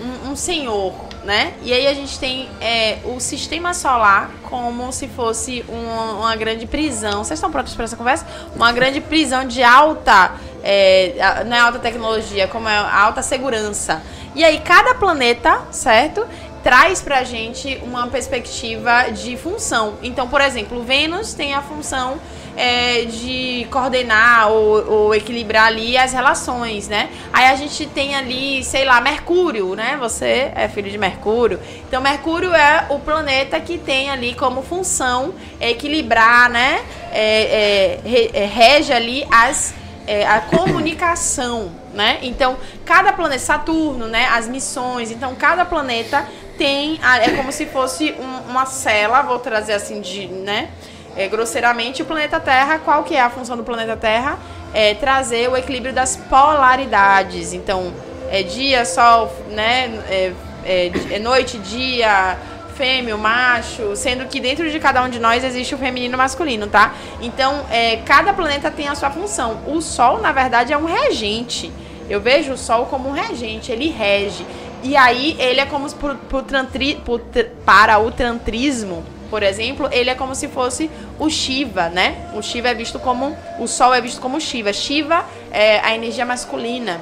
[0.00, 0.92] um, um senhor,
[1.24, 1.54] né?
[1.62, 6.66] E aí a gente tem é, o sistema solar como se fosse um- uma grande
[6.66, 7.24] prisão.
[7.24, 8.26] Vocês estão prontos para essa conversa?
[8.54, 10.32] Uma grande prisão de alta.
[10.66, 14.02] é, não é alta tecnologia, como é alta segurança.
[14.34, 16.26] E aí cada planeta, certo?
[16.62, 19.98] traz pra gente uma perspectiva de função.
[20.02, 22.18] Então, por exemplo, Vênus tem a função
[22.56, 27.10] é, de coordenar ou, ou equilibrar ali as relações, né?
[27.32, 29.96] Aí a gente tem ali, sei lá, Mercúrio, né?
[30.00, 31.60] Você é filho de Mercúrio.
[31.86, 36.82] Então, Mercúrio é o planeta que tem ali como função equilibrar, né?
[37.12, 39.74] É, é, é, rege ali as
[40.06, 42.18] é, a comunicação, né?
[42.22, 44.26] Então, cada planeta, Saturno, né?
[44.32, 46.26] As missões, então cada planeta
[46.58, 50.68] tem, é como se fosse um- uma cela, vou trazer assim de, né?
[51.16, 54.38] É, grosseiramente, o planeta Terra, qual que é a função do planeta Terra?
[54.72, 57.52] É trazer o equilíbrio das polaridades.
[57.52, 57.92] Então,
[58.30, 60.02] é dia, sol, né?
[60.08, 60.32] É,
[60.64, 62.36] é, é noite, dia,
[62.74, 66.18] fêmeo, macho, sendo que dentro de cada um de nós existe o feminino e o
[66.18, 66.94] masculino, tá?
[67.20, 69.60] Então, é, cada planeta tem a sua função.
[69.68, 71.72] O Sol, na verdade, é um regente.
[72.10, 74.44] Eu vejo o Sol como um regente, ele rege.
[74.82, 77.20] E aí, ele é como pro- pro pro
[77.64, 82.30] para o tantrismo, por exemplo, ele é como se fosse o Shiva, né?
[82.34, 83.36] O Shiva é visto como.
[83.58, 84.72] O Sol é visto como Shiva.
[84.72, 87.00] Shiva é a energia masculina.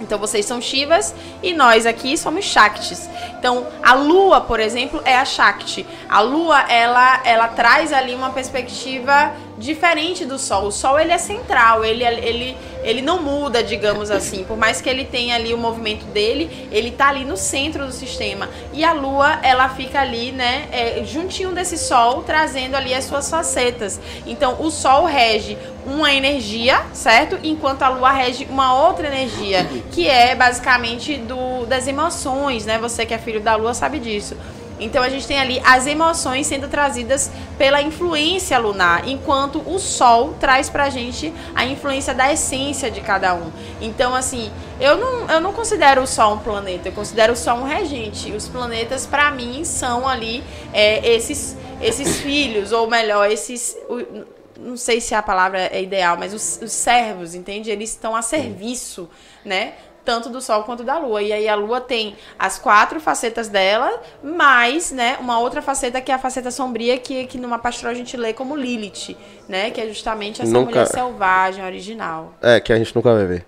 [0.00, 3.08] Então vocês são Shivas e nós aqui somos Shaktis.
[3.38, 5.86] Então a Lua, por exemplo, é a Shakti.
[6.08, 10.66] A Lua, ela, ela traz ali uma perspectiva diferente do Sol.
[10.66, 14.44] O Sol ele é central, ele, ele, ele não muda, digamos assim.
[14.44, 17.92] Por mais que ele tenha ali o movimento dele, ele tá ali no centro do
[17.92, 18.48] sistema.
[18.72, 23.28] E a Lua, ela fica ali, né, é, juntinho desse Sol, trazendo ali as suas
[23.30, 24.00] facetas.
[24.26, 27.38] Então o Sol rege uma energia, certo?
[27.42, 32.78] Enquanto a Lua rege uma outra energia, que é basicamente do das emoções, né?
[32.78, 34.36] Você que é filho da Lua sabe disso.
[34.78, 40.34] Então a gente tem ali as emoções sendo trazidas pela influência lunar, enquanto o Sol
[40.38, 43.50] traz pra gente a influência da essência de cada um.
[43.80, 44.50] Então, assim,
[44.80, 48.32] eu não, eu não considero o Sol um planeta, eu considero o Sol um regente.
[48.32, 53.76] Os planetas, pra mim, são ali é, esses, esses filhos, ou melhor, esses.
[53.88, 57.70] o- não sei se a palavra é ideal, mas os, os servos, entende?
[57.70, 59.06] Eles estão a serviço,
[59.44, 59.74] né?
[60.06, 61.20] Tanto do Sol quanto da Lua.
[61.20, 66.12] E aí a Lua tem as quatro facetas dela, mais, né, uma outra faceta que
[66.12, 69.16] é a faceta sombria, que, que numa pastoral a gente lê como Lilith,
[69.48, 69.70] né?
[69.72, 72.32] Que é justamente essa Nunca- mulher selvagem, original.
[72.40, 73.44] É, que a gente nunca vai ver.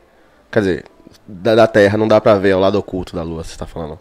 [0.50, 0.84] Quer dizer,
[1.26, 3.64] da, da Terra não dá pra ver, é o lado oculto da Lua, você tá
[3.64, 3.98] falando.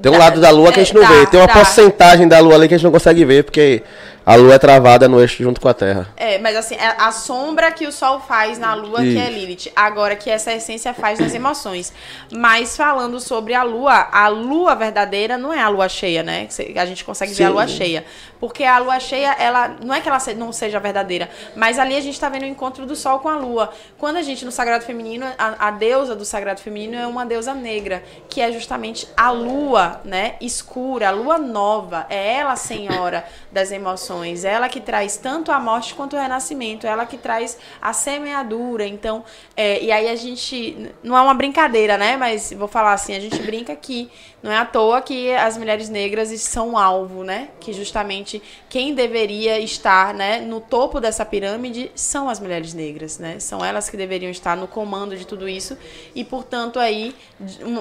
[0.00, 1.52] Tem um lado da Lua que a gente não é, vê, tem uma dá.
[1.54, 3.82] porcentagem da Lua ali que a gente não consegue ver, porque
[4.26, 6.08] a Lua é travada no eixo junto com a Terra.
[6.16, 9.32] É, mas assim, é a sombra que o sol faz na lua, que é Isso.
[9.32, 9.72] Lilith.
[9.76, 11.92] Agora que essa essência faz nas emoções.
[12.32, 16.48] Mas falando sobre a lua, a lua verdadeira não é a lua cheia, né?
[16.76, 17.52] A gente consegue ver a Sim.
[17.52, 18.04] lua cheia.
[18.40, 22.00] Porque a lua cheia, ela não é que ela não seja verdadeira, mas ali a
[22.00, 23.70] gente tá vendo o encontro do sol com a lua.
[23.98, 27.54] Quando a gente, no Sagrado Feminino, a, a deusa do Sagrado Feminino é uma deusa
[27.54, 30.36] negra, que é justamente a lua, né?
[30.40, 32.06] Escura, a lua nova.
[32.08, 34.13] É ela a senhora das emoções.
[34.14, 38.86] Gerações, ela que traz tanto a morte quanto o renascimento, ela que traz a semeadura.
[38.86, 39.24] Então,
[39.56, 40.92] é, e aí a gente.
[41.02, 42.16] Não é uma brincadeira, né?
[42.16, 44.10] Mas vou falar assim: a gente brinca que
[44.44, 47.48] não é à toa que as mulheres negras são alvo, né?
[47.58, 53.38] Que justamente quem deveria estar né, no topo dessa pirâmide são as mulheres negras, né?
[53.38, 55.78] São elas que deveriam estar no comando de tudo isso.
[56.14, 57.16] E, portanto, aí,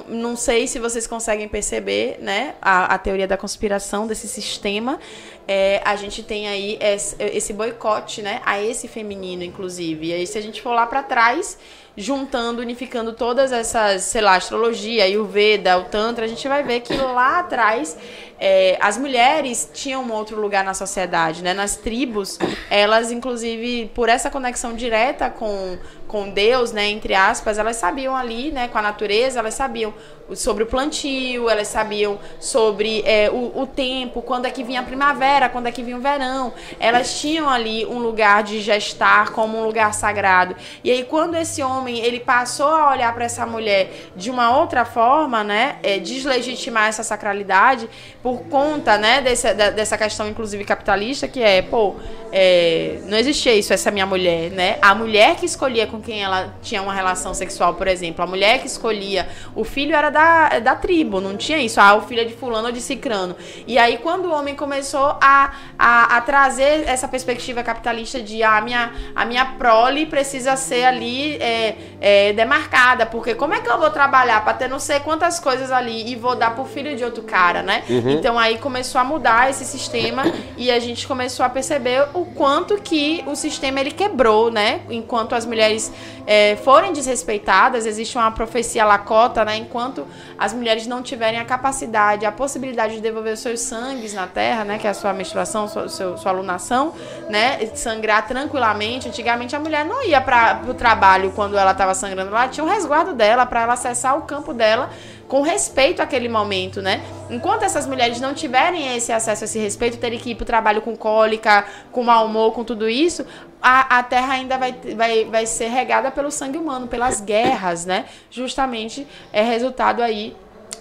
[0.08, 5.02] não sei se vocês conseguem perceber né, a, a teoria da conspiração desse sistema.
[5.46, 10.08] É, a gente tem aí esse, esse boicote né, a esse feminino, inclusive.
[10.08, 11.58] E aí, se a gente for lá para trás
[11.96, 16.80] juntando, unificando todas essas, sei lá, astrologia, o Veda, o Tantra, a gente vai ver
[16.82, 17.98] que lá atrás
[18.46, 21.54] é, as mulheres tinham um outro lugar na sociedade, né?
[21.54, 22.38] Nas tribos,
[22.70, 25.78] elas, inclusive, por essa conexão direta com,
[26.14, 29.94] com Deus, né, entre aspas, elas sabiam ali, né, com a natureza, elas sabiam
[30.36, 34.84] sobre o plantio, elas sabiam sobre é, o, o, tempo, quando é que vinha a
[34.84, 36.54] primavera, quando é que vinha o verão.
[36.80, 40.56] Elas tinham ali um lugar de gestar como um lugar sagrado.
[40.84, 44.86] E aí, quando esse homem ele passou a olhar para essa mulher de uma outra
[44.86, 47.90] forma, né, é, deslegitimar essa sacralidade
[48.22, 51.96] por conta, né, desse, dessa questão, inclusive capitalista, que é, pô,
[52.32, 54.78] é, não existia isso, essa minha mulher, né?
[54.82, 58.60] A mulher que escolhia com quem ela tinha uma relação sexual, por exemplo, a mulher
[58.60, 62.24] que escolhia, o filho era da, da tribo, não tinha isso, ah, o filho é
[62.26, 63.36] de fulano ou de cicrano.
[63.68, 68.58] E aí, quando o homem começou a, a, a trazer essa perspectiva capitalista de ah,
[68.58, 73.70] a, minha, a minha prole precisa ser ali é, é, demarcada, porque como é que
[73.70, 76.96] eu vou trabalhar para ter não sei quantas coisas ali e vou dar pro filho
[76.96, 77.84] de outro cara, né?
[77.88, 78.13] Uhum.
[78.14, 80.24] Então aí começou a mudar esse sistema
[80.58, 84.82] e a gente começou a perceber o quanto que o sistema ele quebrou, né?
[84.90, 85.92] Enquanto as mulheres
[86.26, 89.58] é, forem desrespeitadas, existe uma profecia lacota, né?
[89.58, 90.06] Enquanto
[90.44, 94.66] as mulheres não tiverem a capacidade, a possibilidade de devolver os seus sangues na terra,
[94.66, 94.78] né?
[94.78, 96.94] Que é a sua menstruação, sua, sua, alunação,
[97.30, 97.66] né?
[97.76, 99.08] Sangrar tranquilamente.
[99.08, 102.68] Antigamente a mulher não ia para o trabalho quando ela estava sangrando, ela tinha um
[102.68, 104.90] resguardo dela para ela acessar o campo dela
[105.30, 107.02] com respeito àquele momento, né?
[107.30, 110.82] Enquanto essas mulheres não tiverem esse acesso esse respeito, terem que ir para o trabalho
[110.82, 113.26] com cólica, com mau humor, com tudo isso,
[113.64, 118.06] a, a terra ainda vai, vai, vai ser regada pelo sangue humano, pelas guerras, né?
[118.30, 120.36] Justamente é resultado aí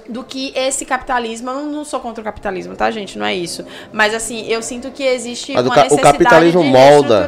[0.08, 1.50] do que esse capitalismo.
[1.50, 3.18] Eu não sou contra o capitalismo, tá, gente?
[3.18, 3.64] Não é isso.
[3.92, 7.26] Mas assim, eu sinto que existe Mas uma necessidade o capitalismo de molda,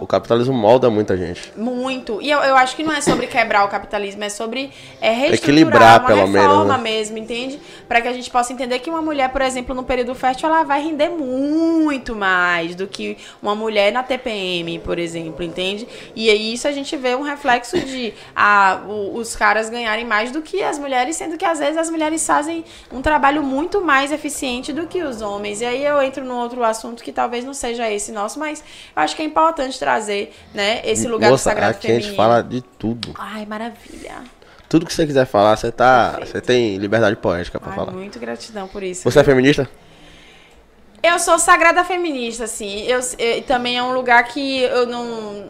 [0.00, 1.52] O capitalismo molda muita gente.
[1.56, 2.20] Muito.
[2.20, 5.12] E eu, eu acho que não é sobre quebrar o capitalismo, é sobre é,
[5.98, 6.78] uma pelo reforma menos, né?
[6.78, 7.60] mesmo, entende?
[7.86, 10.62] Para que a gente possa entender que uma mulher, por exemplo, no período fértil, ela
[10.62, 15.86] vai render muito mais do que uma mulher na TPM, por exemplo, entende?
[16.14, 18.80] E aí isso a gente vê um reflexo de ah,
[19.12, 22.26] os caras ganharem mais do que as mulheres, sendo que às vezes as mulheres mulheres
[22.26, 25.60] fazem um trabalho muito mais eficiente do que os homens.
[25.60, 28.64] E aí eu entro num outro assunto que talvez não seja esse nosso, mas
[28.96, 32.06] eu acho que é importante trazer, né, esse lugar Moça, do sagrado aqui feminino.
[32.06, 33.14] a gente fala de tudo.
[33.16, 34.22] Ai, maravilha.
[34.68, 37.92] Tudo que você quiser falar, você tá, você tem liberdade poética para falar.
[37.92, 39.02] Muito gratidão por isso.
[39.02, 39.68] Você é feminista?
[41.08, 42.82] Eu sou sagrada feminista, assim.
[42.82, 45.04] Eu, eu, também é um lugar que eu não,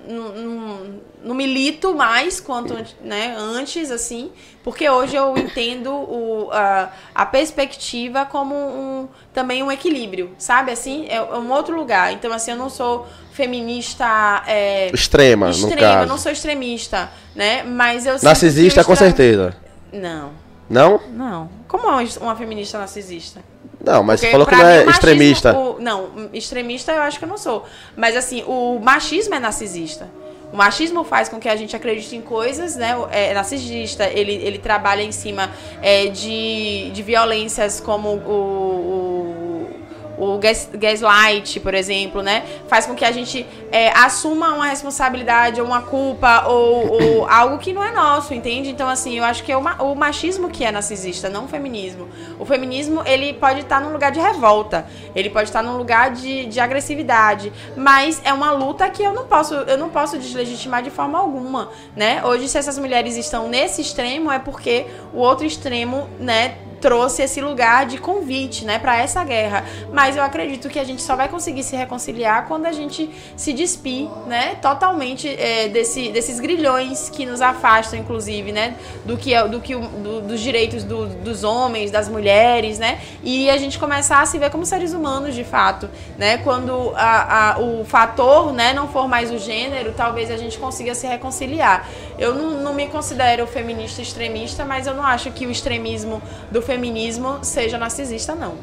[0.08, 0.78] não, não,
[1.24, 4.30] não milito mais quanto né, antes, assim,
[4.62, 10.70] porque hoje eu entendo o, a, a perspectiva como um, também um equilíbrio, sabe?
[10.70, 12.12] Assim, é, é um outro lugar.
[12.12, 16.08] Então, assim, eu não sou feminista é, extrema, extrema, no caso.
[16.08, 17.62] não sou extremista, né?
[17.62, 19.56] Mas eu narcisista com certeza.
[19.92, 20.30] Não.
[20.68, 21.00] Não?
[21.10, 21.57] Não.
[21.68, 23.40] Como é uma feminista narcisista?
[23.84, 25.56] Não, mas Porque, você falou que não é extremista.
[25.56, 27.64] O, não, extremista eu acho que eu não sou.
[27.94, 30.08] Mas assim, o machismo é narcisista.
[30.50, 32.96] O machismo faz com que a gente acredite em coisas, né?
[33.10, 35.50] É narcisista, ele, ele trabalha em cima
[35.82, 39.70] é, de, de violências como o, o
[40.18, 42.44] o gas, gaslight, por exemplo, né?
[42.66, 47.58] Faz com que a gente é, assuma uma responsabilidade ou uma culpa ou, ou, algo
[47.58, 48.70] que não é nosso, entende?
[48.70, 52.08] Então, assim, eu acho que é o, o machismo que é narcisista, não o feminismo.
[52.38, 56.46] O feminismo, ele pode estar num lugar de revolta, ele pode estar num lugar de,
[56.46, 60.90] de agressividade, mas é uma luta que eu não posso, eu não posso deslegitimar de
[60.90, 62.24] forma alguma, né?
[62.24, 67.40] Hoje, se essas mulheres estão nesse extremo, é porque o outro extremo, né, trouxe esse
[67.40, 69.64] lugar de convite, né, para essa guerra.
[69.92, 73.52] Mas eu acredito que a gente só vai conseguir se reconciliar quando a gente se
[73.52, 79.46] despir, né, totalmente é, desse, desses grilhões que nos afastam, inclusive, né, do que é,
[79.46, 84.20] do que do, dos direitos do, dos homens, das mulheres, né, e a gente começar
[84.20, 88.72] a se ver como seres humanos de fato, né, quando a, a, o fator, né,
[88.72, 91.88] não for mais o gênero, talvez a gente consiga se reconciliar.
[92.18, 96.20] Eu não, não me considero feminista extremista, mas eu não acho que o extremismo
[96.50, 98.54] do feminismo seja narcisista, não.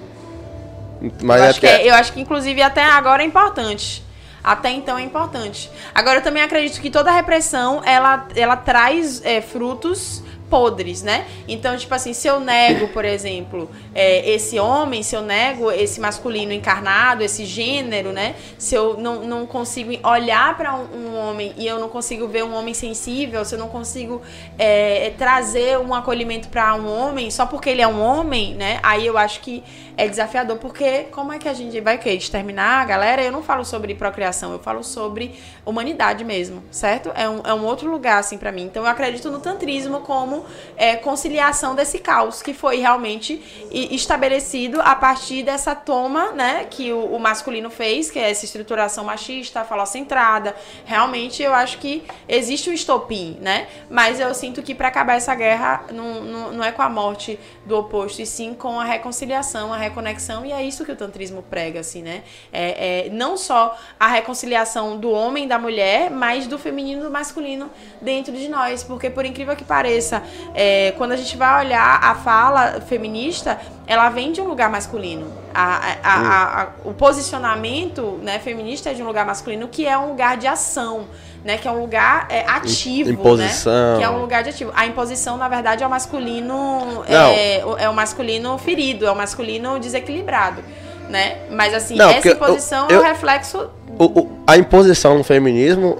[1.23, 4.03] Mas eu, é acho que é- eu acho que, inclusive, até agora é importante.
[4.43, 5.71] Até então é importante.
[5.93, 10.21] Agora, eu também acredito que toda repressão, ela, ela traz é, frutos
[10.55, 11.25] podres, né?
[11.49, 15.99] Então, tipo assim, se eu nego, por exemplo, é, esse homem, se eu nego esse
[15.99, 18.35] masculino encarnado, esse gênero, né?
[18.57, 22.45] Se eu não, não consigo olhar para um, um homem e eu não consigo ver
[22.45, 24.21] um homem sensível, se eu não consigo
[24.57, 28.79] é, trazer um acolhimento para um homem só porque ele é um homem, né?
[28.81, 29.61] Aí eu acho que
[29.97, 32.11] é desafiador, porque como é que a gente vai o quê?
[32.11, 33.23] exterminar, galera?
[33.23, 37.11] Eu não falo sobre procriação, eu falo sobre humanidade mesmo, certo?
[37.15, 38.63] É um, é um outro lugar, assim, pra mim.
[38.63, 43.41] Então eu acredito no tantrismo como é, conciliação desse caos, que foi realmente
[43.71, 49.03] estabelecido a partir dessa toma, né, que o, o masculino fez, que é essa estruturação
[49.05, 50.55] machista, falocentrada.
[50.85, 53.67] Realmente eu acho que existe um estopim, né?
[53.89, 57.39] Mas eu sinto que pra acabar essa guerra não, não, não é com a morte
[57.65, 61.41] do oposto, e sim com a reconciliação, a reconexão, e é isso que o tantrismo
[61.43, 62.23] prega, assim, né?
[62.51, 67.03] É, é não só a reconciliação do homem e da mulher, mas do feminino e
[67.05, 67.71] do masculino
[68.01, 70.21] dentro de nós, porque por incrível que pareça,
[70.53, 75.44] é, quando a gente vai olhar a fala feminista, ela vem de um lugar masculino.
[75.55, 79.97] A- a- a- a- o posicionamento né, feminista é de um lugar masculino, que é
[79.97, 81.05] um lugar de ação,
[81.43, 81.57] né?
[81.57, 83.93] Que é um lugar é, ativo, Imposição.
[83.93, 83.97] né?
[83.99, 84.71] Que é um lugar de ativo.
[84.75, 89.79] A imposição, na verdade, é o masculino é, é o masculino ferido, é o masculino
[89.79, 90.61] desequilibrado,
[91.09, 91.37] né?
[91.51, 95.17] Mas assim, Não, essa porque eu- imposição eu- é o reflexo O- o- a imposição
[95.17, 95.97] no feminismo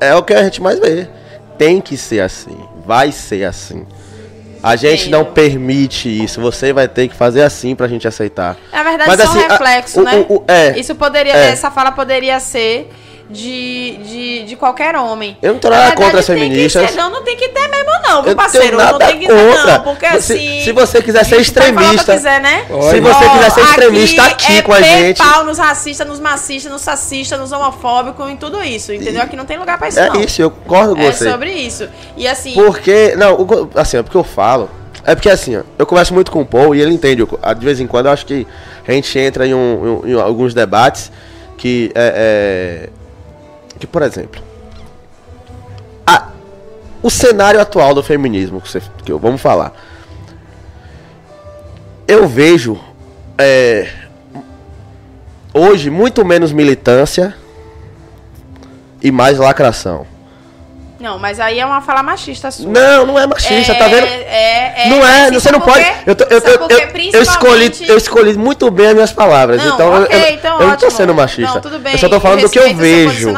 [0.00, 1.06] é o que a gente mais vê.
[1.58, 2.56] Tem que ser assim.
[2.86, 3.86] Vai ser assim.
[4.64, 6.40] A gente não permite isso.
[6.40, 8.56] Você vai ter que fazer assim pra gente aceitar.
[8.72, 10.26] Na verdade, Mas, só assim, um a- reflexo, o- né?
[10.28, 10.78] o- o- é.
[10.78, 11.50] Isso poderia, É.
[11.50, 12.90] essa fala poderia ser
[13.30, 15.36] de, de, de qualquer homem.
[15.40, 16.90] Eu não tô Na nada contra as feministas.
[16.90, 18.66] ser- não, não tem que ter mesmo, não, viu, Eu parceiro?
[18.66, 19.72] tenho nada não tem que ter, contra.
[19.78, 20.60] não, porque Se- assim.
[20.62, 22.64] se você quiser ser extremista- quiser, né?
[22.68, 25.18] Se você quiser ser extremista aqui é com a gente.
[25.18, 29.22] pau nos racistas, nos macistas, nos sacistas, nos homofóbicos, em tudo isso, entendeu?
[29.22, 30.20] Aqui não tem lugar pra isso, É não.
[30.20, 31.30] isso, eu concordo com É você.
[31.30, 31.88] sobre isso.
[32.16, 34.68] E assim, Porque, não, assim, é porque eu falo.
[35.06, 37.20] É porque assim, ó, eu converso muito com o Paul e ele entende.
[37.22, 38.46] eu- De vez em quando eu acho que
[38.86, 41.10] a gente entra em, um- em- em alguns debates
[41.58, 43.03] que é, é-
[43.78, 44.40] Que, por exemplo.
[46.06, 46.28] a-
[47.02, 49.72] o cenário atual do feminismo, que, você, que eu, vamos falar.
[52.06, 52.78] Eu vejo.
[53.38, 53.88] é,
[55.52, 57.34] hoje muito menos militância
[59.02, 60.06] e mais lacração.
[61.00, 62.70] Não, mas aí é uma fala machista sua.
[62.70, 64.06] Não, não é machista, é, tá vendo?
[64.06, 65.84] É, é, não é, você não pode.
[66.06, 69.62] Eu, tô- eu, eu, eu, eu escolhi, eu escolhi muito bem as minhas palavras.
[69.62, 71.54] Não, então eu- ok, eu, então eu não tô sendo machista.
[71.54, 71.92] Não, tudo bem.
[71.94, 73.30] eu só tô falando do que eu vejo.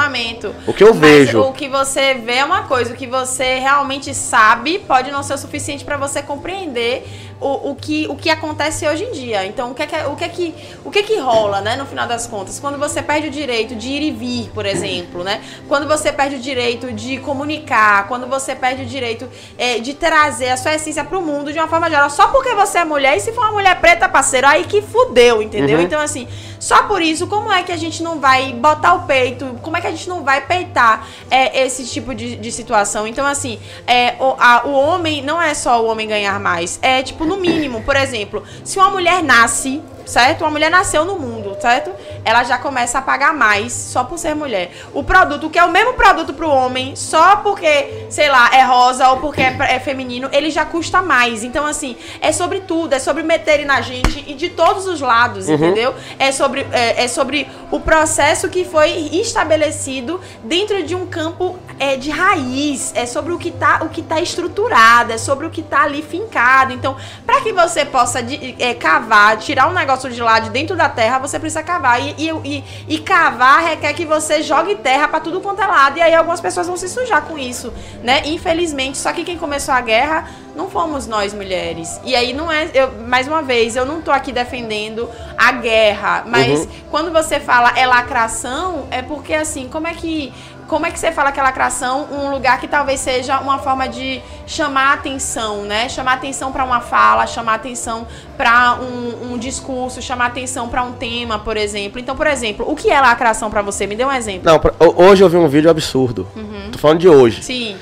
[0.67, 1.41] O que eu Mas vejo.
[1.41, 5.35] o que você vê é uma coisa, o que você realmente sabe pode não ser
[5.35, 7.07] o suficiente pra você compreender
[7.41, 9.45] o, o, que, o que acontece hoje em dia.
[9.45, 11.77] Então, o que é que, o que, é que, o que, é que rola, né,
[11.77, 12.59] no final das contas?
[12.59, 15.43] Quando você perde o direito de ir e vir, por exemplo, né?
[15.69, 19.29] Quando você perde o direito de comunicar, quando você perde o direito
[19.59, 22.79] é, de trazer a sua essência pro mundo de uma forma geral, só porque você
[22.79, 25.79] é mulher, e se for uma mulher preta, parceiro, aí que fudeu, entendeu?
[25.79, 25.85] Uhum.
[25.85, 26.27] Então, assim,
[26.67, 29.45] só por isso, como é que a gente não vai botar o peito?
[29.63, 33.07] Como é que a gente não vai peitar é, esse tipo de, de situação?
[33.07, 36.79] Então, assim, é, o, a- o homem não é só o homem ganhar mais.
[36.83, 40.43] É, tipo, no mínimo, por exemplo, se uma mulher nasce, certo?
[40.43, 41.91] Uma mulher nasceu no mundo, certo?
[42.25, 44.71] Ela já começa a pagar mais só por ser mulher.
[44.95, 49.09] O produto, que é o mesmo produto pro homem, só porque, sei lá, é rosa
[49.11, 51.45] ou porque é, é feminino, ele já custa mais.
[51.45, 55.49] Então, assim, é sobre tudo, é sobre meterem na gente e de todos os lados,
[55.49, 55.95] entendeu?
[56.19, 61.97] É sobre, é, é sobre o processo que foi estabelecido dentro de um campo é,
[61.97, 65.63] de raiz, é sobre o que tá, o que tá estruturado, é sobre o que
[65.63, 66.73] tá ali fincado.
[66.73, 70.77] Então, para que você possa de- é, cavar, tirar um negócio de lá de dentro
[70.77, 72.01] da terra, você precisa cavar.
[72.01, 75.99] E, e, e, e cavar requer que você jogue terra para tudo quanto é lado.
[75.99, 77.73] E aí algumas pessoas vão se sujar com isso,
[78.03, 78.23] né?
[78.27, 78.99] Infelizmente.
[78.99, 82.01] Só que quem começou a guerra não fomos nós mulheres.
[82.05, 82.71] E aí não é.
[82.73, 86.25] Eu, mais uma vez, eu não tô aqui defendendo a guerra.
[86.27, 86.69] Mas Uhum.
[86.91, 90.33] quando você fala é lacração, é porque assim, como é que.
[90.67, 92.09] Como é que você fala que é lacração?
[92.11, 95.89] Um lugar que talvez seja uma forma de chamar atenção, né?
[95.89, 98.07] Chamar atenção para uma fala, chamar atenção
[98.37, 102.01] para um, um discurso, chamar atenção para um tema, por exemplo.
[102.01, 103.87] Então, por exemplo, o que é lacração para você?
[103.87, 104.43] Me dê um exemplo.
[104.45, 106.27] Não, pra- ho- hoje eu vi um vídeo absurdo.
[106.35, 106.71] Uhum.
[106.73, 107.43] Tô falando de hoje.
[107.45, 107.77] Sim.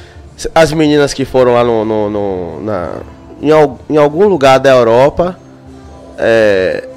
[0.55, 1.85] As meninas que foram lá no.
[1.85, 2.91] no- no- na,
[3.41, 3.51] em,
[3.89, 5.39] em algum lugar da Europa.
[6.19, 6.89] é,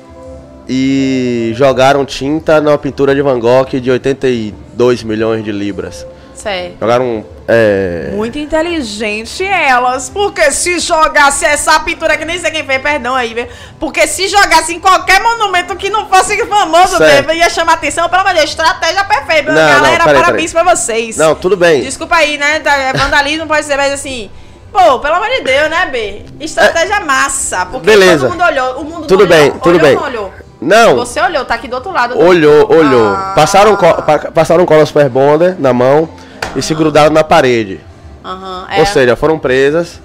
[0.69, 6.05] e jogaram tinta na pintura de Van Gogh de 82 milhões de libras.
[6.33, 6.77] Certo.
[6.79, 12.81] Jogaram É, Muito inteligente elas, porque se jogasse essa pintura que nem sei quem fez,
[12.81, 13.47] perdão aí, viu?
[13.79, 18.21] Porque se jogasse em qualquer monumento que não fosse famoso, né, ia chamar atenção, pelo
[18.21, 19.51] amor de Deus, estratégia perfeita.
[19.53, 21.15] Não, Galera, não, peraí, parabéns pra vocês.
[21.15, 21.81] Não, tudo bem.
[21.81, 22.61] Desculpa aí, né?
[22.63, 24.29] é Vandalismo pode ser, mas assim.
[24.71, 26.21] Pô, pelo amor de Deus, né, B?
[26.41, 27.65] Estratégia massa.
[27.65, 28.27] Porque Beleza.
[28.27, 28.81] todo mundo olhou.
[28.81, 29.97] O mundo Tudo não olhou, bem, tudo olhou bem.
[29.97, 30.33] olhou?
[30.59, 32.15] Não, Você olhou, tá aqui do outro lado.
[32.15, 33.07] do- olhou, olhou.
[33.09, 33.33] Ah.
[33.35, 36.09] Passaram, co pa- passaram cola super bonder na mão
[36.55, 37.79] e se grudaram na parede.
[38.25, 38.79] Aham, é.
[38.79, 40.01] Ou seja, foram presas.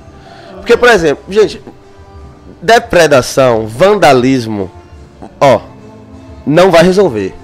[0.57, 1.61] Porque, por exemplo, gente,
[2.61, 4.71] depredação, vandalismo,
[5.41, 5.61] ó,
[6.47, 7.35] não vai resolver.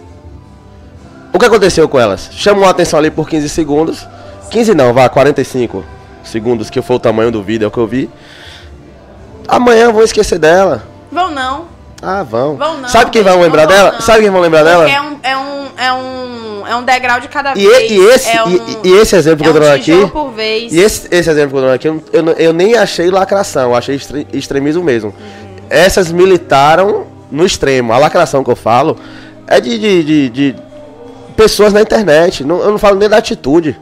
[1.32, 2.28] O que aconteceu com elas?
[2.32, 4.06] Chamou a atenção ali por 15 segundos.
[4.50, 5.84] 15 não, vá, 45
[6.24, 8.10] segundos, que foi o tamanho do vídeo, é o que eu vi.
[9.46, 10.82] Amanhã vão esquecer dela.
[11.10, 11.64] Vão não.
[12.00, 12.56] Ah, vão.
[12.56, 12.88] Vão não.
[12.88, 13.92] Sabe quem vão lembrar não dela?
[13.92, 14.00] não.
[14.00, 14.88] Sabe quem vão lembrar dela?
[14.88, 17.90] É um, é um, é um, é um degrau de cada E, vez.
[17.90, 20.12] e esse, é um, e, e esse exemplo que é eu tô dando tijolo aqui.
[20.12, 20.72] por vez.
[20.72, 23.74] E esse, esse exemplo que eu tô dando aqui, eu, eu, nem achei lacração, eu
[23.74, 25.12] achei extre- extremismo mesmo.
[25.68, 27.92] Essas militaram no extremo.
[27.92, 28.96] A lacração que eu falo
[29.46, 30.54] é de, de, de- de
[31.36, 32.44] pessoas na internet.
[32.44, 33.76] Não, eu não falo nem da atitude.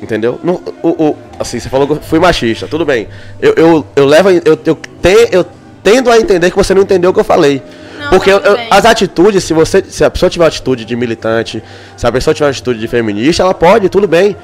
[0.00, 0.40] Entendeu?
[0.42, 3.06] Não, o, o- assim, você falou que eu fui machista, tudo bem.
[3.40, 4.30] Eu, eu, eu levo.
[4.30, 5.46] Eu, eu, te, eu
[5.82, 7.62] tendo a entender que você não entendeu o que eu falei.
[7.98, 9.82] Não, Porque eu- as atitudes, se você.
[9.88, 11.62] Se a pessoa tiver uma atitude de militante,
[11.96, 14.36] se a pessoa tiver uma atitude de feminista, ela pode, tudo bem.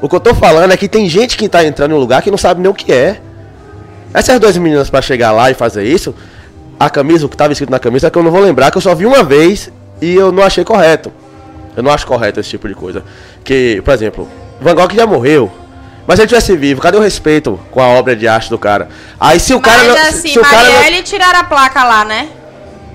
[0.00, 2.20] O que eu tô falando é que tem gente que tá entrando em um lugar
[2.22, 3.20] que não sabe nem o que é.
[4.12, 6.14] Essas duas meninas pra chegar lá e fazer isso,
[6.78, 8.76] a camisa, o que tava escrito na camisa, é que eu não vou lembrar, que
[8.76, 9.70] eu só vi uma vez
[10.00, 11.12] e eu não achei correto.
[11.76, 13.02] Eu não acho correto esse tipo de coisa.
[13.42, 14.28] Que, por exemplo,
[14.60, 15.50] Van Gogh já morreu.
[16.06, 18.88] Mas se ele tivesse vivo, cadê o respeito com a obra de arte do cara?
[19.18, 21.84] Aí se o cara Mas não, assim, se o cara não, Marielle tiraram a placa
[21.84, 22.28] lá, né?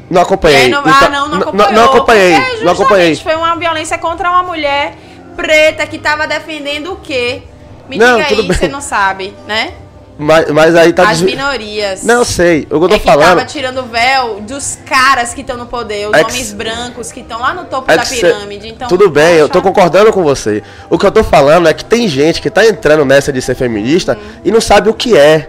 [0.09, 0.69] não acompanhei.
[0.69, 1.71] não, Então, ah, não, não acompanhou.
[1.71, 3.15] Não, acompanhei, porque não acompanhei.
[3.15, 4.95] Foi uma violência contra uma mulher
[5.35, 7.43] preta que tava defendendo o quê?
[7.87, 8.53] Me Não, diga aí, bem.
[8.53, 9.73] você não sabe, né?
[10.21, 12.03] Mas, mas aí tá As minorias.
[12.03, 12.67] Não, eu sei.
[12.69, 13.27] O que eu tô é que falando.
[13.37, 17.09] tava tirando o véu dos caras que estão no poder, os É que homens brancos
[17.09, 18.67] que estão lá no topo É da cê- pirâmide.
[18.67, 20.61] Então, Tudo bem, eu tô concordando com você.
[20.89, 23.55] O que eu tô falando é que tem gente que tá entrando nessa de ser
[23.55, 24.41] feminista Hum.
[24.43, 25.47] e não sabe o que é.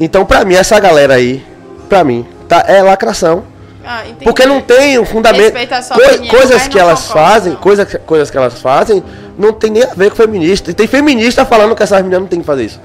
[0.00, 1.46] Então, pra mim, essa galera aí,
[1.88, 3.44] pra mim, tá, é lacração.
[3.86, 4.02] Ah.
[4.24, 5.54] Porque não tem um fundamento.
[5.56, 7.60] Opinião, coisas que elas concordo, fazem, não.
[7.60, 9.02] coisa, coisas que elas fazem,
[9.38, 10.72] não tem nem a ver com feminista.
[10.72, 12.80] E tem feminista falando que essas meninas não tem que fazer isso.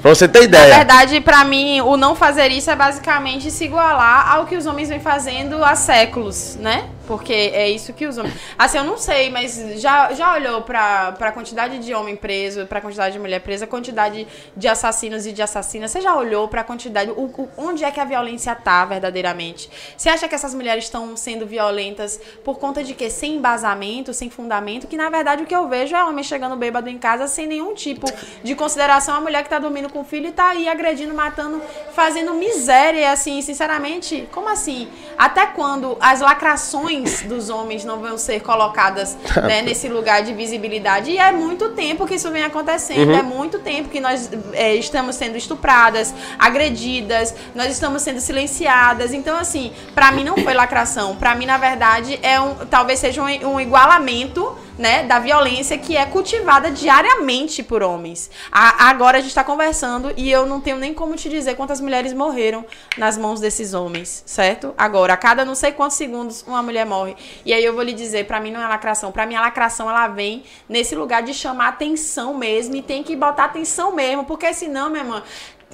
[0.00, 0.74] Pra você ter Na ideia.
[0.76, 4.88] verdade, pra mim, o não fazer isso é basicamente se igualar ao que os homens
[4.88, 6.84] vêm fazendo há séculos, né?
[7.08, 8.34] Porque é isso que os homens.
[8.58, 12.82] Assim, eu não sei, mas já, já olhou pra, pra quantidade de homem preso, pra
[12.82, 15.90] quantidade de mulher presa, quantidade de assassinos e de assassinas?
[15.90, 17.10] Você já olhou pra quantidade.
[17.10, 19.70] O, o- onde é que a violência tá verdadeiramente?
[19.96, 23.08] Você acha que essas mulheres estão sendo violentas por conta de quê?
[23.08, 24.86] Sem embasamento, sem fundamento?
[24.86, 27.74] Que na verdade o que eu vejo é homem chegando bêbado em casa sem nenhum
[27.74, 28.06] tipo
[28.44, 29.14] de consideração.
[29.14, 31.62] A mulher que tá dormindo com o filho e tá aí agredindo, matando,
[31.94, 33.10] fazendo miséria.
[33.12, 34.88] Assim, sinceramente, como assim?
[35.16, 41.10] Até quando as lacrações dos homens não vão ser colocadas né, nesse lugar de visibilidade?
[41.10, 43.12] E é muito tempo que isso vem acontecendo.
[43.12, 49.12] É muito tempo que nós é, estamos sendo estupradas, agredidas, nós estamos sendo silenciadas.
[49.12, 51.16] Então, assim, pra mim não foi lacração.
[51.16, 55.96] Pra mim, na verdade, é um, talvez seja um, um igualamento né, da violência que
[55.96, 58.30] é cultivada diariamente por homens.
[58.50, 61.80] A- agora a gente está conversando e eu não tenho nem como te dizer quantas
[61.80, 62.64] mulheres morreram
[62.96, 64.72] nas mãos desses homens, certo?
[64.78, 67.16] Agora, a cada não sei quantos segundos uma mulher morre.
[67.44, 69.10] E aí eu vou lhe dizer, pra mim não é lacração.
[69.10, 73.16] Pra mim a lacração ela vem nesse lugar de chamar atenção mesmo e tem que
[73.16, 75.22] botar atenção mesmo, porque senão, minha irmã,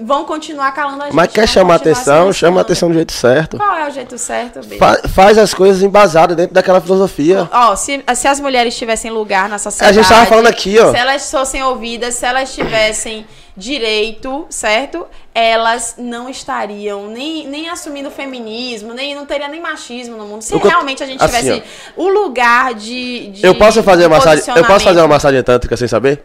[0.00, 1.14] vão continuar calando a gente.
[1.14, 2.60] Mas quer vão chamar atenção, chama silenciando.
[2.60, 3.56] atenção do jeito certo.
[3.56, 4.76] Qual é o jeito certo, Bê?
[4.76, 7.48] Fa- faz as coisas embasadas dentro daquela filosofia.
[7.52, 9.98] Ó, se, se as mulheres tivessem lugar na sociedade.
[9.98, 10.90] A gente tava falando aqui, ó.
[10.90, 13.24] Se elas fossem ouvidas, se elas tivessem
[13.56, 15.06] direito, certo?
[15.34, 20.42] Elas não estariam nem, nem assumindo feminismo, nem não teria nem machismo no mundo.
[20.42, 21.62] Se eu- realmente a gente assim, tivesse
[21.96, 25.86] o lugar de, de Eu posso fazer massagem, eu posso fazer uma massagem tântrica sem
[25.88, 26.24] saber?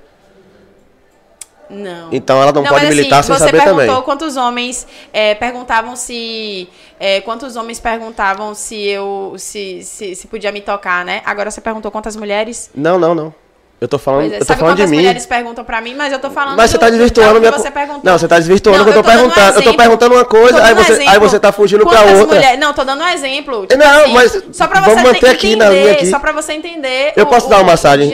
[1.70, 2.10] Não.
[2.12, 4.02] Então ela não, pode mas militar assim, sem você saber perguntou também.
[4.04, 6.68] quantos homens é, perguntavam se.
[7.00, 9.34] é, quantos homens perguntavam se eu.
[9.38, 11.22] Se, se, se podia me tocar, né?
[11.26, 12.70] Agora você perguntou quantas mulheres?
[12.74, 13.34] Não, não, não.
[13.82, 14.98] Eu tô falando, é, eu tô sabe falando de mim.
[14.98, 16.58] mulheres perguntam pra mim, mas eu tô falando.
[16.58, 18.02] Mas você tá do desvirtuando minha você perguntou.
[18.04, 19.58] Não, você tá desvirtuando o que eu tô um perguntando.
[19.58, 22.20] Eu tô perguntando uma coisa, Tô aí um você- aí você tá fugindo pra Quantas
[22.20, 22.36] outra.
[22.36, 23.66] mulheres- Não, tô dando um exemplo.
[23.66, 26.10] tipo Não, assim, mas só pra vamos você manter ter- aqui na linha entender, aqui.
[26.10, 27.14] Só pra você entender.
[27.16, 28.12] Eu o- posso dar uma massagem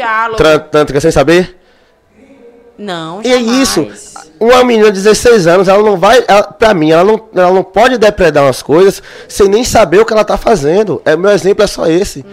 [0.72, 1.58] tântrica sem saber?
[2.78, 3.58] Não, E é jamais.
[3.62, 3.88] isso.
[4.40, 6.24] Uma menina de 16 anos, ela não vai.
[6.28, 10.06] Ela, pra mim, ela não, ela não pode depredar umas coisas sem nem saber o
[10.06, 11.02] que ela tá fazendo.
[11.06, 12.26] É, meu exemplo é só esse.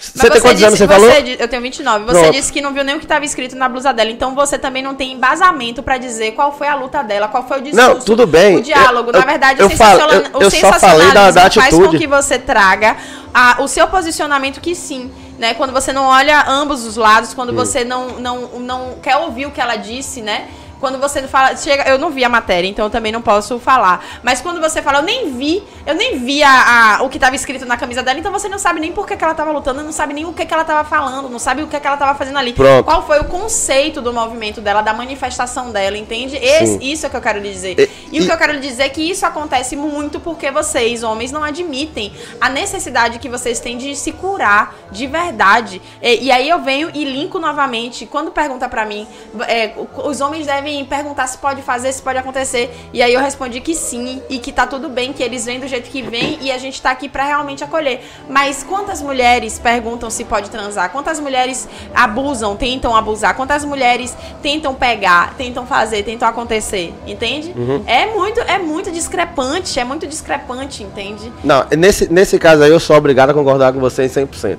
[0.00, 1.10] Você tem quantos anos, você falou?
[1.22, 2.04] di- Eu tenho 29.
[2.04, 2.32] Você Pronto.
[2.32, 4.10] disse que não viu nem o que estava escrito na blusa dela.
[4.10, 7.58] Então você também não tem embasamento pra dizer qual foi a luta dela, qual foi
[7.58, 7.88] o discurso.
[7.88, 8.56] Não, tudo bem.
[8.56, 9.10] O diálogo.
[9.10, 11.80] Eu- Na verdade, eu o, eu- o eu só falei da- da sensacionalismo faz com
[11.80, 11.98] atitude.
[11.98, 12.96] que você traga
[13.34, 15.10] a- o seu posicionamento que sim.
[15.38, 15.54] Né?
[15.54, 19.52] Quando você não olha ambos os lados, quando você não, não, não quer ouvir o
[19.52, 20.48] que ela disse, né?
[20.80, 24.04] Quando você fala, chega, eu não vi a matéria, então eu também não posso falar.
[24.22, 27.34] Mas quando você fala, eu nem vi, eu nem vi a, a- o que estava
[27.34, 29.82] escrito na camisa dela, então você não sabe nem por que, que ela estava lutando,
[29.82, 31.96] não sabe nem o que, que ela estava falando, não sabe o que, que ela
[31.96, 32.52] estava fazendo ali.
[32.52, 32.84] Pronto.
[32.84, 36.36] Qual foi o conceito do movimento dela, da manifestação dela, entende?
[36.36, 37.78] Esse- isso é que eu quero lhe dizer.
[37.78, 41.02] E- E, o que eu quero lhe dizer é que isso acontece muito porque vocês,
[41.02, 45.82] homens, não admitem a necessidade que vocês têm de se curar de verdade.
[46.02, 48.06] E, e aí eu venho e linko novamente.
[48.06, 49.06] Quando pergunta pra mim,
[49.46, 52.70] é, o- os homens devem perguntar se pode fazer, se pode acontecer.
[52.92, 55.66] E aí eu respondi que sim, e que tá tudo bem, que eles vêm do
[55.66, 58.00] jeito que vem e a gente tá aqui pra realmente acolher.
[58.28, 60.90] Mas quantas mulheres perguntam se pode transar?
[60.90, 63.34] Quantas mulheres abusam, tentam abusar?
[63.34, 66.94] Quantas mulheres tentam pegar, tentam fazer, tentam acontecer?
[67.06, 67.54] Entende?
[67.86, 71.32] É muito, é muito discrepante, é muito discrepante, entende?
[71.42, 74.58] Não, nesse, nesse caso aí eu sou obrigado a concordar com você em 100%.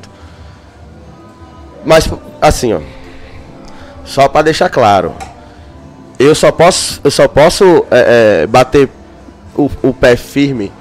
[1.85, 2.09] Mas,
[2.41, 2.79] assim, ó.
[4.05, 5.13] Só pra deixar claro.
[6.19, 8.89] Eu só posso, eu só posso é, é, bater
[9.55, 10.71] o, o pé firme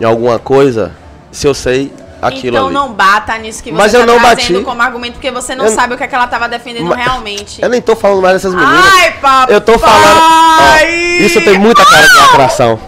[0.00, 0.92] em alguma coisa
[1.30, 1.92] se eu sei
[2.22, 2.74] aquilo então ali.
[2.74, 4.54] não bata nisso que você Mas tá eu não bati.
[4.62, 6.98] como argumento, porque você não Eu- sabe o que, é que ela tava defendendo Mas-
[7.04, 7.62] realmente.
[7.62, 8.84] Eu nem tô falando mais dessas meninas.
[8.94, 9.54] Ai, papai!
[9.54, 10.18] Eu tô falando.
[10.18, 10.86] ó,
[11.20, 12.80] isso tem muita cara de lacração.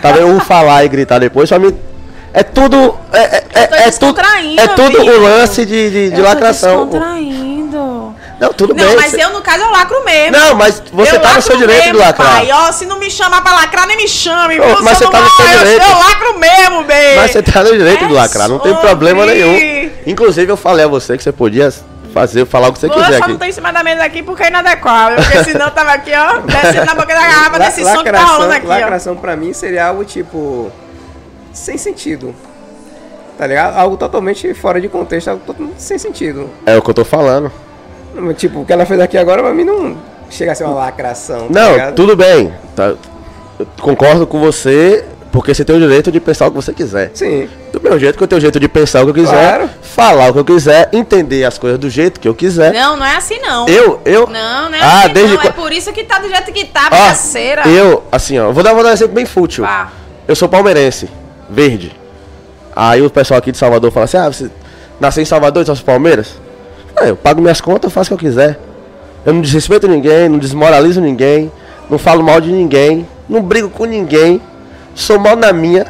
[0.00, 0.28] Tá vendo?
[0.28, 1.74] Um falar e gritar depois, só me.
[2.32, 2.96] É tudo.
[3.12, 4.20] É, é, é, é tudo.
[4.58, 6.88] É tudo o lance de, de, de lacração.
[8.40, 8.96] Não, tudo Não, bem.
[8.96, 10.36] mas cê- eu, no caso, eu lacro mesmo.
[10.36, 12.36] Não, mas você Eu tá no seu direito mesmo, de lacrar.
[12.36, 12.48] Pai.
[12.52, 14.60] Ó, se não me chamar pra lacrar, nem me chame.
[14.60, 15.82] Ô, mas você tá não no seu eu- direito.
[15.84, 17.16] Eu lacro mesmo, bem.
[17.16, 18.86] Mas você tá no direito de É lacrar, não tem sobre.
[18.88, 19.90] problema nenhum.
[20.06, 21.72] Inclusive, eu falei a você que você podia
[22.14, 23.32] fazer, falar o que você Pô, quiser eu só aqui.
[23.32, 25.16] não tô em cima da mesa aqui porque é inadequado.
[25.16, 28.12] Porque senão eu tava aqui, ó, descendo na boca da garrafa La- desse som que
[28.12, 28.68] tá rolando aqui, ó.
[28.70, 30.70] lacração pra mim seria algo tipo.
[31.52, 32.34] sem sentido.
[33.36, 33.76] Tá ligado?
[33.76, 36.48] Algo totalmente fora de contexto, algo totalmente sem sentido.
[36.66, 37.50] É o que eu tô falando.
[38.36, 39.96] Tipo, o que ela fez aqui agora pra mim não
[40.30, 41.48] chega a ser uma lacração.
[41.48, 41.94] tá Não, ligado?
[41.94, 42.52] tudo bem.
[42.74, 42.94] Tá,
[43.58, 47.10] eu concordo com você, porque você tem o direito de pensar o que você quiser.
[47.14, 47.48] Sim.
[47.72, 49.70] Do mesmo jeito que eu tenho o direito de pensar o que eu quiser, Claro.
[49.82, 52.72] falar o que eu quiser, entender as coisas do jeito que eu quiser.
[52.72, 53.68] Não, não é assim não.
[53.68, 54.26] Eu, eu.
[54.26, 55.42] Não, não é Ah, assim desde não.
[55.42, 57.68] É por isso que tá do jeito que tá, Ó, bagaceira.
[57.68, 59.64] eu, assim, ó, vou dar, vou dar um exemplo bem fútil.
[59.64, 59.90] Vá.
[60.26, 61.08] Eu sou palmeirense,
[61.48, 61.94] verde.
[62.74, 64.50] Aí o pessoal aqui de Salvador fala assim: ah, você
[65.00, 66.34] nasceu em Salvador e torce pro Palmeiras?
[67.00, 68.58] Ah, eu pago minhas contas, faço o que eu quiser.
[69.24, 71.52] Eu não desrespeito ninguém, não desmoralizo ninguém,
[71.88, 74.40] não falo mal de ninguém, não brigo com ninguém,
[74.94, 75.86] sou mal na minha,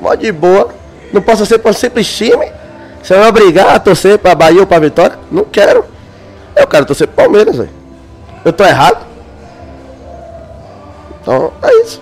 [0.00, 0.68] mal de boa,
[1.12, 2.50] não posso ser por simples time.
[3.02, 5.18] Você vai obrigar a torcer pra Bahia ou pra Vitória?
[5.30, 5.84] Não quero.
[6.54, 7.70] Eu quero torcer pro Palmeiras, velho.
[8.44, 9.04] Eu tô errado?
[11.20, 12.00] Então, é isso.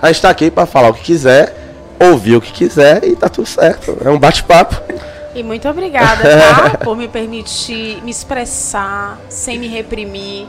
[0.00, 1.54] A gente tá aqui pra falar o que quiser,
[1.98, 3.96] ouvir o que quiser e tá tudo certo.
[4.04, 4.80] É um bate-papo.
[5.36, 6.78] E muito obrigada, tá?
[6.82, 10.46] Por me permitir me expressar sem me reprimir,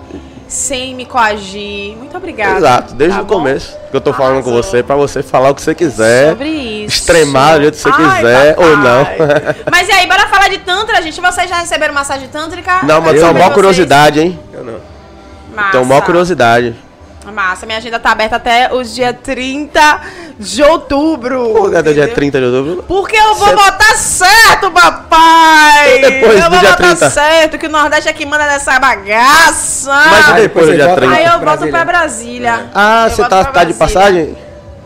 [0.48, 1.98] sem me coagir.
[1.98, 2.56] Muito obrigada.
[2.58, 3.36] Exato, desde tá o bom?
[3.36, 4.64] começo que eu tô falando com Arrasou.
[4.64, 6.30] você, pra você falar o que você quiser.
[6.30, 7.00] Sobre isso.
[7.00, 8.70] extremar do jeito que você Ai, quiser papai.
[8.70, 9.08] ou não.
[9.70, 11.20] Mas e aí, bora falar de Tantra, gente?
[11.20, 12.80] Vocês já receberam massagem tântrica?
[12.84, 14.40] Não, mas é uma curiosidade, hein?
[14.54, 14.80] Eu não.
[15.54, 15.70] Massa.
[15.70, 16.74] Então, maior curiosidade.
[17.32, 20.02] Massa, minha agenda tá aberta até os dia 30
[20.40, 21.54] de outubro.
[21.54, 22.16] Por que é dia entendeu?
[22.16, 22.84] 30 de outubro?
[22.84, 25.98] Porque eu vou Cê- botar certo, papai!
[25.98, 27.10] E depois eu do vou botar 30?
[27.10, 29.92] certo, que o Nordeste é que manda nessa bagaça.
[29.92, 31.16] Mas e depois do dia volta 30?
[31.16, 31.86] Aí eu volto pra Brasília.
[31.86, 32.70] Brasília.
[32.74, 34.38] Ah, Eu você tá, tá de passagem?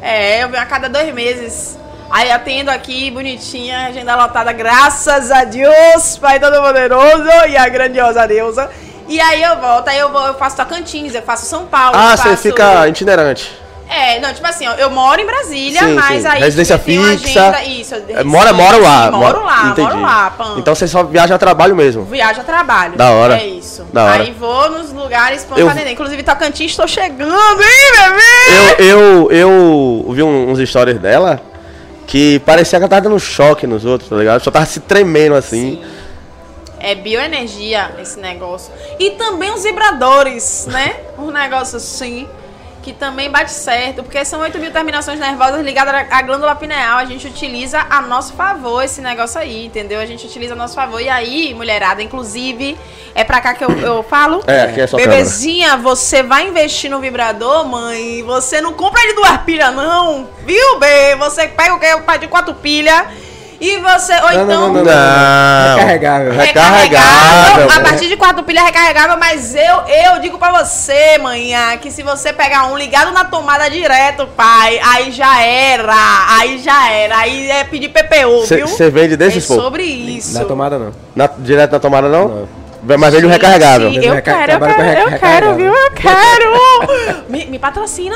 [0.01, 1.77] É, eu venho a cada dois meses.
[2.09, 8.69] Aí atendo aqui, bonitinha, agenda lotada, graças a Deus, Pai Todo-Poderoso e a grandiosa deusa.
[9.11, 11.91] E aí eu volto, aí eu vou, eu faço Tocantins, eu faço São Paulo.
[11.97, 13.51] Ah, você faço- fica itinerante.
[13.89, 16.27] É, não, tipo assim, ó, eu moro em Brasília, Sim, mas sim.
[16.29, 17.41] aí Residência tipo, fixa.
[17.49, 19.11] agenda, isso, É, mora, mora lá.
[19.11, 19.81] Moro lá, Entendi.
[19.81, 20.53] moro lá, pã.
[20.57, 22.05] Então você só viaja a trabalho mesmo.
[22.05, 22.95] Viaja a trabalho.
[22.95, 23.35] Da hora.
[23.37, 23.85] É isso.
[23.91, 24.23] Da hora.
[24.23, 25.91] Aí vou nos lugares pra Eu- atender.
[25.91, 28.81] Inclusive, Tocantins, tô chegando, hein, bebê?
[28.89, 31.41] Eu, eu, eu vi uns stories dela
[32.07, 34.41] que parecia que ela tava dando choque nos outros, tá ligado?
[34.41, 35.81] Só tava se tremendo assim.
[36.81, 38.73] É bioenergia esse negócio.
[38.99, 40.95] E também os vibradores, né?
[41.17, 42.27] Um negócio assim.
[42.83, 46.97] Que também bate certo, porque são 8 mil terminações nervosas ligadas à glândula pineal.
[46.97, 49.99] A gente utiliza a nosso favor esse negócio aí, entendeu?
[49.99, 50.99] A gente utiliza a nosso favor.
[50.99, 52.75] E aí, mulherada, inclusive,
[53.13, 54.43] é pra cá que eu, eu falo.
[54.47, 58.23] É, aqui é só Bebezinha, você vai investir no vibrador, mãe?
[58.23, 60.27] Você não compra de duas pilhas, não.
[60.43, 61.15] Viu, bê?
[61.17, 61.93] Você pega o que?
[61.93, 63.05] O pai de quatro pilhas.
[63.61, 64.13] E você.
[64.13, 64.61] Ou Não, não, então.
[64.61, 65.75] não, não, Não.
[65.77, 66.31] Recarregável.
[66.33, 67.69] Recarregável.
[67.71, 72.01] A partir de quatro pilhas recarregável, mas eu, eu digo pra você, manhã, que se
[72.01, 75.93] você pegar um ligado na tomada direto, pai, aí já era.
[76.39, 77.17] Aí já era.
[77.19, 78.67] Aí é pedir PPO, viu?
[78.67, 79.55] Você vende é desses, pô?
[79.55, 80.33] sobre isso.
[80.33, 80.91] Na tomada não.
[81.15, 82.27] Na- direto na tomada não?
[82.27, 82.97] Não.
[82.97, 83.91] Mas vende o recarregável.
[83.93, 85.71] Eu Reca- quero, eu quero, eu quero, viu?
[85.73, 87.23] Eu quero.
[87.29, 88.15] me, me patrocina?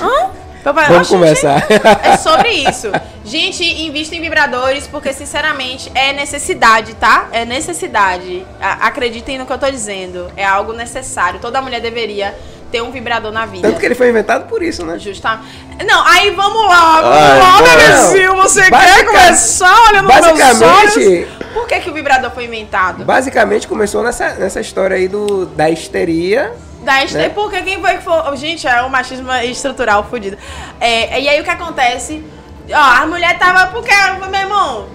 [0.00, 0.30] Hã?
[0.62, 1.66] Papai, Vamos começar.
[2.02, 2.90] É sobre isso.
[3.24, 7.28] Gente, invista em vibradores porque, sinceramente, é necessidade, tá?
[7.32, 8.46] É necessidade.
[8.60, 10.30] Acreditem no que eu tô dizendo.
[10.36, 11.40] É algo necessário.
[11.40, 12.34] Toda mulher deveria
[12.70, 13.66] ter um vibrador na vida.
[13.68, 14.98] Tanto que ele foi inventado por isso, né?
[14.98, 15.40] Justa.
[15.84, 17.76] Não, aí vamos lá, lá, bora.
[17.76, 18.36] Bebezinho.
[18.36, 21.28] Você quer começar olhando nos meus basicamente- olhos?
[21.52, 23.04] Por que, que o vibrador foi inventado?
[23.04, 26.52] Basicamente começou nessa, nessa história aí do, da histeria.
[26.82, 27.04] Da.
[27.04, 27.28] Né?
[27.28, 28.36] Porque quem foi que foi.
[28.36, 30.36] Gente, é o machismo estrutural fudido.
[30.80, 32.24] É, e aí o que acontece?
[32.72, 33.66] Ó, a mulher tava.
[33.68, 33.92] Porque,
[34.30, 34.88] meu irmão,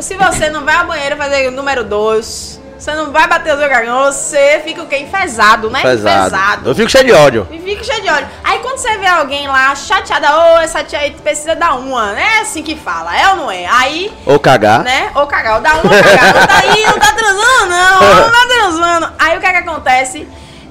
[0.00, 3.58] se você não vai ao banheiro fazer o número 2, você não vai bater o
[3.58, 4.96] seu gargão, você fica o quê?
[4.98, 5.82] Enfesado, né?
[5.82, 6.70] Pesado.
[6.70, 7.46] Eu fico cheio de ódio.
[7.50, 8.26] E fica cheio de óleo.
[8.42, 12.22] Aí quando você vê alguém lá chateada, ô, essa tia aí precisa dar uma, né?
[12.38, 13.66] É assim que fala, é ou não é?
[13.66, 14.82] Aí Ou cagar.
[14.82, 15.10] né?
[15.14, 16.34] Ou cagar, ou dar uma ou cagar.
[16.34, 19.12] Não tá aí, não tá transando, não, não tá transando.
[19.18, 20.28] Aí o que é que acontece?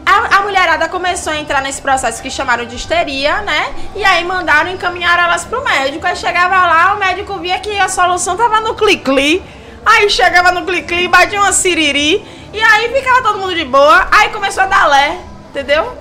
[0.10, 3.76] A, a mulherada começou a entrar nesse processo que chamaram de histeria, né?
[3.95, 6.03] E aí mandaram encaminhar elas pro médico.
[6.07, 9.44] Aí chegava lá, o médico via que a solução tava no cli-cli.
[9.86, 12.26] Aí chegava no cli-cli, batia uma siriri.
[12.52, 14.07] E aí ficava todo mundo de boa.
[14.11, 15.19] Aí começou a dar lé,
[15.52, 15.95] entendeu?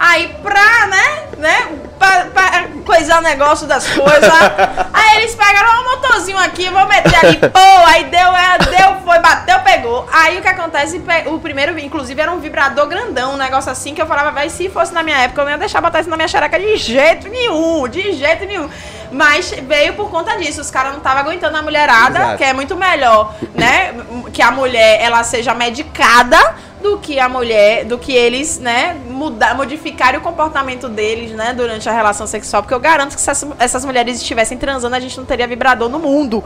[0.00, 1.68] Aí pra, né, né,
[1.98, 4.32] pra, pra coisar o negócio das coisas.
[4.94, 9.18] aí eles pegaram um motorzinho aqui, vou meter ali, pô, aí deu, é, deu, foi,
[9.18, 10.08] bateu, pegou.
[10.10, 14.00] Aí o que acontece, o primeiro, inclusive, era um vibrador grandão, um negócio assim, que
[14.00, 16.16] eu falava, vai, se fosse na minha época, eu não ia deixar botar isso na
[16.16, 18.70] minha xereca de jeito nenhum, de jeito nenhum.
[19.12, 22.38] Mas veio por conta disso, os caras não estavam aguentando a mulherada, Exato.
[22.38, 23.92] que é muito melhor, né,
[24.32, 26.38] que a mulher, ela seja medicada,
[26.82, 31.88] do que a mulher, do que eles, né, mudar, modificarem o comportamento deles, né, durante
[31.88, 35.16] a relação sexual, porque eu garanto que se essas, essas mulheres estivessem transando, a gente
[35.16, 36.42] não teria vibrador no mundo.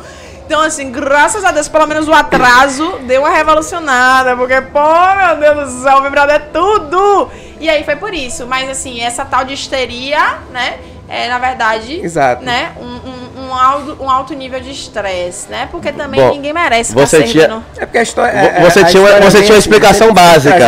[0.46, 4.80] Então, assim, graças a Deus, pelo menos o atraso deu uma revolucionada, porque, pô,
[5.16, 7.30] meu Deus do céu, o vibrador é tudo!
[7.60, 10.78] E aí foi por isso, mas assim, essa tal de histeria, né,
[11.08, 12.44] é, na verdade, Exato.
[12.44, 13.23] né, um, um,
[13.54, 17.22] um alto, um alto nível de estresse, né, porque também Bom, ninguém merece ficar você
[17.22, 18.30] tinha- É porque a história.
[18.36, 20.64] É- você a tinha uma- história você vem tinha uma assim, explicação sempre básica.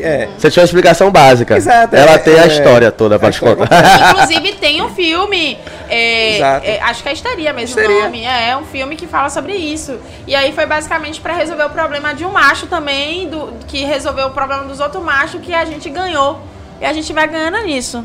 [0.00, 0.28] É.
[0.38, 1.56] Você tinha uma explicação básica.
[1.56, 4.10] Exato, Ela é- tem a é- história toda pra te contar.
[4.10, 5.58] Inclusive tem um filme,
[5.88, 8.00] é, é, acho que é Histeria mesmo Histeria.
[8.00, 8.24] o nome.
[8.24, 9.98] É, é um filme que fala sobre isso.
[10.26, 14.28] E aí foi basicamente pra resolver o problema de um macho também, do, que resolveu
[14.28, 16.38] o problema dos outros machos, que a gente ganhou.
[16.80, 18.04] E a gente vai ganhando nisso.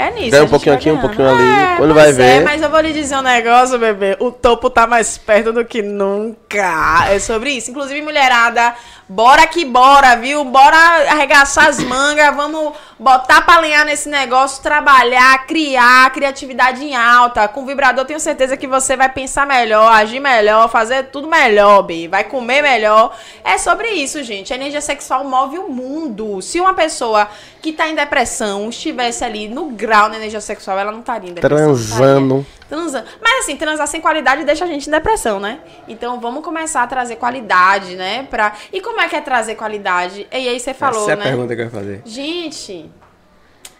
[0.00, 0.30] É nisso.
[0.30, 1.42] Ganha um pouquinho aqui, um pouquinho ali.
[1.42, 4.16] É, Quando vai é, ver- mas eu vou lhe dizer um negócio, bebê.
[4.18, 7.06] O topo tá mais perto do que nunca.
[7.10, 7.70] É sobre isso.
[7.70, 8.74] Inclusive, mulherada,
[9.06, 10.42] bora que bora, viu?
[10.44, 10.76] Bora
[11.10, 17.46] arregaçar as mangas, vamos botar pra alinhar nesse negócio, trabalhar, criar, criatividade em alta.
[17.46, 22.08] Com vibrador, tenho certeza que você vai pensar melhor, agir melhor, fazer tudo melhor, Bi.
[22.08, 23.14] Vai comer melhor.
[23.44, 24.52] É sobre isso, gente.
[24.52, 26.40] A energia sexual move o mundo.
[26.40, 27.28] Se uma pessoa
[27.60, 31.34] que tá em depressão estivesse ali no grau na energia sexual, ela não estaria em
[31.34, 31.66] depressão.
[31.66, 32.46] Transando.
[32.68, 33.06] Transando.
[33.20, 35.58] Mas assim, transar sem qualidade deixa a gente em depressão, né?
[35.88, 38.22] Então vamos começar a trazer qualidade, né?
[38.30, 38.52] Pra...
[38.72, 40.28] E como é que é trazer qualidade?
[40.30, 41.24] E aí você falou, Essa é a né?
[41.24, 42.02] pergunta que eu ia fazer.
[42.04, 42.88] Gente,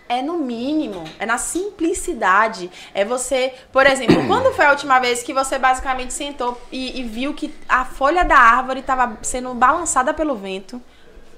[0.08, 2.68] é no mínimo, é na simplicidade.
[2.92, 7.04] É você, por exemplo, quando foi a última vez que você basicamente sentou e, e
[7.04, 10.82] viu que a folha da árvore estava sendo balançada pelo vento?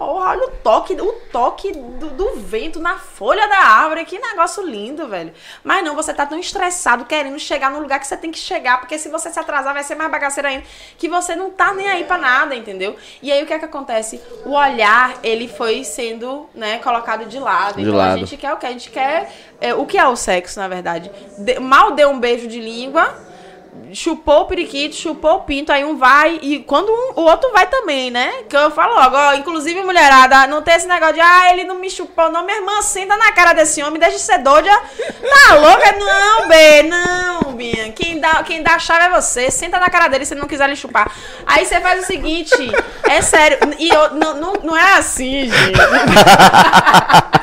[0.06, 4.04] Porra, olha o toque, o toque do, do vento na folha da árvore.
[4.04, 5.32] Que negócio lindo, velho.
[5.62, 8.80] Mas não, você tá tão estressado querendo chegar no lugar que você tem que chegar,
[8.80, 10.64] porque se você se atrasar vai ser mais bagaceiro ainda,
[10.98, 12.96] que você não tá nem aí pra nada, entendeu?
[13.22, 14.20] E aí o que é que acontece?
[14.44, 17.76] O olhar, ele foi sendo, né, colocado de lado.
[17.76, 18.14] De então lado.
[18.14, 18.66] a gente quer o quê?
[18.66, 21.10] A gente quer é, o que é o sexo, na verdade.
[21.38, 23.14] De- mal deu um beijo de língua,
[23.92, 27.66] chupou o periquito, chupou o pinto, aí um vai e quando um- o outro vai
[27.66, 28.30] também, né?
[28.48, 31.76] Que eu falo logo, ó, inclusive mulherada, não tem esse negócio de, ah, ele não
[31.76, 34.70] me chupou, não, minha irmã, senta na cara desse homem, deixa de ser doida.
[34.70, 35.92] Tá louca?
[35.98, 37.92] Não, B, não, Binha.
[37.92, 40.48] Quem dá, quem dá a chave é você, senta na cara dele se ele não
[40.48, 41.10] quiser lhe chupar.
[41.46, 42.54] Aí você faz o seguinte,
[43.04, 45.72] é sério, e eu, não, não, não é assim, gente.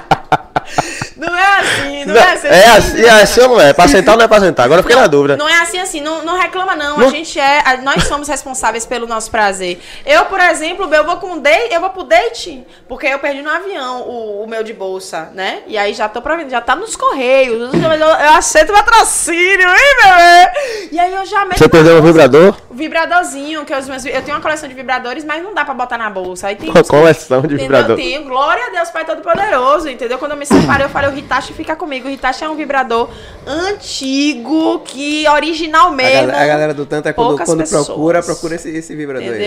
[1.19, 2.47] Não é assim, não, Não, é assim.
[2.47, 3.73] é assim, é assim ou não é?
[3.73, 4.65] Pra sentar ou não é pra sentar?
[4.65, 5.35] Agora eu fiquei na dúvida.
[5.37, 6.97] Não é assim, assim, não, não reclama não.
[6.97, 9.79] Não- A gente é, a- nós somos responsáveis pelo nosso prazer.
[10.05, 13.49] Eu, por exemplo, eu vou com date, eu vou pro date, porque eu perdi no
[13.49, 15.59] avião o, o meu de bolsa, né?
[15.67, 17.73] E aí já tô pra já tá nos correios.
[17.73, 20.89] Eu, eu aceito patrocínio, hein, bebê?
[20.93, 22.55] E aí eu já meto Você perdeu o vibrador?
[22.69, 25.73] O vibradorzinho, que os meus, eu tenho uma coleção de vibradores, mas não dá pra
[25.73, 26.47] botar na bolsa.
[26.47, 27.91] Aí tem Uma coleção de vibrador.
[27.91, 30.17] Eu tenho, glória a Deus, Pai Todo-Poderoso, entendeu?
[30.17, 32.07] Quando eu me separei, eu falei, o Hitachi fica comigo.
[32.07, 33.09] O Hitachi é um vibrador
[33.45, 36.27] antigo, que original A, mesmo.
[36.27, 37.85] galera, a galera do tanto é quando, quando pessoas.
[37.87, 39.39] procura, procura esse, esse vibrador aí.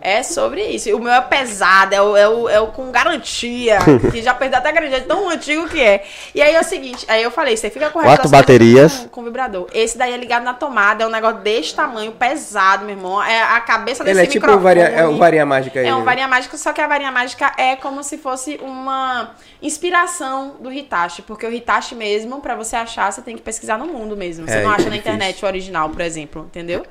[0.00, 0.94] É sobre isso.
[0.96, 3.78] O meu é pesado, é o, é o, é o com garantia.
[4.10, 6.04] que já perdeu até a garantia, tão antigo que é.
[6.34, 8.98] E aí é o seguinte, aí eu falei, você fica com o resto Quatro baterias.
[8.98, 9.66] Com, com vibrador.
[9.72, 13.22] Esse daí é ligado na tomada, é um negócio desse tamanho, pesado, meu irmão.
[13.22, 15.86] É a cabeça desse Ele é tipo o varia, é o varinha mágica aí.
[15.86, 16.04] É um né?
[16.04, 21.22] varinha mágica, só que a varinha mágica é como se fosse uma inspiração do Hitachi.
[21.22, 24.46] Porque o Hitachi mesmo, pra você achar, você tem que pesquisar no mundo mesmo.
[24.46, 26.86] Você É, não acha é na internet o original, por exemplo, entendeu?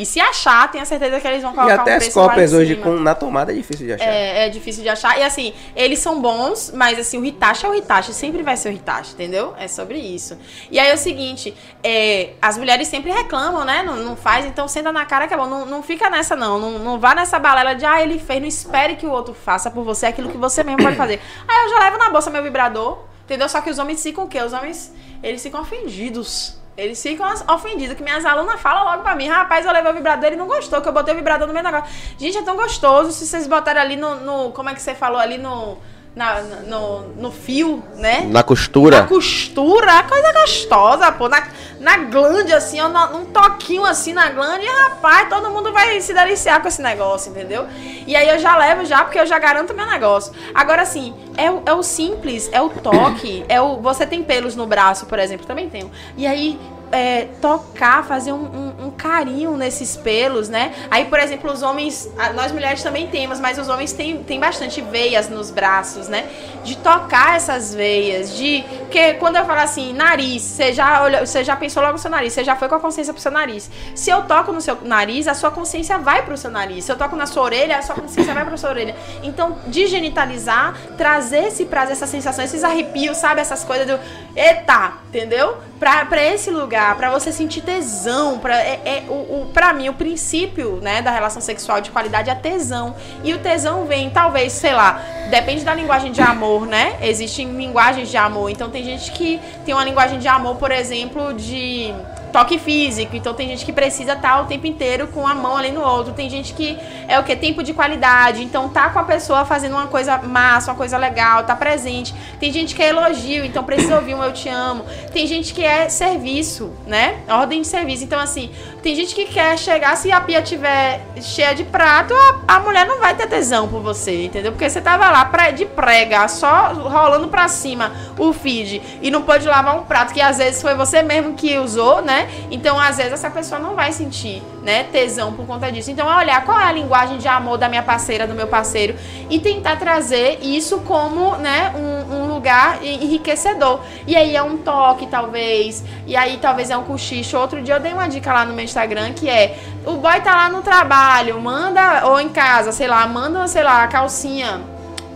[0.00, 2.74] E se achar, tenha certeza que eles vão E colocar até um as cópias hoje
[2.76, 4.08] com, na tomada é difícil de achar.
[4.08, 5.18] É, é difícil de achar.
[5.18, 8.70] E assim, eles são bons, mas assim, o Hitachi é o Hitachi, sempre vai ser
[8.70, 9.52] o Hitachi, entendeu?
[9.58, 10.38] É sobre isso.
[10.70, 11.54] E aí é o seguinte,
[11.84, 13.82] é, as mulheres sempre reclamam, né?
[13.82, 15.46] Não, não faz, então senta na cara que é bom.
[15.46, 16.58] Não, não fica nessa, não.
[16.58, 16.78] não.
[16.78, 19.84] Não vá nessa balela de, ah, ele fez, não espere que o outro faça por
[19.84, 21.20] você aquilo que você mesmo pode fazer.
[21.46, 23.50] Aí eu já levo na bolsa meu vibrador, entendeu?
[23.50, 24.40] Só que os homens ficam o quê?
[24.40, 26.58] Os homens, eles ficam ofendidos.
[26.80, 30.24] Eles ficam ofendidos, que minhas alunas falam logo pra mim, rapaz, eu levei o vibrador,
[30.26, 31.86] ele não gostou, que eu botei o vibrador no meu negócio.
[32.18, 35.20] Gente, é tão gostoso se vocês botarem ali no, no- como é que você falou,
[35.20, 35.76] ali no,
[36.14, 38.22] na- no, no fio, né?
[38.28, 39.02] Na costura.
[39.02, 41.28] Na costura, a coisa gostosa, pô.
[41.28, 41.46] Na,
[41.78, 46.12] na glande, assim, ó, num toquinho assim na glande, e, rapaz, todo mundo vai se
[46.12, 47.66] deliciar com esse negócio, entendeu?
[48.06, 50.32] E aí eu já levo já, porque eu já garanto meu negócio.
[50.54, 53.76] Agora, assim, é, o- é o simples, é o toque, é o.
[53.80, 55.90] Você tem pelos no braço, por exemplo, também tenho.
[56.16, 56.58] E aí.
[56.92, 60.72] É, tocar, fazer um, um- um carinho nesses pelos, né?
[60.90, 64.80] Aí, por exemplo, os homens, nós mulheres também temos, mas os homens têm, têm bastante
[64.80, 66.28] veias nos braços, né?
[66.64, 68.64] De tocar essas veias, de.
[68.80, 72.10] Porque quando eu falo assim, nariz, você já, olhou, você já pensou logo no seu
[72.10, 73.70] nariz, você já foi com a consciência pro seu nariz.
[73.94, 76.84] Se eu toco no seu nariz, a sua consciência vai pro seu nariz.
[76.84, 78.96] Se eu toco na sua orelha, a sua consciência vai pra sua orelha.
[79.22, 83.40] Então, de genitalizar, trazer esse prazer, essa sensação, esses arrepios, sabe?
[83.40, 83.98] Essas coisas do.
[84.36, 84.94] Eita!
[85.08, 85.56] Entendeu?
[85.80, 88.38] Pra, pra esse lugar, pra você sentir tesão.
[88.38, 92.28] Pra, é, é, o, o, pra mim, o princípio né, da relação sexual de qualidade
[92.28, 92.94] é tesão.
[93.24, 96.98] E o tesão vem, talvez, sei lá, depende da linguagem de amor, né?
[97.00, 98.50] Existem linguagens de amor.
[98.50, 101.94] Então tem gente que tem uma linguagem de amor, por exemplo, de
[102.30, 103.16] toque físico.
[103.16, 106.12] Então tem gente que precisa estar o tempo inteiro com a mão ali no outro.
[106.12, 107.34] Tem gente que é o que?
[107.36, 108.42] Tempo de qualidade.
[108.42, 112.14] Então tá com a pessoa fazendo uma coisa massa, uma coisa legal, tá presente.
[112.38, 114.84] Tem gente que é elogio, então precisa ouvir um eu te amo.
[115.12, 117.20] Tem gente que é serviço, né?
[117.28, 118.04] Ordem de serviço.
[118.04, 118.50] Então, assim,
[118.82, 122.86] tem gente que quer chegar, se a pia tiver cheia de prato, a, a mulher
[122.86, 124.52] não vai ter tesão por você, entendeu?
[124.52, 129.22] Porque você tava lá pra, de prega, só rolando pra cima o feed e não
[129.22, 132.19] pode lavar um prato que às vezes foi você mesmo que usou, né?
[132.50, 135.90] Então, às vezes, essa pessoa não vai sentir, né, tesão por conta disso.
[135.90, 138.94] Então, é olhar qual é a linguagem de amor da minha parceira, do meu parceiro
[139.28, 143.80] e tentar trazer isso como, né, um, um lugar enriquecedor.
[144.06, 147.36] E aí é um toque, talvez, e aí talvez é um cochicho.
[147.36, 150.34] Outro dia eu dei uma dica lá no meu Instagram que é: o boy tá
[150.34, 154.60] lá no trabalho, manda, ou em casa, sei lá, manda, sei lá, a calcinha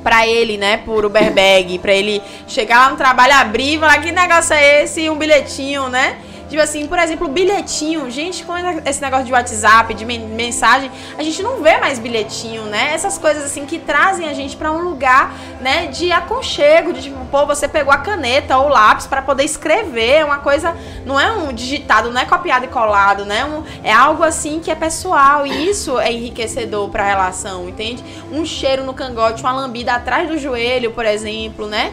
[0.02, 4.12] pra ele, né, por Uber Bag, pra ele chegar lá no trabalho, abrir falar que
[4.12, 6.18] negócio é esse, um bilhetinho, né?
[6.55, 8.09] Tipo assim, por exemplo, bilhetinho.
[8.09, 8.52] Gente, com
[8.86, 12.93] esse negócio de WhatsApp, de men- mensagem, a gente não vê mais bilhetinho, né?
[12.94, 17.24] Essas coisas assim que trazem a gente pra um lugar, né, de aconchego, de tipo,
[17.24, 21.18] pô, você pegou a caneta ou o lápis pra poder escrever, é uma coisa, não
[21.18, 23.44] é um digitado, não é copiado e colado, né?
[23.44, 28.05] Um, é algo assim que é pessoal e isso é enriquecedor pra relação, entende?
[28.31, 31.93] Um cheiro no cangote, uma lambida atrás do joelho, por exemplo, né?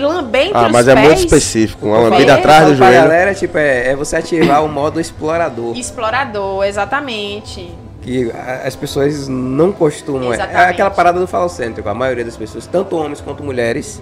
[0.00, 1.06] Lambendo Ah, os mas é pés.
[1.06, 1.86] muito específico.
[1.86, 3.02] Uma lambida atrás do pra joelho.
[3.02, 5.76] galera, tipo, é, é você ativar o modo explorador.
[5.76, 7.72] Explorador, exatamente.
[8.02, 10.30] Que a- as pessoas não costumam.
[10.32, 10.62] É, Exatamente.
[10.64, 11.88] é aquela parada do falocêntrico.
[11.88, 14.00] A maioria das pessoas, tanto homens quanto mulheres,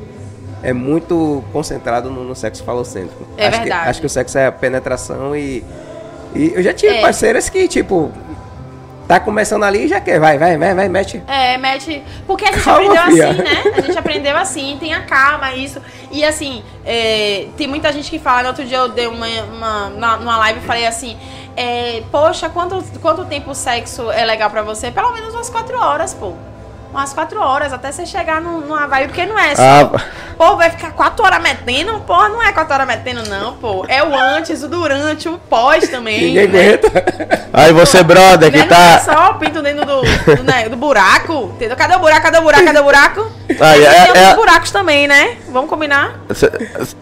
[0.63, 3.25] é muito concentrado no, no sexo falocêntrico.
[3.37, 3.83] É acho verdade.
[3.85, 5.65] Que, acho que o sexo é a penetração e.
[6.35, 7.01] E eu já tive É.
[7.01, 8.11] parceiras que, tipo,
[9.07, 10.19] tá começando ali e já quer.
[10.19, 11.23] Vai, vai, vai, vai, mete.
[11.27, 12.03] É, mete.
[12.27, 13.31] Porque a gente Calma, aprendeu fia.
[13.31, 13.63] assim, né?
[13.77, 15.81] A gente aprendeu assim, tenha calma, isso.
[16.11, 19.27] E assim, é, tem muita gente que fala, no outro dia eu dei uma,
[19.89, 21.17] uma numa live e falei assim.
[21.57, 24.91] é, poxa, quanto, quanto tempo o sexo é legal pra você?
[24.91, 26.33] Pelo menos umas quatro horas, pô.
[26.95, 29.63] Umas quatro horas, até você chegar no, numa vibe, porque não é só.
[29.63, 30.01] Ah,
[30.39, 31.99] Pô, vai ficar quatro horas metendo?
[32.07, 33.85] Pô, não é quatro horas metendo, não, pô.
[33.89, 36.21] É o antes, o durante, o pós também.
[36.35, 36.59] Ninguém né?
[36.69, 37.47] aguenta.
[37.53, 38.67] Aí você, brother, que Né?
[38.71, 39.01] Não é tá.
[39.01, 40.03] só o pinto dentro do,
[40.37, 41.77] do, né, do buraco, entendeu?
[41.77, 42.23] Cadê o buraco?
[42.23, 42.65] Cadê o buraco?
[42.65, 43.33] Cadê o buraco?
[43.61, 45.37] Aí, é- Tem outros é- buracos também, né?
[45.49, 46.21] Vamos combinar?
[46.29, 46.49] Você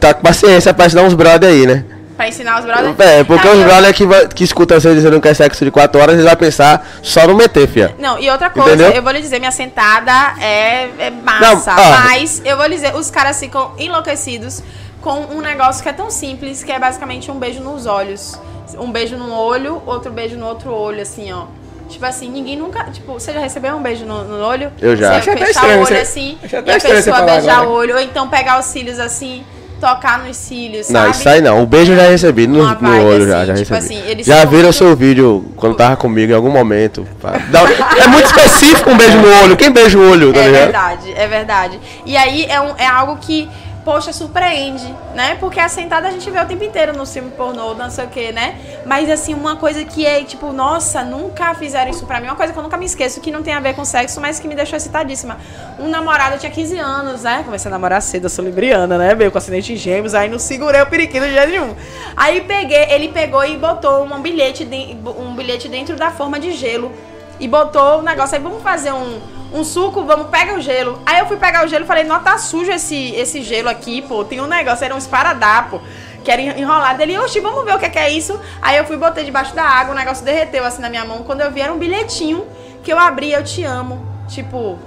[0.00, 1.84] tá com paciência pra ensinar uns brother aí, né?
[2.16, 2.98] Pra ensinar os brothers.
[3.00, 5.34] É, porque Tá, os e eu- brother que, vai- que escutam você dizendo que é
[5.34, 7.94] sexo de 4 horas, eles vão pensar só no meter, fia.
[7.98, 8.90] Não, e outra coisa, Entendeu?
[8.92, 11.74] eu vou lhe dizer, minha sentada é, é massa.
[11.74, 11.90] Não, ó.
[12.04, 14.62] mas eu vou lhe dizer, os caras ficam enlouquecidos
[15.00, 18.38] com um negócio que é tão simples, que é basicamente um beijo nos olhos.
[18.78, 21.44] Um beijo num olho, outro beijo no outro olho, assim, ó.
[21.88, 22.84] Tipo assim, ninguém nunca.
[22.84, 24.72] Tipo, você já recebeu um beijo no, no olho?
[24.80, 25.20] Eu já.
[25.20, 27.68] Você fechar o olho você- assim, e até a pessoa beijar agora.
[27.68, 29.44] o olho, ou então pegar os cílios assim,
[29.82, 31.10] tocar nos cílios, Não, sabe?
[31.16, 31.60] isso aí não.
[31.62, 33.94] O beijo eu já recebi no, no vibe olho, já, assim, já tipo recebi.
[34.12, 37.04] assim, já viram muito- seu vídeo quando tava comigo em algum momento.
[38.00, 39.56] é muito específico um beijo no olho.
[39.56, 40.62] Quem beija o olho, tá É ligado?
[40.62, 41.80] verdade, é verdade.
[42.06, 43.48] E aí é, um, é algo que,
[43.84, 45.36] poxa, surpreende, né?
[45.40, 48.08] Porque a sentada a gente vê o tempo inteiro no filme pornô, não sei o
[48.08, 48.54] que, né?
[48.86, 52.26] Mas assim, uma coisa que é tipo, nossa, nunca fizeram isso pra mim.
[52.28, 54.38] Uma coisa que eu nunca me esqueço, que não tem a ver com sexo, mas
[54.38, 55.36] que me deixou excitadíssima.
[55.78, 57.42] Um namorado, tinha 15 anos, né?
[57.44, 59.14] Comecei a namorar cedo, eu sou libriana, né?
[59.14, 61.74] Veio com acidente em gêmeos, aí não segurei o periquito de jeito nenhum.
[62.16, 66.52] Aí peguei, ele pegou e botou um bilhete, de- um bilhete dentro da forma de
[66.52, 66.92] gelo
[67.40, 69.18] e botou o negócio aí, vamos fazer um,
[69.52, 71.00] um suco, vamos, pega o gelo.
[71.04, 74.02] Aí eu fui pegar o gelo e falei, não, tá sujo esse, esse gelo aqui,
[74.02, 74.24] pô.
[74.24, 75.80] Tem um negócio, era um esparadrapo,
[76.24, 77.02] que era enrolado.
[77.02, 78.38] Ele, oxi, vamos ver o que é, que é isso.
[78.60, 81.22] Aí eu fui, botei debaixo da água, o negócio derreteu assim na minha mão.
[81.22, 82.46] Quando eu vi, era um bilhetinho
[82.82, 84.06] que eu abri, eu te amo.
[84.28, 84.78] Tipo,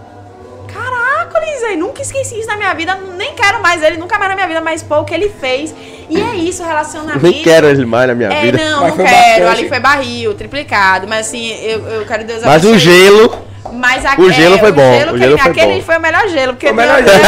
[0.74, 4.36] caraca, Lisei, nunca esqueci isso na minha vida, nem quero mais ele, nunca mais na
[4.36, 5.74] minha vida, mas pô, o que ele fez.
[6.10, 7.20] E é isso, relacionamento.
[7.24, 8.58] Nem quero ele mais na minha É, vida.
[8.58, 9.44] não, Mas não quero.
[9.46, 9.60] bastante.
[9.60, 11.08] Ali foi barril, triplicado.
[11.08, 13.46] Mas assim, eu, eu quero Deus Mas o gelo.
[13.76, 15.82] Mas a, o gelo é, foi bom, gelo o gelo foi aquele bom.
[15.84, 16.54] foi o melhor gelo.
[16.54, 17.20] Porque o melhor gelo.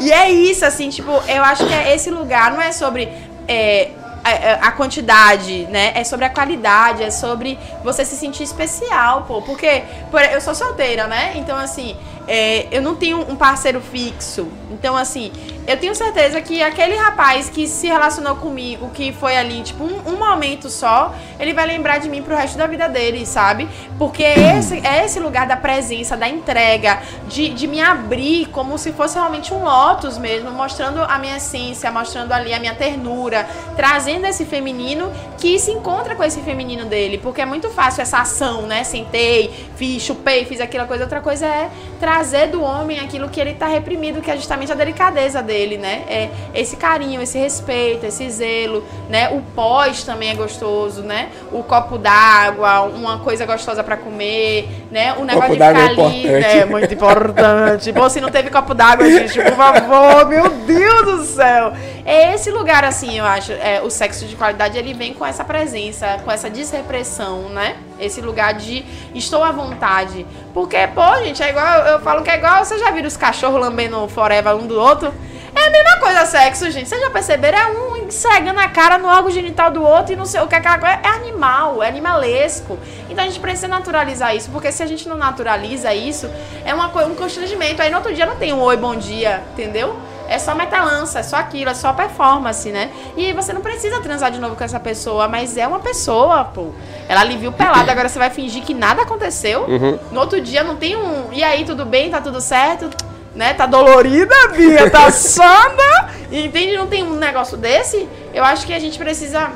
[0.00, 3.08] E é isso, assim, tipo, eu acho que é esse lugar não é sobre.
[3.46, 3.88] é,
[4.24, 5.92] a, a quantidade, né?
[5.94, 9.40] É sobre a qualidade, é sobre você se sentir especial, pô.
[9.40, 11.32] Porque por- eu sou solteira, né?
[11.36, 11.96] Então, assim,
[12.28, 14.46] é, eu não tenho um parceiro fixo.
[14.70, 15.32] Então, assim,
[15.66, 20.12] eu tenho certeza que aquele rapaz que se relacionou comigo, que foi ali, tipo, um,
[20.12, 23.66] um momento só, ele vai lembrar de mim pro resto da vida dele, sabe?
[23.98, 28.92] Porque esse, é esse lugar da presença, da entrega, de, de me abrir como se
[28.92, 34.26] fosse realmente um lotus mesmo, mostrando a minha essência, mostrando ali a minha ternura, trazendo
[34.26, 37.16] esse feminino que se encontra com esse feminino dele.
[37.16, 38.84] Porque é muito fácil essa ação, né?
[38.84, 41.04] Sentei, fiz, chupei, fiz aquela coisa.
[41.04, 42.17] Outra coisa é trazer
[42.50, 46.02] do homem aquilo que ele tá reprimido, que é justamente a delicadeza dele, né?
[46.08, 49.28] É esse carinho, esse respeito, esse zelo, né?
[49.30, 51.28] O pós também é gostoso, né?
[51.52, 55.14] O copo d'água, uma coisa gostosa pra comer, né?
[55.14, 56.26] O negócio de d'água ficar é ali,
[56.60, 57.92] é muito importante.
[57.92, 61.72] Bom, se não teve copo d'água, gente, por favor, meu Deus do céu.
[62.04, 65.44] É esse lugar assim, eu acho, é, o sexo de qualidade ele vem com essa
[65.44, 67.76] presença, com essa desrepressão, né?
[68.00, 68.84] Esse lugar de
[69.14, 70.26] estou à vontade.
[70.54, 73.60] Porque, pô, gente, é igual, eu falo que é igual, vocês já viram os cachorros
[73.60, 75.12] lambendo forever um do outro?
[75.54, 76.88] É a mesma coisa sexo, gente.
[76.88, 77.58] Vocês já perceberam?
[77.58, 80.54] É um esfregando a cara no órgão genital do outro e não sei o que
[80.54, 81.00] aquela coisa.
[81.02, 82.78] É animal, é animalesco.
[83.08, 86.30] Então a gente precisa naturalizar isso, porque se a gente não naturaliza isso,
[86.64, 87.82] é uma um constrangimento.
[87.82, 89.96] Aí no outro dia não tem um oi, bom dia, entendeu?
[90.28, 92.90] É só metalança, é só aquilo, é só performance, né?
[93.16, 96.44] E aí você não precisa transar de novo com essa pessoa, mas é uma pessoa,
[96.44, 96.72] pô.
[97.08, 99.62] Ela lhe viu pelada, agora você vai fingir que nada aconteceu.
[99.62, 99.98] Uhum.
[100.12, 101.32] No outro dia não tem um.
[101.32, 102.10] E aí, tudo bem?
[102.10, 102.90] Tá tudo certo?
[103.34, 103.54] Né?
[103.54, 104.90] Tá dolorida, Bia?
[104.90, 106.10] Tá samba?
[106.30, 106.76] Entende?
[106.76, 108.06] Não tem um negócio desse?
[108.34, 109.50] Eu acho que a gente precisa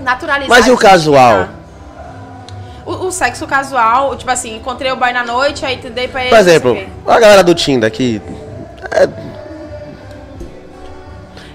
[0.00, 0.48] naturalizar.
[0.48, 1.36] Mas e o isso, casual?
[1.38, 1.48] né?
[2.84, 6.30] O, o sexo casual, tipo assim, encontrei o boy na noite, aí dei pra ele.
[6.30, 6.76] Por exemplo,
[7.06, 8.20] a galera do Tinder que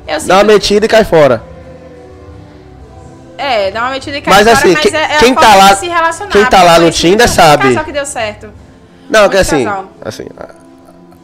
[0.07, 1.41] Eu dá uma metida e cai fora.
[3.37, 5.33] É, dá uma metida e cai Mas fora, assim, mas que- é, é a quem
[5.33, 7.63] tá forma lá- de se relacionar, quem tá lá no Tinder sabe.
[7.63, 8.49] casal que deu certo.
[9.09, 9.85] Não, Muito que assim, casal.
[10.03, 10.25] assim,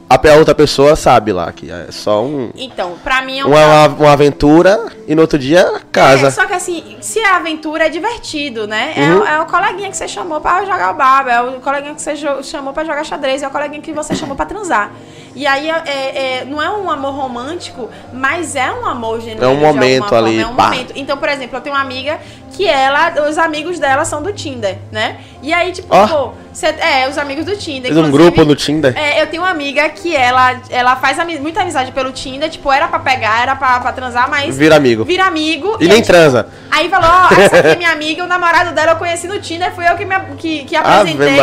[0.10, 3.50] a, a outra pessoa sabe lá que é só um, Então, pra mim é um
[3.50, 6.32] uma, uma, uma aventura e no outro dia É, casa.
[6.32, 8.94] só que assim, se a aventura é divertido, né?
[8.98, 9.20] É, Uhum.
[9.22, 12.02] o- é o coleguinha que você chamou pra jogar o baba, é o coleguinha que
[12.02, 14.92] você chamou pra jogar xadrez, é o coleguinha que você chamou pra transar.
[15.40, 15.74] E aí, é,
[16.42, 19.42] é- não é um amor romântico, mas é um amor genuíno.
[19.46, 20.66] É um momento forma, ali, É um pá.
[20.66, 20.92] momento.
[20.98, 22.20] Então, por exemplo, eu tenho uma amiga
[22.52, 25.16] que ela, os amigos dela são do Tinder, né?
[25.42, 26.06] E aí, tipo, Ó.
[26.08, 27.94] pô, cê- é, os amigos do Tinder.
[27.94, 28.94] Fez um grupo no Tinder.
[28.98, 32.70] é, eu tenho uma amiga que ela, ela faz ami- muita amizade pelo Tinder, tipo,
[32.70, 35.06] era pra pegar, era pra, pra transar, mas Vira amigo.
[35.06, 35.78] vira amigo.
[35.80, 36.48] E aí, nem tipo, transa.
[36.70, 39.74] Aí falou, ó, essa aqui é minha amiga, o namorado dela eu conheci no Tinder,
[39.74, 41.40] fui eu que, me, que, que apresentei.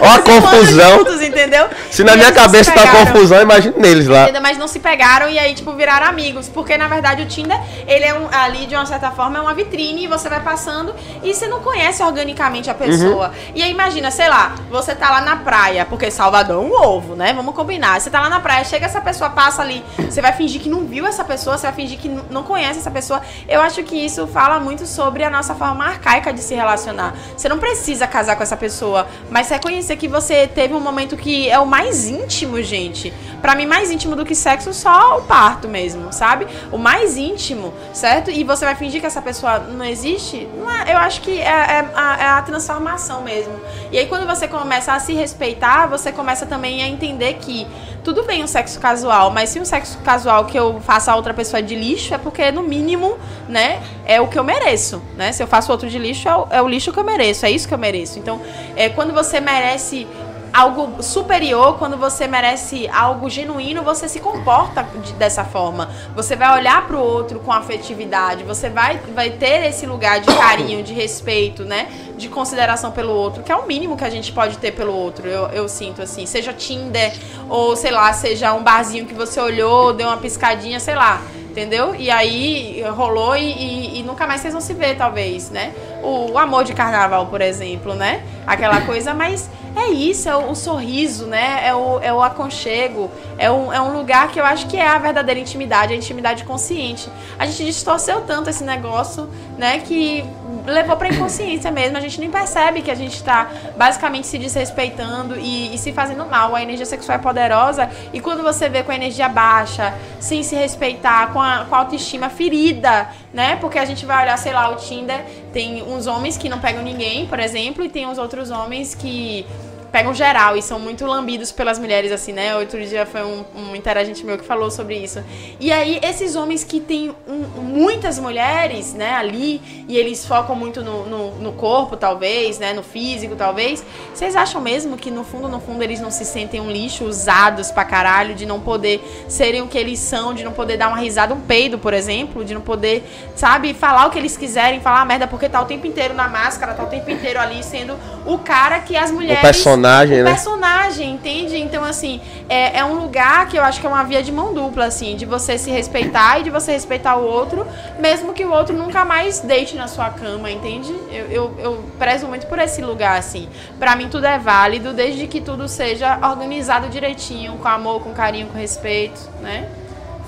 [0.00, 0.98] Ó a confusão.
[1.00, 1.66] juntos, entendeu?
[1.90, 3.09] Se na E minha cabeça tá pegaram.
[3.12, 4.22] confusão, imagine neles lá.
[4.22, 4.42] Entendeu?
[4.42, 6.48] Mas não se pegaram e aí, tipo, viraram amigos.
[6.48, 9.54] Porque, na verdade, o Tinder, ele é um, ali, de uma certa forma, é uma
[9.54, 13.28] vitrine e você vai passando e você não conhece organicamente a pessoa.
[13.28, 13.52] Uhum.
[13.54, 17.14] E aí, imagina, sei lá, você tá lá na praia, porque Salvador é um ovo,
[17.14, 17.32] né?
[17.32, 18.00] Vamos combinar.
[18.00, 20.86] Você tá lá na praia, chega essa pessoa, passa ali, você vai fingir que não
[20.86, 23.20] viu essa pessoa, você vai fingir que não conhece essa pessoa.
[23.48, 27.14] Eu acho que isso fala muito sobre a nossa forma arcaica de se relacionar.
[27.36, 31.48] Você não precisa casar com essa pessoa, mas reconhecer que você teve um momento que
[31.48, 32.99] é o mais íntimo, gente.
[33.40, 36.46] Pra mim, mais íntimo do que sexo, só o parto mesmo, sabe?
[36.70, 38.30] O mais íntimo, certo?
[38.30, 40.46] E você vai fingir que essa pessoa não existe?
[40.58, 43.54] Não é- eu acho que é, é a, é a transformação mesmo.
[43.90, 47.66] E aí, quando você começa a se respeitar, você começa também a entender que
[48.04, 51.34] tudo bem um sexo casual, mas se um sexo casual que eu faça a outra
[51.34, 53.18] pessoa de lixo, é porque, no mínimo,
[53.48, 55.32] né, é o que eu mereço, né?
[55.32, 57.50] Se eu faço outro de lixo, é o, é o lixo que eu mereço, é
[57.50, 58.18] isso que eu mereço.
[58.18, 58.40] Então,
[58.76, 60.06] é, quando você merece
[60.52, 65.88] algo superior, quando você merece algo genuíno, você se comporta de- dessa forma.
[66.14, 70.82] Você vai olhar pro outro com afetividade, você vai, vai ter esse lugar de carinho,
[70.82, 71.88] de respeito, né?
[72.16, 75.26] De consideração pelo outro, que é o mínimo que a gente pode ter pelo outro,
[75.28, 76.26] eu, eu sinto assim.
[76.26, 77.12] Seja Tinder,
[77.48, 81.20] ou sei lá, seja um barzinho que você olhou, deu uma piscadinha, sei lá.
[81.50, 81.96] Entendeu?
[81.96, 85.72] E aí rolou e, e- e nunca mais vocês vão se ver, talvez, né?
[86.00, 88.22] O, o amor de carnaval, por exemplo, né?
[88.46, 91.66] Aquela coisa, mas é isso, é o, o sorriso, né?
[91.66, 94.86] É o, é o aconchego, é um, é um lugar que eu acho que é
[94.86, 97.08] a verdadeira intimidade, a intimidade consciente.
[97.38, 99.78] A gente distorceu tanto esse negócio, né?
[99.78, 100.24] Que
[100.72, 101.96] levou pra inconsciência mesmo.
[101.96, 106.24] A gente nem percebe que a gente tá basicamente se desrespeitando e, e se fazendo
[106.26, 106.54] mal.
[106.54, 110.54] A energia sexual é poderosa e quando você vê com a energia baixa, sem se
[110.54, 113.56] respeitar, com a, com a autoestima ferida, né?
[113.56, 116.82] Porque a gente vai olhar, sei lá, o Tinder, tem uns homens que não pegam
[116.82, 119.46] ninguém, por exemplo, e tem uns outros homens que
[119.90, 122.56] pegam geral e são muito lambidos pelas mulheres, assim, né?
[122.56, 125.22] Outro dia foi um, um interagente meu que falou sobre isso.
[125.58, 130.82] E aí, esses homens que têm um- muitas mulheres, né, ali, e eles focam muito
[130.82, 133.84] no, no, no corpo, talvez, né, no físico, talvez,
[134.14, 137.70] vocês acham mesmo que no fundo, no fundo, eles não se sentem um lixo, usados
[137.70, 140.98] pra caralho, de não poder serem o que eles são, de não poder dar uma
[140.98, 143.04] risada, um peido, por exemplo, de não poder,
[143.34, 146.74] sabe, falar o que eles quiserem, falar merda, porque tá o tempo inteiro na máscara,
[146.74, 147.96] tá o tempo inteiro ali sendo
[148.26, 149.40] o cara que as mulheres
[149.80, 150.30] personagem, o né?
[150.30, 151.56] personagem, entende?
[151.58, 154.52] Então, assim, é, é um lugar que eu acho que é uma via de mão
[154.52, 157.66] dupla, assim, de você se respeitar e de você respeitar o outro,
[157.98, 160.94] mesmo que o outro nunca mais deite na sua cama, entende?
[161.10, 163.48] Eu, eu, eu prezo muito por esse lugar, assim.
[163.78, 168.46] Pra mim, tudo é válido, desde que tudo seja organizado direitinho, com amor, com carinho,
[168.48, 169.68] com respeito, né?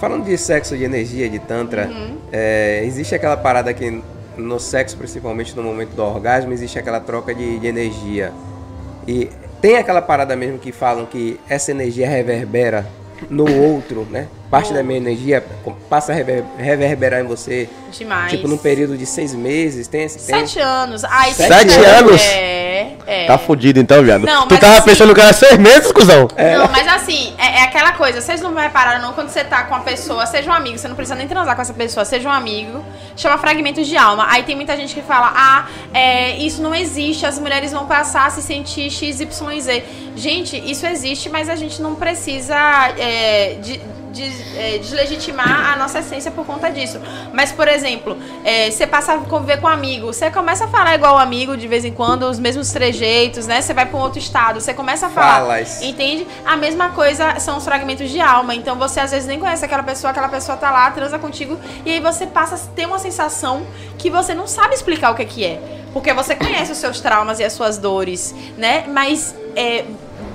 [0.01, 2.17] Falando de sexo, de energia, de tantra, Uhum.
[2.33, 4.03] é, existe aquela parada que
[4.37, 8.33] no sexo, principalmente no momento do orgasmo, existe aquela troca de, de energia.
[9.07, 9.31] E
[9.63, 12.85] tem aquela parada mesmo que falam que essa energia reverbera
[13.31, 14.27] no outro, né?
[14.53, 15.43] Parte da minha energia
[15.89, 18.31] passa a rever- reverberar em você, Demais.
[18.31, 19.89] tipo, num período de seis meses.
[19.89, 20.47] Tem, esse- tem...
[20.47, 21.05] Sete anos.
[21.05, 22.21] Ai, Sete anos?
[22.21, 23.27] É, é.
[23.27, 24.27] Tá fudido então, viado.
[24.27, 26.29] Não, tu tava assim- pensando que era seis meses, cuzão?
[26.59, 29.75] Não, mas assim, é, é aquela coisa, vocês não repararam não quando você tá com
[29.75, 32.33] uma pessoa, seja um amigo, você não precisa nem transar com essa pessoa, seja um
[32.33, 32.85] amigo,
[33.17, 34.27] chama fragmentos de alma.
[34.29, 38.27] Aí tem muita gente que fala, ah, é, isso não existe, as mulheres vão passar
[38.27, 39.83] a se sentir XYZ.
[40.15, 42.55] Gente, isso existe, mas a gente não precisa
[42.99, 43.81] é, de,
[44.13, 47.01] de- é, deslegitimar a nossa essência por conta disso.
[47.33, 50.95] Mas, por exemplo, é, você passa a conviver com um amigo, você começa a falar
[50.95, 53.61] igual o amigo de vez em quando, os mesmos trejeitos, né?
[53.61, 55.41] Você vai pra um outro estado, você começa a falar.
[55.41, 55.83] Falas.
[55.83, 56.27] Entende?
[56.45, 58.55] A mesma coisa são os fragmentos de alma.
[58.55, 61.91] Então você às vezes nem conhece aquela pessoa, aquela pessoa tá lá, transa contigo, e
[61.93, 63.67] aí você passa a ter uma sensação
[63.99, 65.61] que você não sabe explicar o que, que é.
[65.93, 68.85] Porque você conhece os seus traumas e as suas dores, né?
[68.89, 69.85] Mas é,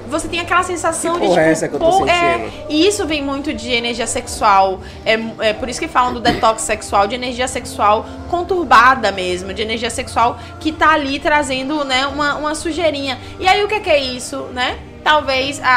[0.09, 2.65] você tem aquela sensação Que de tipo, é essa que eu tô pô, é, sentindo?
[2.69, 4.79] e isso vem muito de energia sexual.
[5.05, 5.19] É,
[5.49, 9.89] é por isso que falam do detox sexual, de energia sexual conturbada mesmo, de energia
[9.89, 13.17] sexual que tá ali trazendo, né, uma, uma sujeirinha.
[13.39, 14.77] E aí o que, que é isso, né?
[15.03, 15.67] Talvez a,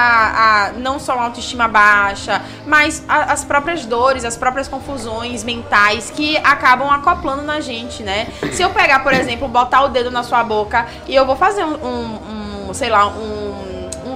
[0.69, 6.11] a não só uma autoestima baixa, mas a- as próprias dores, as próprias confusões mentais
[6.11, 8.27] que acabam acoplando na gente, né?
[8.53, 11.63] Se eu pegar, por exemplo, botar o dedo na sua boca e eu vou fazer
[11.65, 13.70] um, um- um, sei lá, um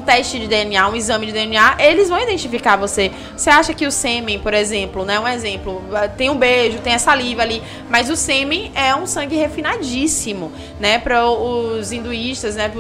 [0.05, 3.11] teste de DNA, um exame de DNA, eles vão identificar você.
[3.37, 5.19] Você acha que o sêmen, por exemplo, né?
[5.19, 5.83] Um exemplo,
[6.17, 10.99] tem um beijo, tem a saliva ali, mas o sêmen é um sangue refinadíssimo, né?
[10.99, 12.71] Para os hinduístas, né?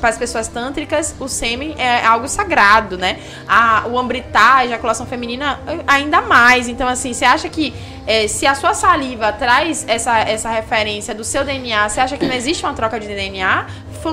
[0.00, 3.18] Para as pessoas tântricas, o sêmen é algo sagrado, né?
[3.48, 6.68] A, o ambritar, a ejaculação feminina, ainda mais.
[6.68, 7.72] Então, assim, você acha que
[8.06, 12.26] é, se a sua saliva traz essa, essa referência do seu DNA, você acha que
[12.26, 13.66] não existe uma troca de DNA?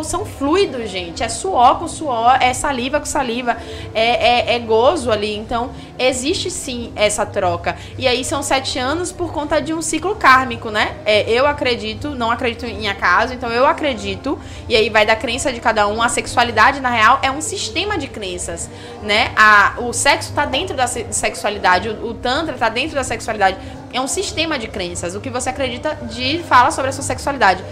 [0.03, 1.23] São fluidos, gente.
[1.23, 3.57] É suor com suor, é saliva com saliva,
[3.93, 5.35] é, é, é gozo ali.
[5.35, 7.77] Então, existe sim essa troca.
[7.97, 10.95] E aí são sete anos por conta de um ciclo kármico, né?
[11.05, 15.51] É, eu acredito, não acredito em acaso, então eu acredito, e aí vai da crença
[15.51, 16.01] de cada um.
[16.01, 18.69] A sexualidade, na real, é um sistema de crenças,
[19.01, 19.31] né?
[19.35, 23.57] A, o sexo tá dentro da sexualidade, o, o Tantra tá dentro da sexualidade
[23.93, 25.15] é um sistema de crenças.
[25.15, 27.63] O que você acredita de fala sobre a sua sexualidade.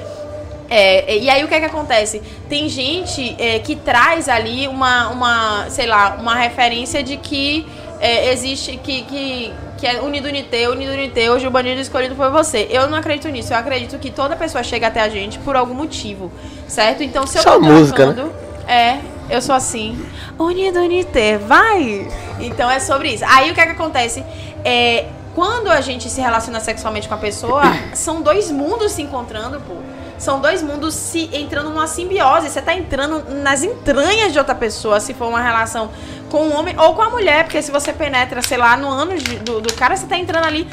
[0.70, 2.22] É, e aí o que é que acontece?
[2.50, 7.68] Tem gente é, que traz ali uma, uma, sei lá, uma referência de que
[8.00, 12.30] é, existe, que, que, que é unido unité, unido unité, hoje o bandido escolhido foi
[12.30, 12.68] você.
[12.70, 15.74] Eu não acredito nisso, eu acredito que toda pessoa chega até a gente por algum
[15.74, 16.32] motivo,
[16.68, 17.04] certo?
[17.04, 18.30] Então se eu Só tô música, né?
[18.68, 20.04] é, eu sou assim,
[20.38, 22.08] unido unité, vai!
[22.40, 23.24] Então é sobre isso.
[23.28, 24.24] Aí o que é que acontece?
[24.64, 25.06] É,
[25.36, 27.64] quando a gente se relaciona sexualmente com a pessoa,
[27.94, 29.76] são dois mundos se encontrando, pô.
[30.18, 32.50] São dois mundos se entrando numa simbiose.
[32.50, 35.92] Você tá entrando nas entranhas de outra pessoa, se for uma relação
[36.30, 39.18] com um homem ou com a mulher, porque se você penetra, sei lá, no ano
[39.18, 40.68] de, do, do cara, você tá entrando ali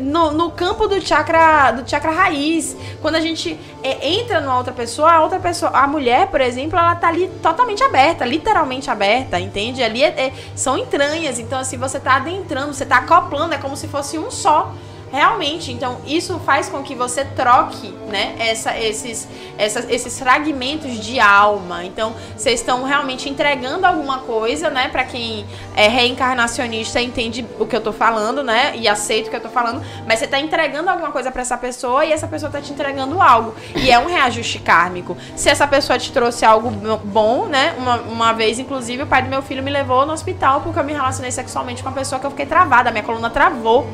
[0.00, 2.76] no, no campo do chakra, do chakra raiz.
[3.00, 6.78] Quando a gente é, entra numa outra pessoa, a outra pessoa, a mulher, por exemplo,
[6.78, 9.82] ela tá ali totalmente aberta, literalmente aberta, entende?
[9.82, 13.76] Ali é, é, são entranhas, então assim, você tá adentrando, você tá acoplando, é como
[13.76, 14.72] se fosse um só.
[15.12, 21.20] Realmente, então isso faz com que você troque, né, essa, esses, essas, esses fragmentos de
[21.20, 21.84] alma.
[21.84, 25.46] Então, vocês estão realmente entregando alguma coisa, né, para quem
[25.76, 29.48] é reencarnacionista entende o que eu tô falando, né, e aceita o que eu tô
[29.48, 32.72] falando, mas você tá entregando alguma coisa para essa pessoa e essa pessoa tá te
[32.72, 33.54] entregando algo.
[33.76, 35.16] E é um reajuste kármico.
[35.36, 36.68] Se essa pessoa te trouxe algo
[37.04, 40.62] bom, né, uma, uma vez, inclusive, o pai do meu filho me levou no hospital
[40.62, 43.86] porque eu me relacionei sexualmente com uma pessoa que eu fiquei travada, minha coluna travou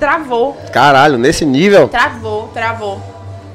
[0.00, 0.56] travou.
[0.72, 1.86] Caralho, nesse nível?
[1.86, 3.00] Travou, travou.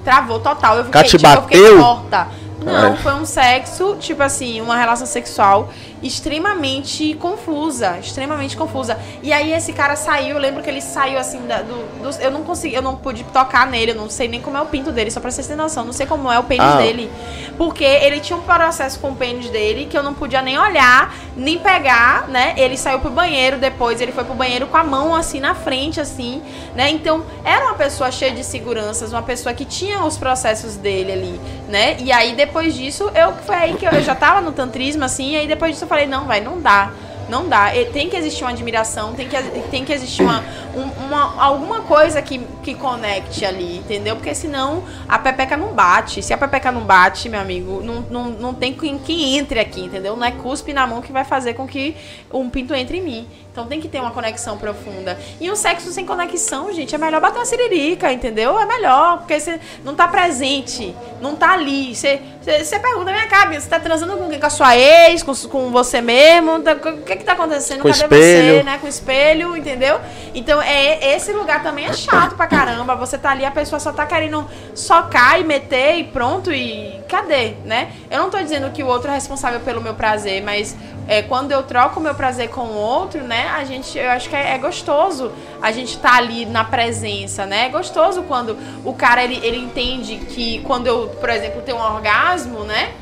[0.03, 0.77] Travou total.
[0.77, 2.27] Eu fiquei, tipo, eu fiquei morta.
[2.63, 5.69] Não, foi um sexo, tipo assim, uma relação sexual
[6.05, 8.97] extremamente confusa, extremamente confusa.
[9.23, 12.29] E aí esse cara saiu, eu lembro que ele saiu assim da, do, do, eu
[12.29, 14.91] não consegui, eu não pude tocar nele, eu não sei nem como é o pinto
[14.91, 16.77] dele, só pra vocês terem noção, não sei como é o pênis ah.
[16.77, 17.09] dele,
[17.57, 21.15] porque ele tinha um processo com o pênis dele que eu não podia nem olhar,
[21.35, 22.53] nem pegar, né?
[22.55, 25.99] Ele saiu pro banheiro depois, ele foi pro banheiro com a mão assim na frente
[25.99, 26.41] assim,
[26.75, 26.89] né?
[26.91, 31.41] Então, era uma pessoa cheia de seguranças, uma pessoa que tinha os processos dele ali,
[31.67, 31.97] né?
[31.99, 35.31] E aí depois disso, eu foi aí que eu, eu já tava no tantrismo assim,
[35.31, 36.91] e aí depois disso eu falei, não, vai, não dá.
[37.29, 37.71] Não dá.
[37.91, 39.41] Tem que existir uma admiração, tem que,
[39.71, 40.43] tem que existir uma,
[40.75, 44.15] uma, alguma coisa que, que conecte ali, entendeu?
[44.15, 46.21] Porque senão a pepeca não bate.
[46.21, 49.85] Se a pepeca não bate, meu amigo, não, não, não tem quem, quem entre aqui,
[49.85, 50.15] entendeu?
[50.15, 51.95] Não é cuspe na mão que vai fazer com que
[52.31, 53.27] um pinto entre em mim.
[53.55, 55.17] Então tem que ter uma conexão profunda.
[55.39, 58.59] E um sexo sem conexão, gente, é melhor bater uma siririca, entendeu?
[58.59, 61.95] É melhor, porque você não tá presente, não tá ali.
[61.95, 64.41] Você, você, você pergunta, minha cara, você tá transando com quem?
[64.41, 66.59] Com a sua ex, com, com você mesmo?
[66.59, 67.81] Tá, o que que tá acontecendo?
[67.81, 68.57] Com Cadê espelho.
[68.57, 68.77] você, né?
[68.77, 70.01] Com o espelho, entendeu?
[70.33, 72.95] Então, é, esse lugar também é chato pra caramba.
[72.95, 77.55] Você tá ali, a pessoa só tá querendo socar e meter e pronto, e cadê,
[77.63, 77.91] né?
[78.09, 80.75] Eu não tô dizendo que o outro é responsável pelo meu prazer, mas
[81.07, 84.27] é, quando eu troco o meu prazer com o outro, né, a gente, eu acho
[84.27, 85.31] que é, é gostoso
[85.61, 87.65] a gente tá ali na presença, né?
[87.65, 91.81] É gostoso quando o cara ele, ele entende que quando eu, por exemplo, tenho um
[91.81, 92.93] orgasmo, né?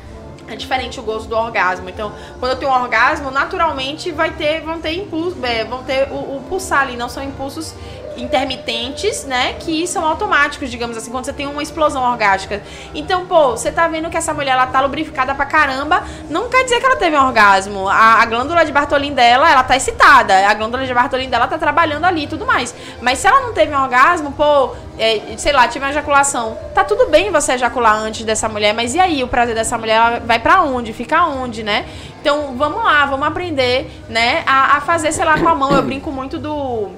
[0.46, 1.88] É diferente o gosto do orgasmo.
[1.88, 6.08] Então, quando eu tenho um orgasmo, naturalmente vai ter, vão ter impulso, é, vão ter
[6.10, 7.74] o, o pulsar ali, não são impulsos
[8.16, 9.54] intermitentes, né?
[9.54, 12.62] Que são automáticos, digamos assim, quando você tem uma explosão orgástica.
[12.94, 16.64] Então, pô, você tá vendo que essa mulher ela tá lubrificada pra caramba, não quer
[16.64, 17.88] dizer que ela teve um orgasmo.
[17.88, 20.48] A, a glândula de Bartolin dela, ela tá excitada.
[20.48, 22.74] A glândula de Bartolin dela tá trabalhando ali e tudo mais.
[23.00, 26.56] Mas se ela não teve um orgasmo, pô, é, sei lá, tive uma ejaculação.
[26.74, 30.20] Tá tudo bem você ejacular antes dessa mulher, mas e aí o prazer dessa mulher
[30.20, 30.92] vai para onde?
[30.92, 31.86] Fica onde, né?
[32.20, 35.72] Então, vamos lá, vamos aprender, né, a, a fazer, sei lá, com a mão.
[35.72, 36.88] Eu brinco muito do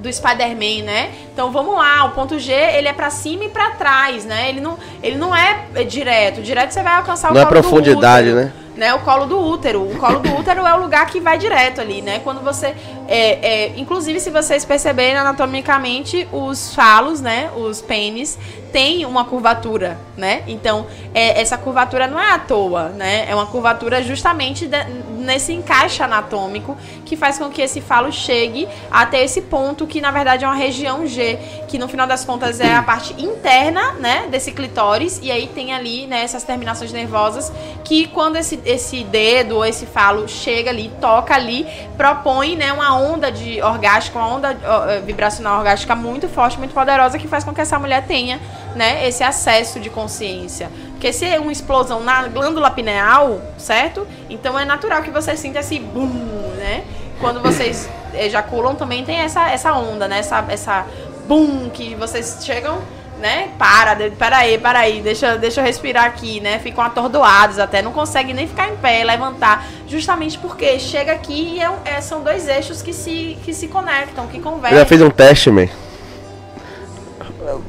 [0.00, 1.10] do Spider-Man, né?
[1.32, 4.48] Então vamos lá, o ponto G, ele é para cima e para trás, né?
[4.48, 6.42] Ele não, ele não é direto.
[6.42, 8.52] Direto você vai alcançar o Não é profundidade, né?
[8.76, 8.94] né?
[8.94, 9.82] O colo do útero.
[9.82, 12.20] O colo do útero é o lugar que vai direto ali, né?
[12.24, 12.74] Quando você
[13.12, 17.50] É, é, inclusive, se vocês perceberem anatomicamente, os falos, né?
[17.56, 18.38] Os pênis
[18.70, 20.44] têm uma curvatura, né?
[20.46, 23.26] Então, é, essa curvatura não é à toa, né?
[23.28, 24.84] É uma curvatura justamente de-
[25.18, 30.12] nesse encaixe anatômico que faz com que esse falo chegue até esse ponto que, na
[30.12, 34.28] verdade, é uma região G, que no final das contas é a parte interna, né?
[34.30, 35.18] Desse clitóris.
[35.20, 36.22] E aí tem ali, né?
[36.22, 37.52] Essas terminações nervosas
[37.84, 41.66] que quando esse, esse dedo ou esse falo chega ali, toca ali,
[41.96, 42.72] propõe, né?
[42.72, 47.42] Uma onda de orgástica, uma onda eh, vibracional orgástica muito forte, muito poderosa que faz
[47.42, 48.40] com que essa mulher tenha,
[48.74, 49.06] né?
[49.06, 50.70] Esse acesso de consciência.
[50.90, 54.06] Porque se é uma explosão na glândula pineal, certo?
[54.28, 56.08] Então é natural que você sinta esse boom,
[56.56, 56.84] né?
[57.20, 60.18] Quando vocês ejaculam também tem essa, essa onda, né?
[60.18, 60.86] Essa, essa
[61.26, 62.82] boom que vocês chegam,
[63.20, 63.50] né?
[63.58, 66.58] Para, para aí, para aí, deixa, deixa eu respirar aqui, né?
[66.58, 69.66] Ficam atordoados até, não conseguem nem ficar em pé, levantar.
[69.86, 74.26] Justamente porque chega aqui e é é- são dois eixos que se, que se conectam,
[74.26, 74.86] que Eu já conversam.
[74.86, 75.68] fiz um teste, man.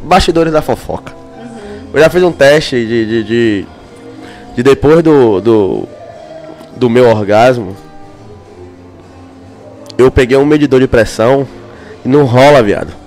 [0.03, 1.13] Bastidores da fofoca.
[1.93, 3.65] Eu já fiz um teste de, de, de,
[4.55, 5.87] de depois do, do,
[6.77, 7.75] do meu orgasmo.
[9.97, 11.45] Eu peguei um medidor de pressão
[12.03, 13.00] e não rola, viado.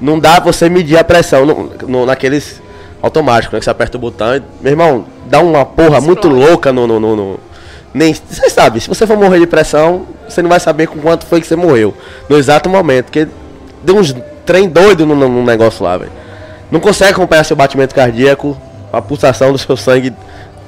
[0.00, 2.60] Não dá pra você medir a pressão no, no- naqueles
[3.02, 3.58] automáticos, né?
[3.58, 6.48] Que você aperta o botão e, meu irmão, dá uma porra muito Explode.
[6.50, 7.40] louca no, no, no,
[7.92, 11.26] Nem, você sabe, se você for morrer de pressão, você não vai saber com quanto
[11.26, 11.94] foi que você morreu.
[12.28, 13.06] No exato momento.
[13.06, 13.26] Porque
[13.82, 14.14] deu uns
[14.46, 16.12] trem doido no, no negócio lá, velho.
[16.70, 18.56] Não consegue acompanhar seu batimento cardíaco,
[18.92, 20.12] a pulsação do seu sangue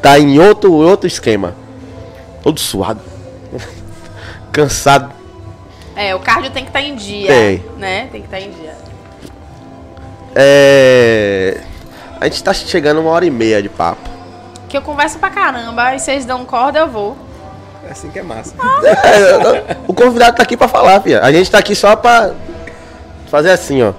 [0.03, 1.55] tá em outro, outro esquema.
[2.43, 3.01] Todo suado.
[4.53, 5.13] Cansado.
[5.95, 7.63] É, o cardio tem que estar em dia, Tem.
[7.79, 8.09] né?
[8.11, 8.75] Tem que estar em dia.
[10.35, 11.61] É.
[12.21, 14.09] A gente tá chegando uma hora e meia de papo.
[14.69, 17.17] Que eu converso pra caramba e vocês dão corda, eu vou.
[17.87, 18.55] É assim que é massa.
[18.85, 21.21] É, o convidado tá aqui pra falar, filha.
[21.21, 22.31] A gente tá aqui só pra
[23.31, 23.93] fazer assim, ó.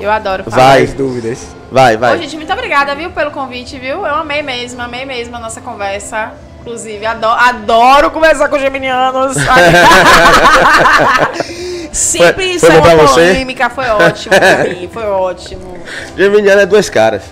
[0.00, 0.56] Eu adoro falar.
[0.56, 0.78] Vai.
[0.78, 1.48] Mais dúvidas.
[1.70, 2.18] Vai, Ô, vai.
[2.18, 4.06] gente, muito obrigada, viu, pelo convite, viu?
[4.06, 6.32] Eu amei mesmo, amei mesmo a nossa conversa.
[6.60, 9.36] Inclusive, adoro, adoro conversar com geminianos.
[11.96, 13.14] Sempre Foi- isso foi é uma você?
[13.14, 15.78] polêmica, foi ótimo pra mim, foi ótimo.
[16.16, 17.22] Geminiano é dois caras.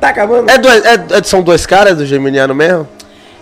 [0.00, 0.50] Tá acabando?
[0.50, 2.88] É dois, é- é- são dois caras do Geminiano mesmo?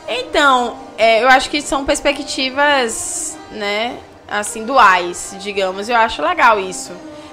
[0.08, 3.96] Então, é, eu acho que são perspectivas, né,
[4.28, 5.88] assim, duais, digamos.
[5.88, 6.92] Eu acho legal isso.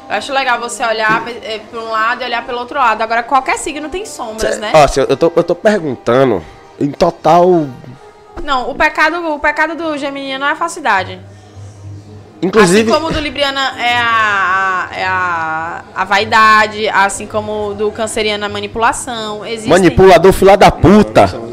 [0.09, 3.01] Eu acho legal você olhar é, para um lado e olhar pelo outro lado.
[3.01, 4.71] Agora, qualquer signo tem sombras, né?
[4.73, 6.43] Ó, eu, eu, tô, eu tô perguntando.
[6.79, 7.67] Em total.
[8.43, 11.19] Não, o pecado, o pecado do geminiano é a falsidade.
[12.41, 12.81] Inclusive.
[12.81, 17.91] Assim como o do Libriana é a, é a, a vaidade, assim como o do
[17.91, 19.45] canceriano a manipulação.
[19.45, 19.69] Existem...
[19.69, 21.50] Manipulador filha da puta.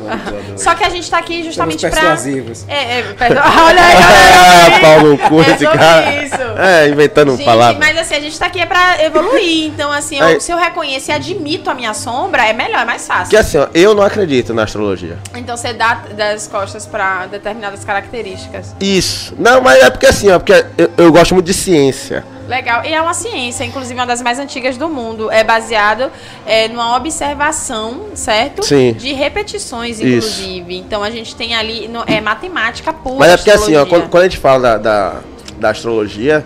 [0.57, 1.91] Só que a gente tá aqui justamente pra.
[1.91, 2.65] persuasivos.
[2.69, 3.43] É, é, perdão.
[3.67, 4.81] Olha aí, olha aí.
[4.81, 6.23] Pau no cu É esse cara.
[6.25, 6.35] isso.
[6.59, 7.79] É, inventando Gente, palavras.
[7.79, 9.67] mas assim, a gente tá aqui é pra evoluir.
[9.67, 12.85] Então, assim, eu- Aí- se eu reconheço e admito a minha sombra, é melhor, é
[12.85, 13.25] mais fácil.
[13.25, 15.19] Porque assim, ó, eu não acredito na astrologia.
[15.35, 18.75] Então você dá das costas pra determinadas características.
[18.81, 19.35] Isso.
[19.39, 22.25] Não, mas é porque assim, ó, porque eu, eu gosto muito de ciência.
[22.49, 22.83] Legal.
[22.85, 25.31] E é uma ciência, inclusive uma das mais antigas do mundo.
[25.31, 26.11] É baseado
[26.47, 28.65] é, numa observação, certo?
[28.65, 28.95] Sim.
[28.95, 30.07] De repetições, Isso.
[30.41, 30.77] inclusive.
[30.79, 31.87] Então a gente tem ali.
[31.89, 33.19] no- é matemática pura.
[33.19, 33.87] Mas é porque assim, ó, astrologia.
[34.01, 35.15] quando, quando a gente fala da, da,
[35.59, 36.45] da astrologia,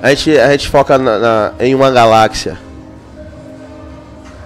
[0.00, 2.56] a gente, a gente foca na- na- em uma galáxia.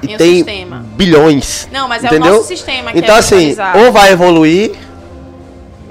[0.03, 0.85] E Em tem sistema.
[0.97, 1.69] bilhões.
[1.73, 2.35] Não, mas é o entendeu?
[2.35, 3.55] nosso sistema que Então é assim,
[3.85, 4.73] ou vai evoluir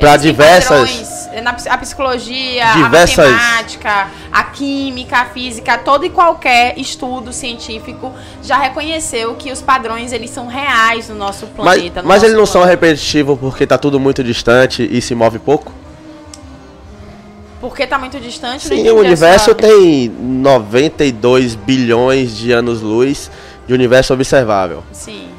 [0.03, 6.09] para diversas padrões, na a psicologia, diversas- a matemática, a química, a física, todo e
[6.09, 8.11] qualquer estudo científico
[8.43, 12.01] já reconheceu que os padrões eles são reais no nosso Mas, planeta.
[12.01, 12.85] no mas eles não são planeta.
[12.85, 15.71] repetitivos porque tá tudo muito distante e se move pouco?
[17.61, 23.31] Porque tá muito distante, Sim, entendi o universo sua- tem 92 bilhões de anos-luz
[23.65, 24.83] de universo observável.
[24.91, 25.29] Sim.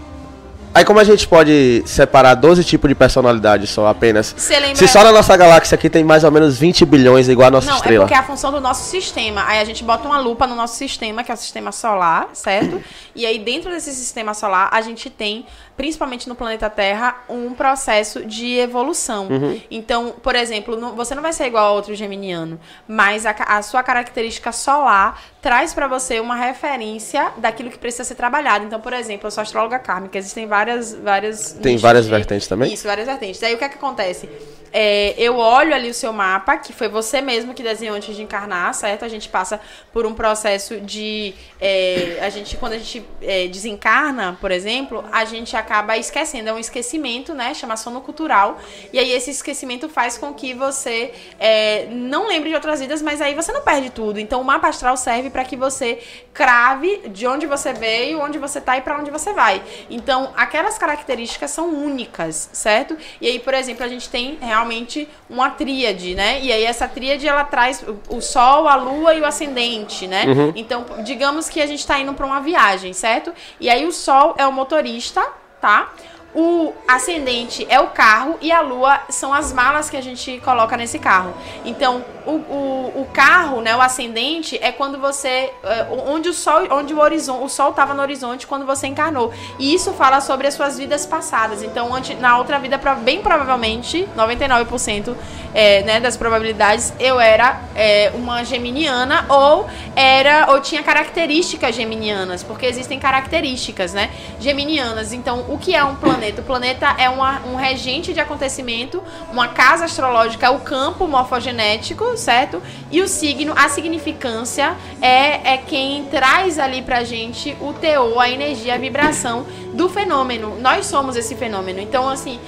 [0.74, 4.34] Aí como a gente pode separar 12 tipos de personalidade só apenas?
[4.50, 4.74] Lembra...
[4.74, 7.68] Se só na nossa galáxia aqui tem mais ou menos 20 bilhões igual a nossa
[7.68, 8.04] Não, é estrela.
[8.06, 9.44] porque é a função do nosso sistema.
[9.46, 12.82] Aí a gente bota uma lupa no nosso sistema, que é o sistema solar, certo?
[13.14, 15.46] E aí dentro desse sistema solar a gente tem,
[15.76, 19.28] principalmente no planeta Terra, um processo de evolução.
[19.28, 19.60] Uhum.
[19.70, 22.58] Então, por exemplo, não- você não vai ser igual a outro geminiano,
[22.88, 28.14] mas a, a sua característica solar traz pra você uma referência daquilo que precisa ser
[28.14, 28.64] trabalhado.
[28.64, 30.94] Então, por exemplo, eu sou astróloga kármica, existem várias.
[30.94, 32.72] várias Tem várias vertentes também?
[32.72, 33.42] Isso, várias vertentes.
[33.42, 34.28] Aí o que é que acontece?
[34.76, 38.22] É, eu olho ali o seu mapa, que foi você mesmo que desenhou antes de
[38.22, 39.04] encarnar, certo?
[39.04, 39.60] A gente passa
[39.92, 41.32] por um processo de.
[41.60, 46.48] é, a gente, quando a gente é, desencarna, por exemplo, a gente acaba esquecendo.
[46.48, 47.54] É um esquecimento, né?
[47.54, 48.58] Chama sono cultural.
[48.92, 53.20] E aí esse esquecimento faz com que você é, não lembre de outras vidas, mas
[53.20, 54.18] aí você não perde tudo.
[54.18, 55.98] Então o mapa astral serve para que você
[56.32, 59.62] crave de onde você veio, onde você tá e para onde você vai.
[59.88, 62.96] Então aquelas características são únicas, certo?
[63.20, 66.40] E aí, por exemplo, a gente tem realmente uma tríade, né?
[66.40, 70.24] E aí essa tríade ela traz o- sol, a lua e o ascendente, né?
[70.56, 73.32] Então, digamos que a gente tá indo para uma viagem, certo?
[73.60, 75.22] E aí o sol é o motorista,
[75.60, 75.92] tá?
[76.34, 80.76] O ascendente é o carro e a lua são as malas que a gente coloca
[80.76, 81.32] nesse carro.
[81.64, 85.52] Então, o, o, o carro, né, o ascendente, é quando você.
[85.62, 89.32] é, onde o sol, onde o horizonte, o sol estava no horizonte quando você encarnou.
[89.60, 91.62] E isso fala sobre as suas vidas passadas.
[91.62, 95.14] Então, antes, na outra vida, bem provavelmente, 99%
[95.54, 102.42] é, né, das probabilidades, eu era é, uma geminiana ou era ou tinha características geminianas,
[102.42, 105.12] porque existem características, né, geminianas.
[105.12, 106.23] Então, o que é um planeta?
[106.40, 112.62] O planeta é uma- um regente de acontecimento, uma casa astrológica o campo morfogenético, certo?
[112.90, 118.30] E o signo, a significância é, é quem traz ali pra gente o teor, a
[118.30, 120.56] energia, a vibração do fenômeno.
[120.60, 121.80] Nós somos esse fenômeno.
[121.80, 122.38] Então, assim,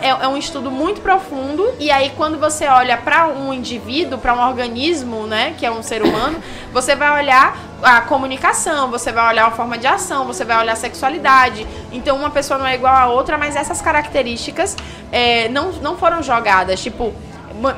[0.00, 4.32] é, é um estudo muito profundo e aí quando você olha para um indivíduo, para
[4.32, 6.42] um organismo, né, que é um ser humano,
[6.72, 10.72] você vai olhar a comunicação, você vai olhar a forma de ação, você vai olhar
[10.72, 11.66] a sexualidade.
[11.92, 14.74] Então uma pessoa não é igual a outra, mas essas características
[15.12, 17.12] é, não, não foram jogadas, tipo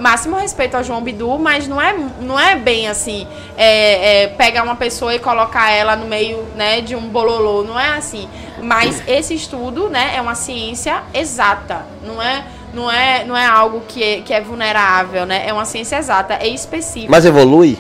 [0.01, 3.27] máximo respeito ao João Bidu, mas não é, não é bem assim,
[3.57, 7.79] é, é, pegar uma pessoa e colocar ela no meio, né, de um bololô, não
[7.79, 8.29] é assim.
[8.63, 13.83] Mas esse estudo, né, é uma ciência exata, não é, não é, não é algo
[13.87, 17.11] que é, que é vulnerável, né, é uma ciência exata, é específica.
[17.11, 17.79] Mas evolui?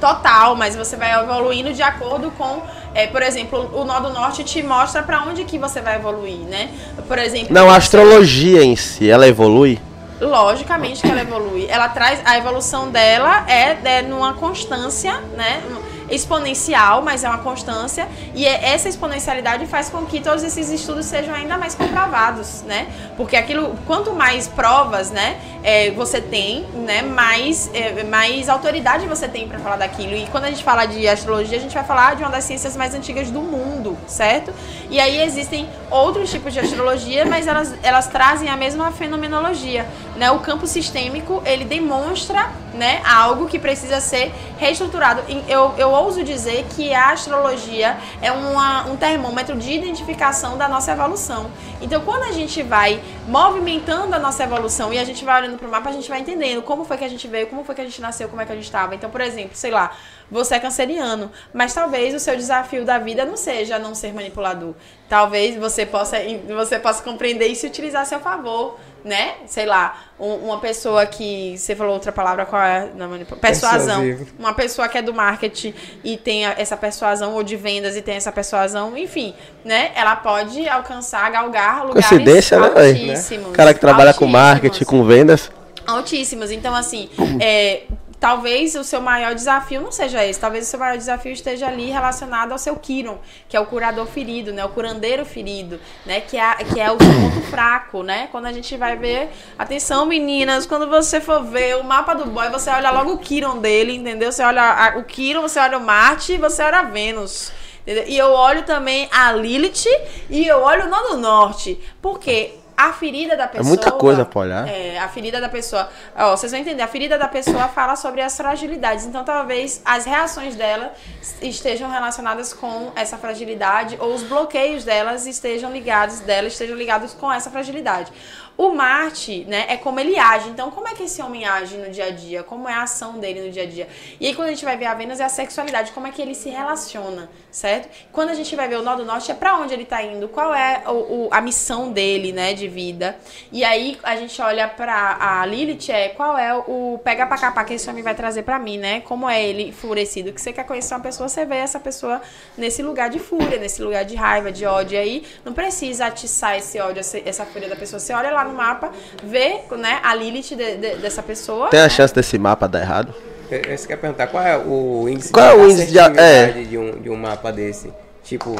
[0.00, 2.62] Total, mas você vai evoluindo de acordo com,
[2.94, 6.40] é, por exemplo, o nó do norte te mostra pra onde que você vai evoluir,
[6.40, 6.68] né?
[7.08, 9.80] Por exemplo, Não, a astrologia em si, ela evolui?
[10.20, 11.66] Logicamente que ela evolui.
[11.68, 15.62] Ela traz a evolução dela é, é numa constância, né?
[16.10, 21.06] Exponencial, mas é uma constância e é- essa exponencialidade faz com que todos esses estudos
[21.06, 22.86] sejam ainda mais comprovados, né?
[23.16, 29.26] Porque aquilo, quanto mais provas, né, é, você tem, né, mais é, mais autoridade você
[29.28, 30.14] tem para falar daquilo.
[30.14, 32.76] E quando a gente fala de astrologia, a gente vai falar de uma das ciências
[32.76, 34.52] mais antigas do mundo, certo?
[34.90, 39.86] E aí existem outros tipos de astrologia, mas elas, elas trazem a mesma fenomenologia,
[40.16, 40.30] né?
[40.30, 45.22] O campo sistêmico, ele demonstra, né, algo que precisa ser reestruturado.
[45.48, 50.92] Eu, eu ouso dizer que a astrologia é uma, um termômetro de identificação da nossa
[50.92, 51.50] evolução.
[51.80, 55.68] Então, quando a gente vai movimentando a nossa evolução e a gente vai olhando para
[55.68, 57.80] o mapa, a gente vai entendendo como foi que a gente veio, como foi que
[57.80, 58.94] a gente nasceu, como é que a gente estava.
[58.94, 59.96] Então, por exemplo, sei lá,
[60.30, 64.74] você é canceriano, mas talvez o seu desafio da vida não seja não ser manipulador.
[65.08, 66.16] Talvez você possa,
[66.54, 69.34] você possa compreender e utilizar a seu favor, né?
[69.46, 71.54] Sei lá, um- uma pessoa que.
[71.58, 72.88] Você falou outra palavra, qual é?
[72.96, 74.00] Não, manipula- persuasão.
[74.00, 74.30] Persuasivo.
[74.38, 78.16] Uma pessoa que é do marketing e tem essa persuasão, ou de vendas e tem
[78.16, 79.90] essa persuasão, enfim, né?
[79.94, 83.48] Ela pode alcançar, galgar lugares Coincidência, né, altíssimos.
[83.48, 85.50] O cara que trabalha com altíssimos marketing, com vendas.
[85.86, 86.50] altíssimas.
[86.50, 87.10] Então, assim,
[87.40, 87.82] é,
[88.24, 90.40] talvez o seu maior desafio não seja esse.
[90.40, 94.06] Talvez o seu maior desafio esteja ali relacionado ao seu Kiron, que é o curador
[94.06, 94.64] ferido, né?
[94.64, 96.22] O curandeiro ferido, né?
[96.22, 98.28] Que é, que é o seu ponto fraco, né?
[98.32, 99.28] Quando a gente vai ver...
[99.58, 103.58] Atenção, meninas, quando você for ver o mapa do boy, você olha logo o Kiron
[103.58, 104.32] dele, entendeu?
[104.32, 107.52] Você olha a- o Kiron, você olha o Marte e você olha a Vênus.
[107.82, 108.04] entendeu?
[108.06, 109.84] E eu olho também a Lilith
[110.30, 111.78] e eu olho o nó do norte.
[112.00, 113.68] Porque a ferida da pessoa...
[113.68, 114.68] muita coisa pra olhar.
[114.68, 115.88] É, a ferida da pessoa.
[116.16, 119.06] Ó, vocês vão entender, a ferida da pessoa fala sobre as fragilidades.
[119.06, 120.92] Então, talvez as reações dela
[121.40, 127.32] estejam relacionadas com essa fragilidade, ou os bloqueios delas estejam ligados, dela estejam ligados com
[127.32, 128.12] essa fragilidade.
[128.56, 130.48] O Marte, né, é como ele age.
[130.48, 132.42] Então, como é que esse homem age no dia a dia?
[132.44, 133.88] Como é a ação dele no dia a dia?
[134.20, 136.22] E aí, quando a gente vai ver a Vênus, é a sexualidade, como é que
[136.22, 137.88] ele se relaciona, certo?
[138.12, 140.28] Quando a gente vai ver o nó do norte, é pra onde ele tá indo,
[140.28, 143.16] qual é o, o- a missão dele, né, de vida.
[143.50, 147.66] E aí, a gente olha pra a Lilith, é qual é o pega pra capar
[147.66, 149.00] que esse homem vai trazer pra mim, né?
[149.00, 150.32] Como é ele enfurecido.
[150.32, 152.22] Que você quer conhecer uma pessoa, você vê essa pessoa
[152.56, 154.94] nesse lugar de fúria, nesse lugar de raiva, de ódio.
[154.94, 157.98] E aí, não precisa atiçar esse ódio, essa fúria da pessoa.
[157.98, 158.90] Você olha lá no mapa,
[159.22, 161.68] vê, né, a Lilith de- de- dessa pessoa.
[161.68, 161.88] Tem a né?
[161.88, 163.14] chance desse mapa dar errado?
[163.50, 166.46] Eu- Você quer perguntar qual é o índice Qual é o de índice de- é.
[166.50, 167.92] de, um, de um mapa desse?
[168.22, 168.56] Tipo,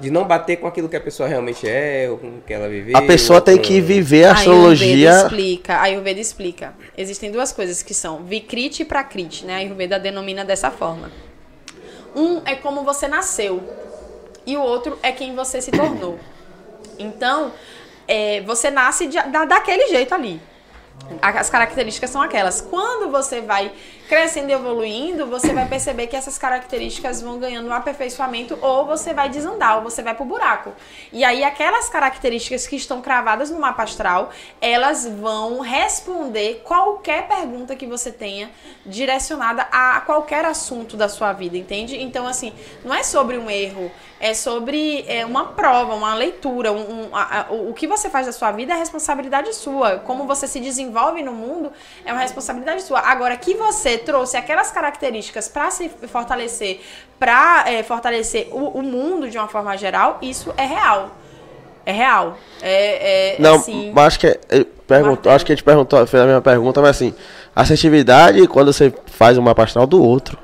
[0.00, 2.68] de não bater com aquilo que a pessoa realmente é, ou com o que ela
[2.68, 2.96] viveu.
[2.96, 5.10] A pessoa tem com- que viver a Ayurveda astrologia.
[5.10, 5.74] explica.
[5.76, 6.74] A Ayurveda explica.
[6.98, 9.54] Existem duas coisas que são Vikriti e Prakriti, né?
[9.54, 11.10] A Ayurveda denomina dessa forma.
[12.14, 13.62] Um é como você nasceu
[14.46, 16.18] e o outro é quem você se tornou.
[16.98, 17.52] Então,
[18.06, 20.40] é, você nasce de- da- daquele jeito ali.
[21.22, 22.60] As características são aquelas.
[22.60, 23.70] Quando você vai
[24.08, 29.12] crescendo e evoluindo, você vai perceber que essas características vão ganhando um aperfeiçoamento ou você
[29.12, 30.72] vai desandar, ou você vai pro buraco.
[31.12, 34.30] E aí aquelas características que estão cravadas no mapa astral,
[34.60, 38.50] elas vão responder qualquer pergunta que você tenha
[38.84, 42.00] direcionada a qualquer assunto da sua vida, entende?
[42.00, 42.52] Então assim,
[42.84, 47.40] não é sobre um erro, é sobre é, uma prova, uma leitura, um, um- a-
[47.48, 49.96] a- o que você faz da sua vida é responsabilidade sua.
[49.98, 51.70] Como você se desenvolve no mundo
[52.04, 53.00] é uma responsabilidade sua.
[53.00, 56.80] Agora que você trouxe aquelas características para se fortalecer,
[57.18, 61.10] para fortalecer o, o mundo de uma forma geral, isso é real.
[61.84, 62.36] É real.
[62.62, 64.38] É, é Não, assim, mas acho que é-
[64.86, 65.34] perguntou, Martelo.
[65.36, 67.14] acho que a gente perguntou, fez a mesma pergunta, mas assim,
[67.54, 70.38] assertividade quando você faz um mapa astral do outro.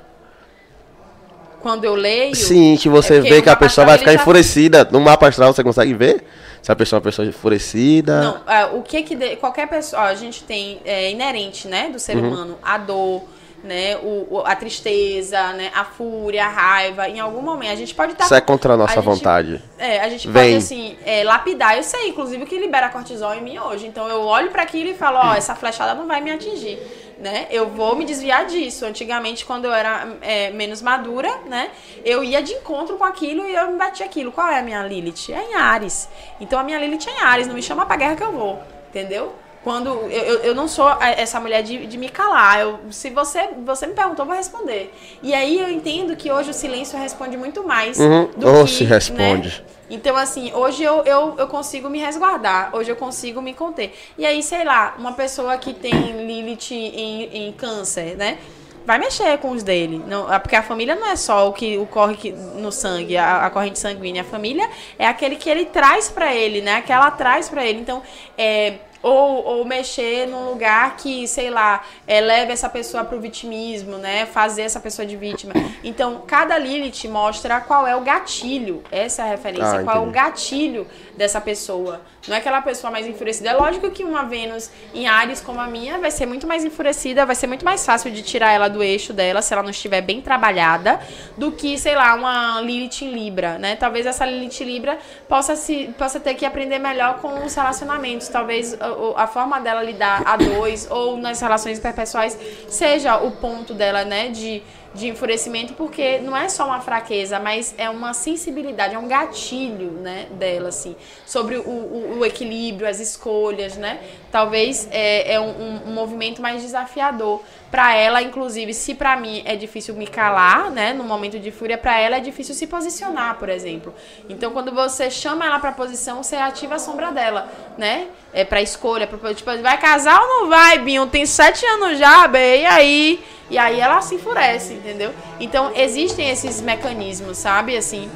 [1.62, 2.34] Quando eu leio.
[2.34, 4.86] Sim, que você É vê que a pessoa vai ficar enfurecida.
[4.90, 6.24] No mapa astral você consegue ver
[6.60, 8.20] se a pessoa é uma pessoa enfurecida.
[8.20, 11.88] Não, é, o que que de- qualquer pessoa, ó, a gente tem é, inerente, né,
[11.90, 13.22] do ser humano, a dor,
[13.62, 18.12] né, o, a tristeza, né, a fúria, a raiva, em algum momento a gente pode
[18.12, 19.62] estar Isso é contra a nossa gente- vontade.
[19.78, 20.42] É, a gente Vem.
[20.52, 21.76] pode assim é, lapidar.
[21.76, 23.86] Eu sei, inclusive, que libera cortisol em mim hoje.
[23.86, 26.78] Então eu olho pra aquilo e falo, ó, essa flechada não vai me atingir.
[27.18, 27.46] Né?
[27.50, 28.84] Eu vou me desviar disso.
[28.84, 31.70] Antigamente, quando eu era é, menos madura, né?
[32.04, 34.32] Eu ia de encontro com aquilo e eu me batia aquilo.
[34.32, 35.30] Qual é a minha Lilith?
[35.32, 36.08] É em Ares.
[36.40, 37.46] Então a minha Lilith é em Ares.
[37.46, 38.60] Não me chama pra guerra que eu vou.
[38.88, 39.32] Entendeu?
[39.62, 42.60] Quando eu, eu, eu não sou essa mulher de, de me calar.
[42.60, 44.92] Eu, se você, você me perguntou, eu vou responder.
[45.22, 48.28] E aí eu entendo que hoje o silêncio responde muito mais Uhum.
[48.36, 48.70] do Ou que.
[48.72, 49.48] se responde.
[49.60, 49.72] né?
[49.88, 53.94] Então, assim, hoje eu, eu, eu consigo me resguardar, hoje eu consigo me conter.
[54.18, 55.92] E aí, sei lá, uma pessoa que tem
[56.26, 58.38] Lilith em, em câncer, né?
[58.84, 60.02] Vai mexer com os dele.
[60.08, 63.16] Não, é porque a família não é só o que o corre que- no sangue,
[63.16, 64.22] a, a corrente sanguínea.
[64.22, 64.68] A família
[64.98, 66.80] é aquele que ele traz pra ele, né?
[66.82, 67.78] Que ela traz pra ele.
[67.78, 68.02] Então,
[68.36, 68.74] é.
[69.02, 74.26] Ou, ou mexer num lugar que, sei lá, é, leve essa pessoa pro vitimismo, né?
[74.26, 75.52] Fazer essa pessoa de vítima.
[75.82, 78.82] Então, cada Lilith mostra qual é o gatilho.
[78.90, 79.80] Essa é a referência.
[79.80, 82.00] Ah, qual é o gatilho dessa pessoa.
[82.26, 83.50] Não é aquela pessoa mais enfurecida.
[83.50, 87.26] É lógico que uma Vênus em Ares como a minha vai ser muito mais enfurecida,
[87.26, 90.00] vai ser muito mais fácil de tirar ela do eixo dela, se ela não estiver
[90.00, 91.00] bem trabalhada,
[91.36, 93.76] do que, sei lá, uma Lilith em Libra, né?
[93.76, 94.98] Talvez essa Lilith em Libra
[95.28, 98.28] possa, se, possa ter que aprender melhor com os relacionamentos.
[98.28, 98.76] Talvez
[99.16, 102.38] a, forma dela lidar a dois ou nas relações interpessoais
[102.68, 104.28] seja o ponto dela, né?
[104.28, 104.62] De
[104.94, 109.92] de enfurecimento, porque não é só uma fraqueza, mas é uma sensibilidade, é um gatilho,
[109.92, 110.94] né, dela, assim,
[111.24, 114.00] sobre o, o, o equilíbrio, as escolhas, né?
[114.32, 119.54] Talvez é, é um, um- movimento mais desafiador para ela, inclusive, se para mim é
[119.54, 123.48] difícil me calar, né, no momento de fúria, para ela é difícil se posicionar, por
[123.50, 123.94] exemplo.
[124.28, 127.46] Então, quando você chama ela para posição, você ativa a sombra dela,
[127.76, 128.06] né?
[128.32, 131.06] É para escolha, pra, tipo, vai casar ou não vai, Binho?
[131.06, 133.24] Tem sete anos já, bem, e aí?
[133.50, 135.12] E aí ela se enfurece, entendeu?
[135.38, 137.76] Então existem esses mecanismos, sabe?
[137.76, 138.10] Assim,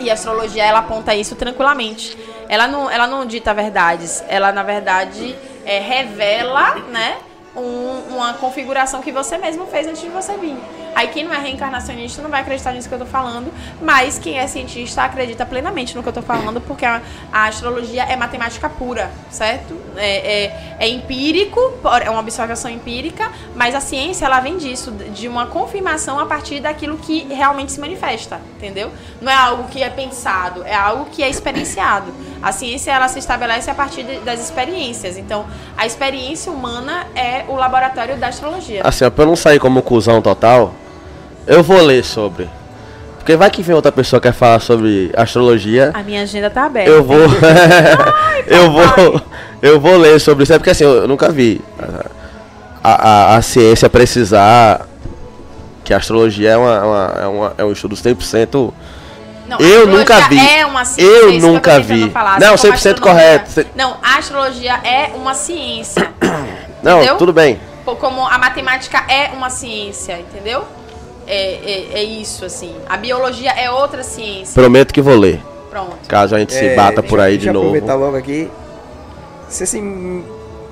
[0.00, 2.16] e a astrologia ela aponta isso tranquilamente.
[2.48, 7.18] Ela não, ela não dita verdades, ela na verdade é, revela, né?
[7.54, 10.56] Um- uma configuração que você mesmo fez antes de você vir.
[10.94, 13.50] Aí quem não é reencarnacionista não vai acreditar nisso que eu tô falando,
[13.80, 17.00] mas quem é cientista acredita plenamente no que eu tô falando, porque a,
[17.32, 19.74] a astrologia é matemática pura, certo?
[19.96, 21.58] É, é, é empírico,
[22.04, 26.60] é uma observação empírica, mas a ciência ela vem disso, de uma confirmação a partir
[26.60, 28.90] daquilo que realmente se manifesta, entendeu?
[29.20, 32.12] Não é algo que é pensado, é algo que é experienciado.
[32.42, 35.16] A ciência ela se estabelece a partir de- das experiências.
[35.16, 35.46] Então,
[35.76, 38.80] a experiência humana é o laboratório da astrologia.
[38.84, 40.74] Assim, ó, pra eu não sair como cuzão total,
[41.46, 42.48] eu vou ler sobre.
[43.18, 45.90] Porque vai que vem outra pessoa que quer falar sobre astrologia.
[45.94, 46.90] A minha agenda tá aberta.
[46.90, 47.18] Eu vou.
[48.46, 49.20] eu vou.
[49.62, 50.52] Eu vou ler sobre isso.
[50.52, 51.60] É porque assim, eu nunca vi
[52.82, 52.90] a,
[53.34, 54.86] a, a ciência precisar
[55.84, 58.72] que a astrologia é, uma, uma- é, uma- é um estudo 100%.
[59.48, 60.38] Não, Eu nunca vi.
[60.38, 62.08] É uma ciência, Eu nunca vi.
[62.10, 63.00] falar, Não, assim como a 100% astronomia.
[63.38, 63.66] correto.
[63.76, 66.10] Não, a astrologia é uma ciência.
[66.82, 67.16] Não, Entendeu?
[67.16, 67.60] tudo bem.
[67.84, 70.64] Como a matemática é uma ciência, entendeu?
[71.26, 72.74] É, é, é isso, assim.
[72.88, 74.54] A biologia é outra ciência.
[74.54, 75.40] Prometo que vou ler.
[75.70, 75.96] Pronto.
[76.08, 77.66] Caso a gente se É, bata por aí deixa de eu novo.
[77.68, 78.50] aproveitar logo aqui.
[79.48, 79.78] Você se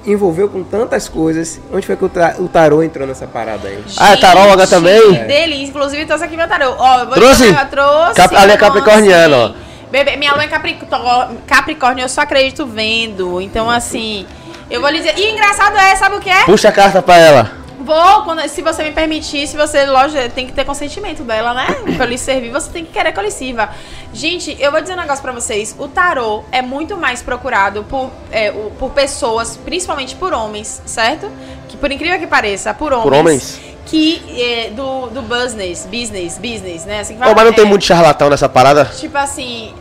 [0.07, 1.61] envolveu com tantas coisas.
[1.73, 3.83] Onde foi que o, tra- o tarô entrou nessa parada aí?
[3.97, 5.13] Ah, é taróloga Gente, também?
[5.27, 5.67] Delícia.
[5.69, 6.75] Inclusive, trouxe aqui meu tarô.
[6.79, 7.43] Ó, eu vou Trouxe?
[7.45, 8.15] dizer, eu trouxe.
[8.15, 9.53] Cap- ali é capricorniano, ó.
[9.91, 13.41] Bebê, minha lua é Capricórnio, Capricórnio, eu só acredito vendo.
[13.41, 14.25] Então, assim,
[14.71, 15.19] eu vou lhe dizer.
[15.19, 16.45] E engraçado é, sabe o que é?
[16.45, 17.61] Puxa a carta pra ela.
[17.81, 21.67] Vou, quando, se você me permitir, se você, lógico, tem que ter consentimento dela, né?
[21.97, 23.71] Pra lhe servir, você tem que querer que eu lhe sirva.
[24.13, 25.75] Gente, eu vou dizer um negócio pra vocês.
[25.79, 31.31] O tarô é muito mais procurado por, é, por pessoas, principalmente por homens, certo?
[31.69, 33.19] Que por incrível que pareça, por homens.
[33.19, 33.61] homens?
[33.87, 37.01] Que é, do, do business, business, business, né?
[37.01, 38.85] Assim fala, mas não tem é, muito charlatão nessa parada?
[38.85, 39.75] Tipo assim,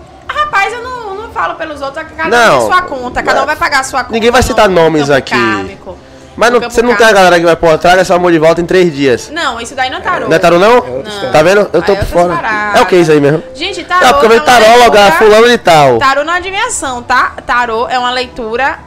[0.44, 3.46] rapaz, eu não, não falo pelos outros, cada um Não, tem sua conta, cada um
[3.46, 4.14] vai pagar a sua conta.
[4.14, 5.32] Ninguém vai citar no nomes aqui.
[5.32, 5.98] kármico.
[6.36, 8.62] Mas não- você não tem a galera que vai pôr traga seu amor de volta
[8.62, 9.30] em três dias.
[9.30, 10.28] Não, isso daí não é tarô.
[10.30, 10.76] Não é tarô, não?
[10.76, 11.32] outra Não.
[11.34, 11.70] Tá vendo?
[11.74, 12.34] Eu tô Aí por fora.
[12.36, 12.80] paradas.
[12.80, 13.44] É o que isso aí mesmo?
[13.54, 14.06] Gente, tarô.
[14.06, 15.98] Não, porque eu é vejo taróloga, fulano de tal.
[15.98, 17.34] Tarô não é adivinhação, tá?
[17.46, 18.80] Tarô é uma leitura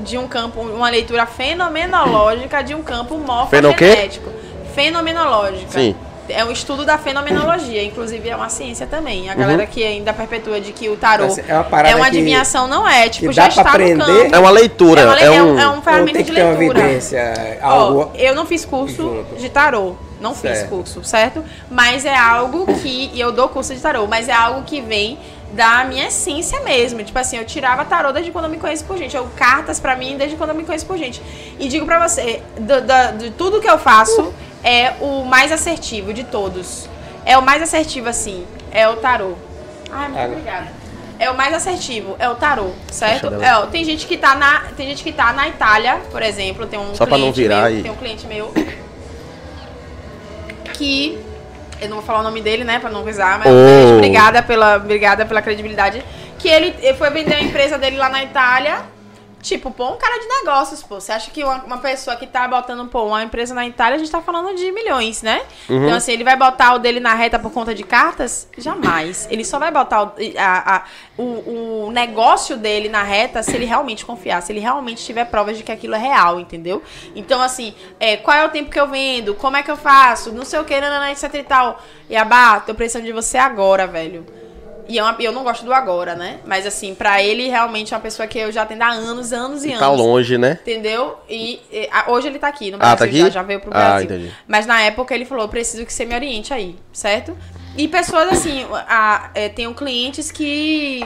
[0.00, 4.30] de um campo, uma leitura fenomenológica de um campo morfogenético.
[4.74, 5.70] Fenomenológica.
[5.72, 5.94] Sim.
[6.28, 9.30] É um estudo da fenomenologia, inclusive é uma ciência também.
[9.30, 12.66] A galera que ainda perpetua de que o tarô é uma é uma que- adivinhação,
[12.68, 13.08] não é.
[13.08, 13.94] Tipo, que já está aprender.
[13.94, 14.34] no campo.
[14.34, 15.58] É uma leitura, É, uma é é um...
[15.58, 16.80] é um ferramenta tem de que ter uma leitura.
[16.80, 18.10] evidência, Ó, algo...
[18.14, 19.36] eu não fiz curso junto.
[19.36, 19.94] de tarô.
[20.20, 20.70] Não fiz Certo.
[20.70, 21.44] curso, certo?
[21.70, 23.08] Mas é algo que.
[23.14, 25.16] E eu dou curso de tarô, mas é algo que vem
[25.52, 27.02] da minha essência mesmo.
[27.04, 29.16] Tipo assim, eu tirava tarô desde quando eu me conheço por gente.
[29.16, 31.22] Eu cartas pra mim desde quando eu me conheço por gente.
[31.58, 34.34] E digo pra você, do- da- de tudo que eu faço,
[34.64, 36.88] é o mais assertivo de todos.
[37.24, 38.46] É o mais assertivo, assim.
[38.70, 39.34] É o tarô.
[39.90, 40.32] Ai, muito Água.
[40.36, 40.66] obrigada.
[41.20, 43.26] É o mais assertivo, é o tarô, certo?
[43.42, 46.78] É, tem gente que tá na, tem gente que tá na Itália, por exemplo, tem
[46.78, 48.54] um Só pra não cliente virar meu, e- tem um cliente meu
[50.74, 51.18] que
[51.80, 53.50] eu não vou falar o nome dele, né, pra não coisar, mas Oh.
[53.50, 56.04] um beijo, obrigada pela, obrigada pela credibilidade,
[56.38, 58.82] que ele, ele foi vender a empresa dele lá na Itália,
[59.42, 62.46] tipo, pô, um cara de negócios, pô, você acha que uma, uma pessoa que tá
[62.48, 65.42] botando, pô, uma empresa na Itália, a gente tá falando de milhões, né?
[65.68, 65.84] Uhum.
[65.84, 68.48] Então, assim, ele vai botar o dele na reta por conta de cartas?
[68.58, 69.28] Jamais.
[69.30, 70.84] Ele só vai botar o, a- a-
[71.16, 75.56] o, o negócio dele na reta se ele realmente confiar, se ele realmente tiver provas
[75.56, 76.82] de que aquilo é real, entendeu?
[77.14, 79.34] Então, assim, é, qual é o tempo que eu vendo?
[79.34, 80.32] Como é que eu faço?
[80.32, 81.80] Não sei o que, nanana, etc e tal.
[82.10, 84.24] E abá, tô precisando de você agora, velho.
[84.88, 86.38] E é uma- eu não gosto do agora, né?
[86.46, 89.62] Mas assim, pra ele realmente é uma pessoa que eu já atendo há anos, anos
[89.64, 89.80] e anos.
[89.80, 90.58] Tá longe, né?
[90.62, 91.18] Entendeu?
[91.28, 93.18] E, e, a- hoje ele tá aqui no Ah, Brasil, tá aqui?
[93.20, 94.04] Já, já veio pro Ah, Brasil.
[94.06, 94.32] entendi.
[94.46, 97.36] Mas na época ele falou, preciso que você me oriente aí, certo?
[97.76, 101.04] E pessoas assim, a, é, tenho clientes que.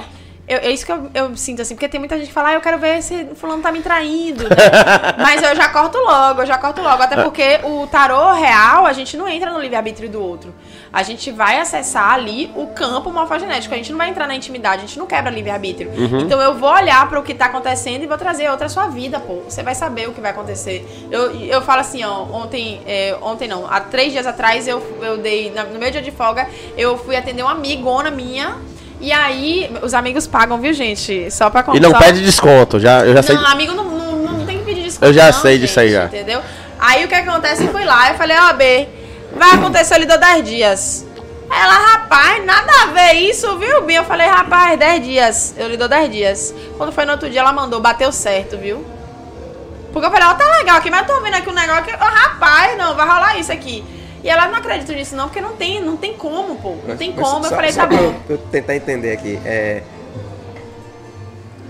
[0.48, 2.54] eu- é isso que eu, eu sinto, assim, porque tem muita gente que fala, ah,
[2.54, 4.50] eu quero ver se o fulano tá me traindo, né?
[5.18, 7.02] Mas eu já corto logo, eu já corto logo.
[7.02, 10.54] Até porque o tarô real, a gente não entra no livre-arbítrio do outro.
[10.92, 13.72] A gente vai acessar ali o campo morfogenético.
[13.72, 15.90] A gente não vai entrar na intimidade, a gente não quebra livre-arbítrio.
[16.20, 19.18] Então eu vou olhar para o que tá acontecendo e vou trazer outra sua vida,
[19.18, 19.42] pô.
[19.48, 20.86] Você vai saber o que vai acontecer.
[21.10, 25.16] Eu, eu falo assim, ó, ontem, é, ontem não, há três dias atrás eu, eu
[25.16, 26.46] dei, no meu dia de folga,
[26.76, 28.56] eu fui atender uma amigona minha.
[29.00, 31.28] E aí, os amigos pagam, viu, gente?
[31.30, 33.34] Só pra E não só- pede desconto, já, eu já sei.
[33.34, 35.06] não, amigo não, não, não tem que pedir desconto.
[35.06, 36.04] Eu já não, sei disso aí, já.
[36.04, 36.40] Entendeu?
[36.78, 37.64] Aí o que acontece?
[37.64, 38.88] Eu fui lá, eu falei, ó, B,
[39.42, 41.06] vai acontecer, dou 10 dias.
[41.50, 43.98] Ela, rapaz, nada a ver isso, viu, Bia?
[43.98, 45.54] Eu falei, rapaz, 10 dias.
[45.58, 46.54] Eu lhe dou 10 dias.
[46.78, 48.84] Quando foi no outro dia, ela mandou, bateu certo, viu?
[49.92, 51.92] Porque eu falei, ó, tá legal aqui, mas eu tô vendo aqui um negócio que,
[51.92, 53.84] ó, rapaz, não, vai rolar isso aqui.
[54.24, 56.76] E ela não acredita nisso, não, porque não tem, não tem como, pô.
[56.86, 57.42] Não tem Mas como.
[57.44, 57.96] só- eu falei, tá bom.
[57.96, 59.38] eu- pra eu tentar entender aqui.
[59.44, 59.82] É...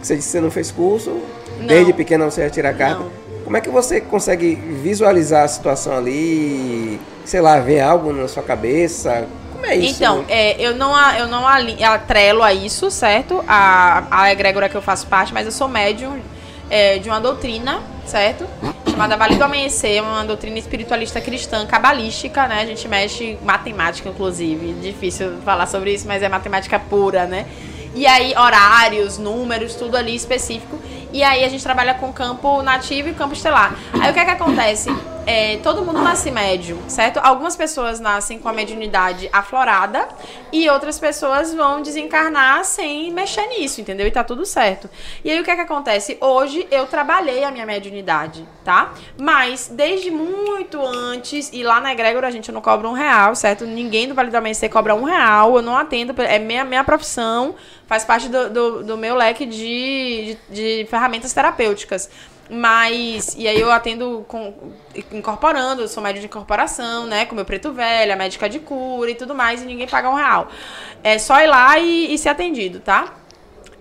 [0.01, 1.11] Você disse que você não fez curso,
[1.59, 1.67] Não.
[1.67, 3.01] desde pequena você já tira carta.
[3.01, 3.11] Não.
[3.45, 7.01] Como é que você consegue visualizar a situação ali?
[7.25, 9.27] Sei lá, ver algo na sua cabeça?
[9.53, 9.97] Como é isso?
[9.97, 13.45] Então, é, eu não, eu não atrelo a isso, certo?
[13.47, 16.21] A, a egrégora que eu faço parte, mas eu sou médium
[16.69, 18.47] é, de uma doutrina, certo?
[18.91, 22.63] Chamada Vale do Amanhecer, uma doutrina espiritualista cristã, cabalística, né?
[22.63, 24.73] A gente mexe matemática, inclusive.
[24.81, 27.47] Difícil falar sobre isso, mas é matemática pura, né?
[27.95, 30.79] E aí, horários, números, tudo ali específico.
[31.13, 33.77] E aí a gente trabalha com campo nativo e campo estelar.
[34.01, 34.91] Aí o que é que acontece?
[35.25, 37.21] É, todo mundo nasce médium, certo?
[37.23, 40.09] Algumas pessoas nascem com a mediunidade aflorada
[40.51, 44.07] e outras pessoas vão desencarnar sem mexer nisso, entendeu?
[44.07, 44.91] E tá tudo certo.
[45.25, 46.19] E aí o que é que acontece?
[46.21, 48.95] Hoje eu trabalhei a minha mediunidade, tá?
[49.17, 53.65] Mas desde muito antes, e lá na Egrégora a gente não cobra um real, certo?
[53.65, 57.55] Ninguém do Vale do Amanhecer cobra um real, eu não atendo, é minha, minha profissão,
[57.87, 62.11] faz parte do, do, do meu leque de, de, de ferramentas terapêuticas.
[62.55, 64.53] Mas, e aí eu atendo com,
[65.11, 67.25] incorporando, eu sou médica de incorporação, né?
[67.25, 70.15] Com meu preto velho, a médica de cura e tudo mais, e ninguém paga um
[70.15, 70.49] real.
[71.03, 73.15] É só ir lá e, e ser atendido, tá?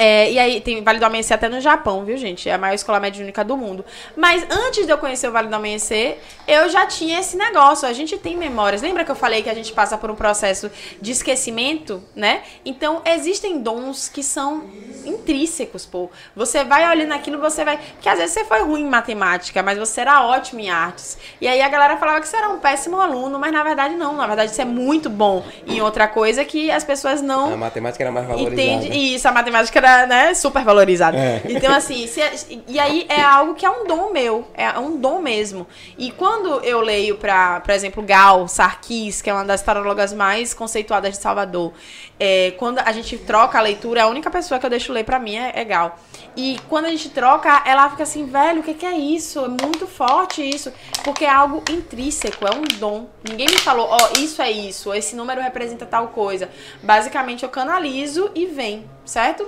[0.04, 2.50] É, e aí tem Vale do Amanhecer até no Japão, viu, gente?
[2.50, 3.86] É a maior escola mediúnica do mundo.
[4.18, 6.18] Mas antes de eu conhecer o Vale do Amanhecer,
[6.48, 7.88] eu já tinha esse negócio.
[7.88, 8.82] A gente tem memórias.
[8.82, 12.42] Lembra que eu falei que a gente passa por um processo de esquecimento, né?
[12.66, 14.64] Então, existem dons que são
[15.06, 16.10] intrínsecos, pô.
[16.36, 17.78] Você vai olhando aquilo, você vai.
[17.78, 21.16] Porque às vezes você foi ruim em matemática, mas você era ótimo em artes.
[21.40, 24.16] E aí a galera falava que você era um péssimo aluno, mas na verdade não.
[24.16, 27.54] Na verdade, você é muito bom em outra coisa que as pessoas não.
[27.54, 28.62] A matemática era mais valorizada.
[28.62, 29.16] Entende?
[29.16, 31.18] Isso, a matemática era, né, super valorizada.
[31.18, 31.42] É.
[31.50, 35.20] Então, assim, se- e aí é algo que é um dom meu, é um dom
[35.22, 35.68] mesmo.
[35.98, 40.54] E quando eu leio pra, por exemplo, Gal Sarkis, que é uma das tarólogas mais
[40.54, 41.74] conceituadas de Salvador,
[42.20, 45.20] é, quando a gente troca a leitura, a única pessoa que eu deixo ler pra
[45.20, 45.98] mim é, é Gal.
[46.36, 49.40] E quando a gente troca, ela fica assim, velho, o que, que é isso?
[49.44, 50.72] É muito forte isso.
[51.04, 53.08] Porque é algo intrínseco, é um dom.
[53.28, 56.50] Ninguém me falou, ó, isso é isso, esse número representa tal coisa.
[56.82, 59.48] Basicamente, eu canalizo e vem, certo?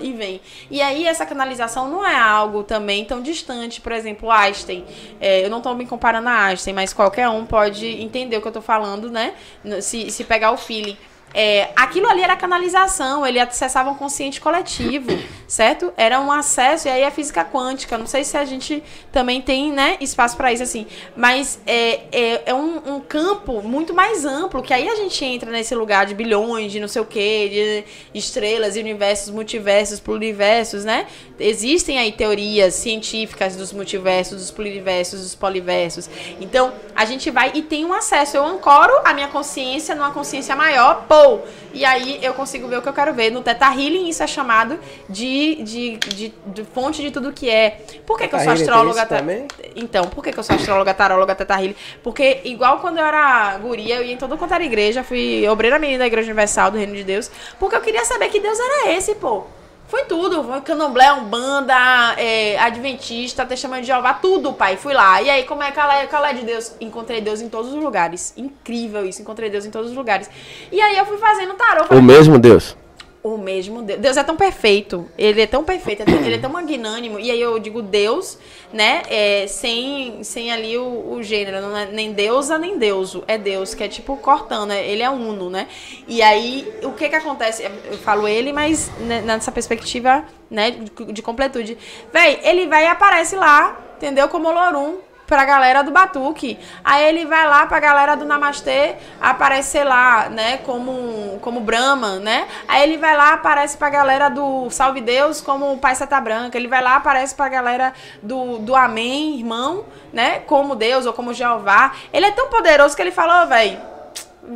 [0.00, 0.40] E vem.
[0.70, 3.80] E aí, essa canalização não é algo também tão distante.
[3.80, 4.84] Por exemplo, Einstein.
[5.20, 8.48] É, eu não tô me comparando a Einstein, mas qualquer um pode entender o que
[8.48, 9.34] eu tô falando, né?
[9.80, 10.96] Se, se pegar o feeling.
[11.34, 15.08] É, aquilo ali era canalização, ele acessava um consciente coletivo,
[15.48, 15.92] certo?
[15.96, 17.96] Era um acesso, e aí a física quântica.
[17.96, 20.86] Não sei se a gente também tem né, espaço para isso, assim.
[21.16, 25.50] Mas é, é, é um, um campo muito mais amplo, que aí a gente entra
[25.50, 31.06] nesse lugar de bilhões, de não sei o quê, de estrelas, universos, multiversos, pluriversos, né?
[31.42, 36.08] Existem aí teorias científicas dos multiversos, dos pluriversos, dos poliversos.
[36.40, 38.36] Então, a gente vai e tem um acesso.
[38.36, 41.40] Eu ancoro a minha consciência numa consciência maior, pô!
[41.74, 43.30] E aí eu consigo ver o que eu quero ver.
[43.30, 44.78] No Teta Healing, isso é chamado
[45.08, 47.80] de, de, de, de fonte de tudo que é.
[48.06, 49.06] Por que, que eu sou tem astróloga?
[49.06, 49.46] ta- também?
[49.74, 51.74] Então, por que, que eu sou astróloga, taróloga, Teta Healing?
[52.02, 55.78] Porque, igual quando eu era guria, eu ia em todo quanto era igreja, fui obreira
[55.78, 58.92] menina da Igreja Universal do Reino de Deus, porque eu queria saber que Deus era
[58.92, 59.44] esse, pô.
[59.92, 61.74] Foi tudo, foi candomblé, umbanda,
[62.16, 64.78] é, adventista, testemunho de Jeová, tudo, pai.
[64.78, 65.20] Fui lá.
[65.20, 66.74] E aí, como é que ela é, qual é de Deus?
[66.80, 68.32] Encontrei Deus em todos os lugares.
[68.34, 70.30] Incrível isso, encontrei Deus em todos os lugares.
[70.72, 71.82] E aí eu fui fazendo tarô.
[71.82, 72.74] O falei, mesmo Deus.
[73.22, 74.00] o mesmo Deus.
[74.00, 75.06] Deus é tão perfeito.
[75.18, 76.04] Ele é tão perfeito.
[76.08, 77.20] Ele é tão magnânimo.
[77.20, 78.38] E aí eu digo Deus,
[78.72, 79.02] né?
[79.08, 81.60] É, sem, sem ali o, o gênero.
[81.60, 83.22] Não é nem deusa, nem deuso.
[83.26, 84.72] É Deus, que é tipo cortando.
[84.72, 85.68] é- Ele é uno, né?
[86.08, 87.62] E aí, o que que acontece?
[87.62, 90.70] Eu falo ele, mas né, nessa perspectiva, né?
[90.72, 91.76] De, de completude.
[92.12, 94.28] Véi, ele vai e aparece lá, entendeu?
[94.28, 94.98] Como Olorum
[95.32, 96.58] pra galera do Batuque.
[96.84, 102.46] Aí ele vai lá pra galera do Namastê aparecer lá, né, como, como Brahma, né?
[102.68, 106.58] Aí ele vai lá, aparece pra galera do Salve Deus como Pai Seta Branca.
[106.58, 111.32] Ele vai lá, aparece pra galera do, do Amém, irmão, né, como Deus ou como
[111.32, 111.92] Jeová.
[112.12, 113.91] Ele é tão poderoso que ele falou, velho,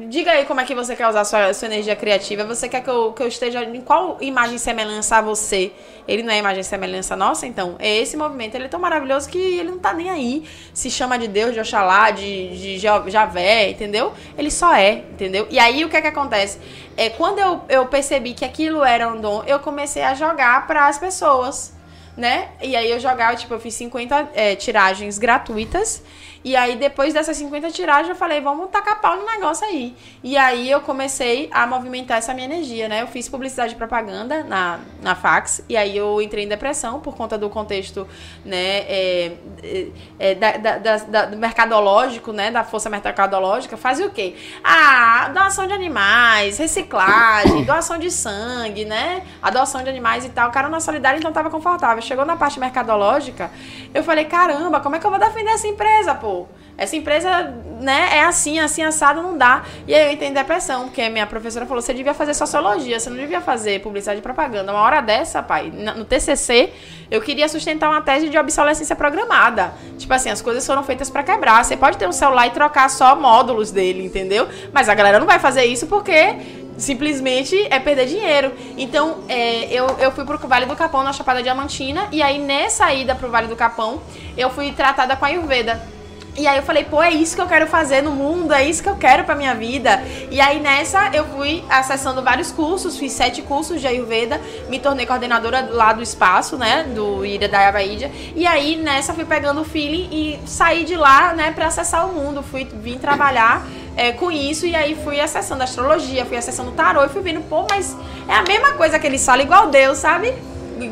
[0.08, 2.44] Diga aí como é que você quer usar sua, sua energia criativa.
[2.44, 5.70] Você quer que eu, que eu esteja em qual imagem semelhança a você?
[6.08, 7.76] Ele não é imagem semelhança nossa, então?
[7.78, 8.56] É esse movimento.
[8.56, 10.44] Ele é tão maravilhoso que ele não tá nem aí.
[10.74, 14.12] Se chama de Deus, de Oxalá, de, de Ja- Javé, entendeu?
[14.36, 15.46] Ele só é, entendeu?
[15.48, 16.58] E aí o que é que acontece?
[16.96, 20.88] É, quando eu, eu percebi que aquilo era um dom, eu comecei a jogar para
[20.88, 21.76] as pessoas
[22.16, 22.48] né?
[22.62, 26.02] E aí eu jogava, tipo, eu fiz 50 é, tiragens gratuitas.
[26.48, 29.96] E aí, depois dessas 50 tiragens, eu falei, vamos tacar pau no negócio aí.
[30.22, 33.02] E aí eu comecei a movimentar essa minha energia, né?
[33.02, 35.64] Eu fiz publicidade e propaganda na, na fax.
[35.68, 38.06] E aí eu entrei em depressão por conta do contexto,
[38.44, 38.78] né?
[38.88, 39.86] é, é,
[40.20, 42.48] é, da, da- da- da- do mercadológico, né?
[42.52, 43.76] Da força mercadológica.
[43.76, 44.36] Fazia o quê?
[44.62, 49.22] Ah, doação de animais, reciclagem, doação de sangue, né?
[49.42, 50.48] Adoção de animais e tal.
[50.48, 52.00] O cara na solidária, então tava confortável.
[52.00, 53.50] Chegou na parte mercadológica,
[53.92, 56.35] eu falei, caramba, como é que eu vou defender essa empresa, pô?
[56.78, 59.62] Essa empresa, né, é assim, assim, assado, não dá.
[59.88, 63.00] E aí eu entrei em depressão, porque a minha professora falou, você devia fazer sociologia,
[63.00, 64.72] você não devia fazer publicidade e propaganda.
[64.72, 66.70] Uma hora dessa, pai, no TCC,
[67.10, 69.72] eu queria sustentar uma tese de obsolescência programada.
[69.96, 71.64] Tipo assim, as coisas foram feitas pra quebrar.
[71.64, 74.46] Você pode ter um celular e trocar só módulos dele, entendeu?
[74.70, 76.36] Mas a galera não vai fazer isso porque
[76.76, 78.52] simplesmente é perder dinheiro.
[78.76, 82.92] Então, é, eu, eu fui pro Vale do Capão, na Chapada Diamantina, e aí nessa
[82.92, 84.02] ida pro Vale do Capão,
[84.36, 85.95] eu fui tratada com a Ayurveda.
[86.38, 88.82] E aí eu falei, pô, é isso que eu quero fazer no mundo, é isso
[88.82, 90.02] que eu quero pra minha vida.
[90.30, 95.06] E aí nessa eu fui acessando vários cursos, fiz sete cursos de Ayurveda, me tornei
[95.06, 98.10] coordenadora lá do espaço, né, do Ida da Ida.
[98.34, 102.12] E aí nessa fui pegando o feeling e saí de lá, né, pra acessar o
[102.12, 102.42] mundo.
[102.42, 107.08] Fui vim trabalhar é, com isso e aí fui acessando astrologia, fui acessando tarô e
[107.08, 107.96] fui vendo, pô, mas
[108.28, 110.34] é a mesma coisa que eles falam, igual Deus, sabe?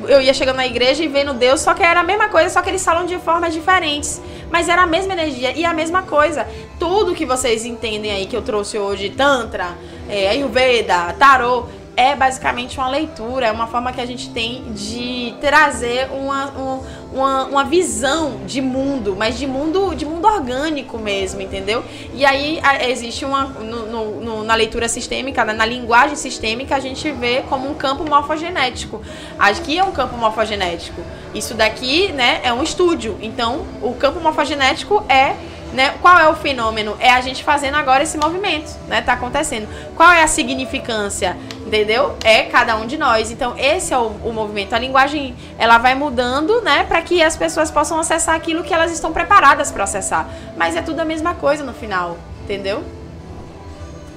[0.09, 2.63] Eu ia chegando na igreja e vendo Deus, só que era a mesma coisa, só
[2.63, 4.21] que eles falam de formas diferentes.
[4.51, 6.47] Mas era a mesma energia e a mesma coisa.
[6.79, 9.69] Tudo que vocês entendem aí que eu trouxe hoje, Tantra,
[10.09, 11.67] é, Ayurveda, Tarô,
[11.97, 16.81] é basicamente uma leitura, é uma forma que a gente tem de trazer uma, um-
[17.15, 21.83] uma, uma visão de mundo, mas de mundo, de mundo orgânico mesmo, entendeu?
[22.13, 23.45] E aí a- existe uma.
[23.45, 27.75] no- no- no- na leitura sistêmica, né, na linguagem sistêmica, a gente vê como um
[27.75, 29.01] campo morfogenético.
[29.39, 31.01] Aqui é um campo morfogenético.
[31.35, 33.17] Isso daqui, né, é um estúdio.
[33.23, 35.35] Então, o campo morfogenético é
[35.75, 35.95] né?
[36.01, 36.97] Qual é o fenômeno?
[37.01, 39.03] É a gente fazendo agora esse movimento, né?
[39.03, 39.69] Tá acontecendo.
[39.97, 41.37] Qual é a significância?
[41.67, 42.15] Entendeu?
[42.25, 43.31] É cada um de nós.
[43.31, 44.73] Então, esse é o, o movimento.
[44.75, 46.85] A linguagem, ela vai mudando, né?
[46.85, 50.29] Para que as pessoas possam acessar aquilo que elas estão preparadas para acessar.
[50.57, 52.83] Mas é tudo a mesma coisa no final, entendeu?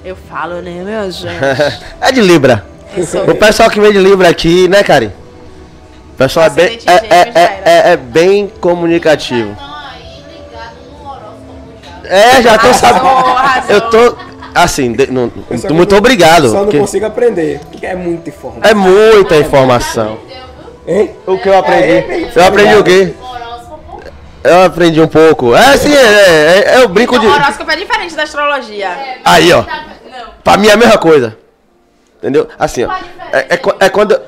[0.04, 1.34] Eu falo, né, meu gente?
[2.00, 2.64] é de Libra.
[2.96, 5.10] Eu sou- O pessoal que vem de Libra aqui, né, Karen?
[6.12, 9.56] O pessoal é bem, é, é, é, é bem comunicativo.
[12.08, 13.06] É, já tô Arrasou, sabendo.
[13.06, 13.74] arrasou.
[13.74, 14.16] Eu tô.
[14.54, 15.30] Assim, de- não-
[15.70, 16.48] muito obrigado.
[16.50, 18.70] Só não consigo aprender, porque é muita informação.
[18.70, 20.18] É muita informação.
[20.86, 21.10] Hein?
[21.26, 22.28] O que eu aprendi?
[22.34, 23.14] Eu aprendi o quê?
[24.42, 25.54] Eu aprendi um pouco.
[25.54, 27.26] É, sim, é, é, é, eu brinco de.
[27.26, 29.18] Então, o horóscopo é diferente da astrologia.
[29.24, 29.62] Aí, ó.
[29.62, 29.66] Não.
[30.42, 31.36] Pra mim é a mesma coisa.
[32.16, 32.48] Entendeu?
[32.58, 32.92] Assim, ó.
[33.32, 34.18] É, é, é quando.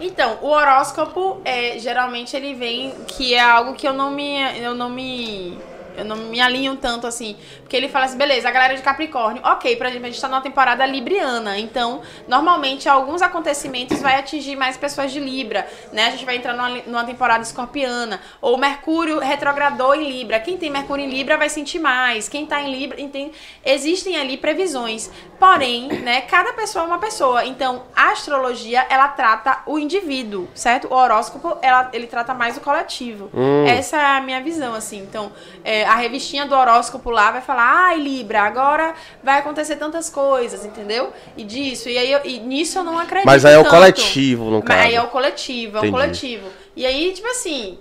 [0.00, 4.38] Então, o horóscopo, é, geralmente ele vem, que é algo que eu não me.
[4.60, 5.58] Eu não me.
[5.96, 7.36] Eu não me alinho tanto assim.
[7.60, 10.28] Porque ele fala assim, beleza, a galera de Capricórnio, ok, por exemplo, a gente tá
[10.28, 11.58] numa temporada libriana.
[11.58, 16.06] Então, normalmente, alguns acontecimentos vai atingir mais pessoas de Libra, né?
[16.06, 18.20] A gente vai entrar numa, numa temporada escorpiana.
[18.40, 20.40] Ou Mercúrio retrogradou em Libra.
[20.40, 22.28] Quem tem Mercúrio em Libra vai sentir mais.
[22.28, 22.96] Quem tá em Libra.
[23.08, 23.32] Tem,
[23.64, 25.10] existem ali previsões.
[25.38, 27.44] Porém, né, cada pessoa é uma pessoa.
[27.44, 30.88] Então, a astrologia, ela trata o indivíduo, certo?
[30.88, 33.30] O horóscopo, ela, ele trata mais o coletivo.
[33.66, 34.98] Essa é a minha visão, assim.
[34.98, 35.32] Então,
[35.64, 40.64] é, a revistinha do horóscopo lá vai falar, ai, Libra, agora vai acontecer tantas coisas,
[40.64, 41.12] entendeu?
[41.36, 41.88] E disso.
[41.88, 43.26] E, aí, eu- e nisso eu não acredito.
[43.26, 43.74] Mas aí é o tanto.
[43.74, 45.06] coletivo, no Mas aí é caso.
[45.06, 45.88] o coletivo, é Entendi.
[45.88, 46.48] o coletivo.
[46.76, 47.78] E aí, tipo assim,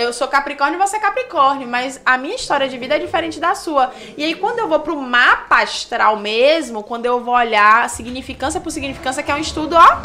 [0.00, 3.38] eu sou Capricórnio e você é Capricórnio, mas a minha história de vida é diferente
[3.38, 3.92] da sua.
[4.16, 8.70] E aí, quando eu vou pro mapa astral mesmo, quando eu vou olhar significância por
[8.70, 10.02] significância, que é um estudo, ó,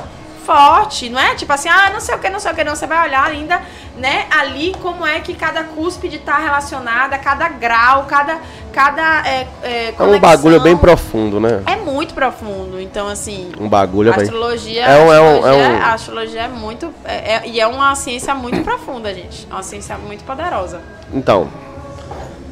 [0.48, 1.36] forte, não é?
[1.36, 2.74] Tipo assim, ah, não sei o que, não sei o que, não.
[2.74, 3.62] Você vai olhar ainda,
[3.98, 8.38] né, ali como é que cada cúspide tá relacionada, cada grau, cada.
[8.72, 11.62] cada é, é, É um bagulho bem profundo, né?
[11.66, 12.80] É muito profundo.
[12.80, 13.52] Então, assim.
[13.60, 14.24] Um bagulho A bem.
[14.24, 16.94] astrologia, É um- é a, um- astrologia é um- a astrologia é muito.
[17.04, 19.46] é- é- e é uma ciência muito profunda, gente.
[19.52, 20.80] É uma ciência muito poderosa.
[21.14, 21.50] Então.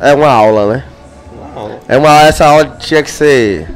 [0.02, 0.84] É uma aula, né?
[1.56, 1.80] Não.
[1.88, 3.70] É uma essa aula tinha que ser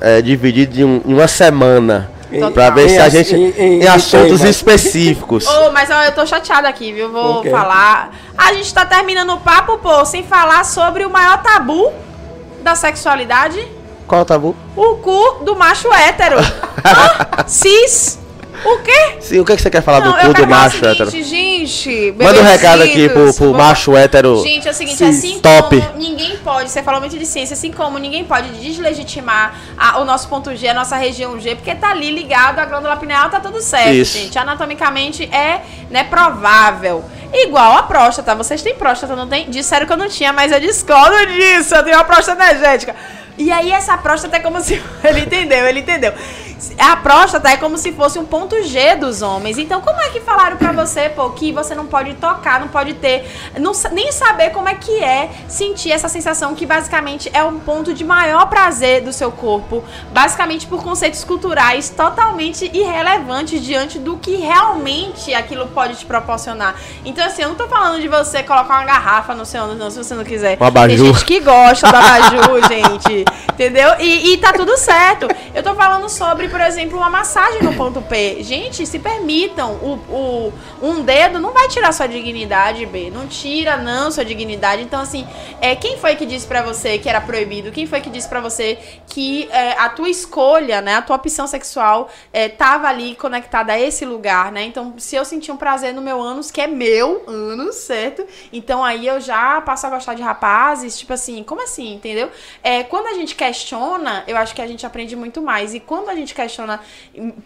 [0.00, 2.08] é, dividida em, um- em uma semana.
[2.30, 3.34] Em- Pra ver em se a gente.
[3.34, 4.50] em- Em, em- assuntos tema.
[4.50, 5.46] específicos.
[5.46, 7.10] Ô, mas ó, eu tô chateada aqui, viu?
[7.10, 7.50] Vou quê?
[7.50, 8.10] falar.
[8.36, 11.90] A gente tá terminando o papo, pô, sem falar sobre o maior tabu
[12.62, 13.66] da sexualidade:
[14.06, 14.54] Qual o tabu?
[14.76, 16.36] o cu do macho hétero.
[16.84, 17.44] Hã?
[17.46, 18.18] Cis.
[18.64, 19.16] O quê?
[19.20, 21.10] Sim, o que, que você quer falar Não, do cu do macho seguinte, hétero?
[21.24, 24.42] Gente, Manda um recado aqui pro, pro macho hétero.
[24.42, 25.18] Gente, é o seguinte, Cis.
[25.18, 25.80] assim Top.
[25.80, 30.04] como ninguém pode, você falou muito de ciência, assim como ninguém pode deslegitimar a- o
[30.04, 33.38] nosso ponto G, a nossa região G, porque tá ali ligado à glândula pineal, tá
[33.40, 34.18] tudo certo, Isso.
[34.18, 34.38] gente.
[34.38, 35.60] Anatomicamente é
[35.90, 37.04] né, provável.
[37.32, 38.34] Igual a próstata.
[38.34, 39.50] Vocês têm próstata, não tem?
[39.50, 41.74] Disseram que eu não tinha, mas eu discordo disso.
[41.74, 42.96] Eu tenho uma próstata energética.
[43.38, 44.74] E aí essa próstata é como se.
[45.04, 46.12] Ele entendeu, ele entendeu.
[46.76, 49.58] A próstata é como se fosse um ponto G dos homens.
[49.58, 52.94] Então, como é que falaram pra você, pô, que você não pode tocar, não pode
[52.94, 57.60] ter, não nem saber como é que é sentir essa sensação que basicamente é um
[57.60, 64.16] ponto de maior prazer do seu corpo, basicamente por conceitos culturais totalmente irrelevantes diante do
[64.16, 66.74] que realmente aquilo pode te proporcionar.
[67.04, 69.90] Então, assim, eu não tô falando de você colocar uma garrafa no seu ânus, não,
[69.90, 70.58] se você não quiser.
[70.60, 70.96] Um abajur.
[70.96, 73.27] Tem gente que gosta do abajur, gente.
[73.52, 73.90] Entendeu?
[73.98, 75.26] E, e tá tudo certo.
[75.54, 78.42] Eu tô falando sobre, por exemplo, uma massagem no ponto P.
[78.42, 79.72] Gente, se permitam.
[79.82, 83.10] O, o- um dedo não vai tirar sua dignidade, B.
[83.10, 84.82] Não tira, não, sua dignidade.
[84.82, 85.26] Então, assim,
[85.60, 87.72] é, quem foi que disse pra você que era proibido?
[87.72, 88.78] Quem foi que disse pra você
[89.08, 90.94] que é, a tua escolha, né?
[90.96, 94.62] A tua opção sexual é, tava ali conectada a esse lugar, né?
[94.64, 98.24] Então, se eu sentir um prazer no meu ânus, que é meu ânus, certo?
[98.52, 102.30] Então, aí eu já passo a gostar de rapazes, tipo assim, como assim, entendeu?
[102.62, 105.74] É, quando a gente questiona, eu acho que a gente aprende muito mais.
[105.74, 106.80] E quando a gente questiona,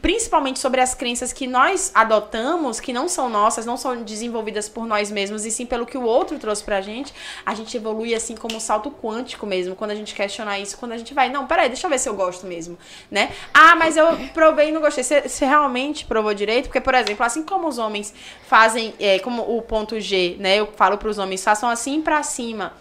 [0.01, 4.87] principalmente sobre as crenças que nós adotamos, que não são nossas, não são desenvolvidas por
[4.87, 7.13] nós mesmos, e sim pelo que o outro trouxe pra gente,
[7.45, 9.75] a gente evolui assim como um salto quântico mesmo.
[9.75, 12.09] Quando a gente questiona isso, quando a gente vai, não, peraí, deixa eu ver se
[12.09, 12.79] eu gosto mesmo,
[13.11, 13.33] né?
[13.53, 15.03] Ah, mas eu provei e não gostei.
[15.03, 16.67] Você, realmente provou direito?
[16.67, 18.15] Porque, por exemplo, assim como os homens
[18.47, 20.57] fazem, é, como o ponto G, né?
[20.57, 22.73] Eu falo pros homens, façam assim pra cima.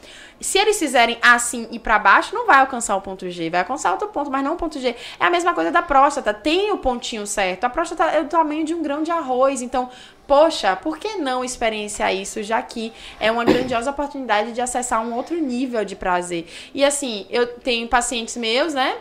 [0.41, 3.91] Se eles fizerem assim e pra baixo, não vai alcançar o ponto G, vai alcançar
[3.91, 4.95] outro ponto, mas não o ponto G.
[5.19, 7.63] É a mesma coisa da próstata, tem o pontinho certo.
[7.63, 9.89] A próstata é do tamanho de um grão de arroz, então,
[10.27, 15.13] poxa, por que não experienciar isso, já que é uma grandiosa oportunidade de acessar um
[15.13, 16.47] outro nível de prazer.
[16.73, 18.97] E assim, eu tenho pacientes meus, né?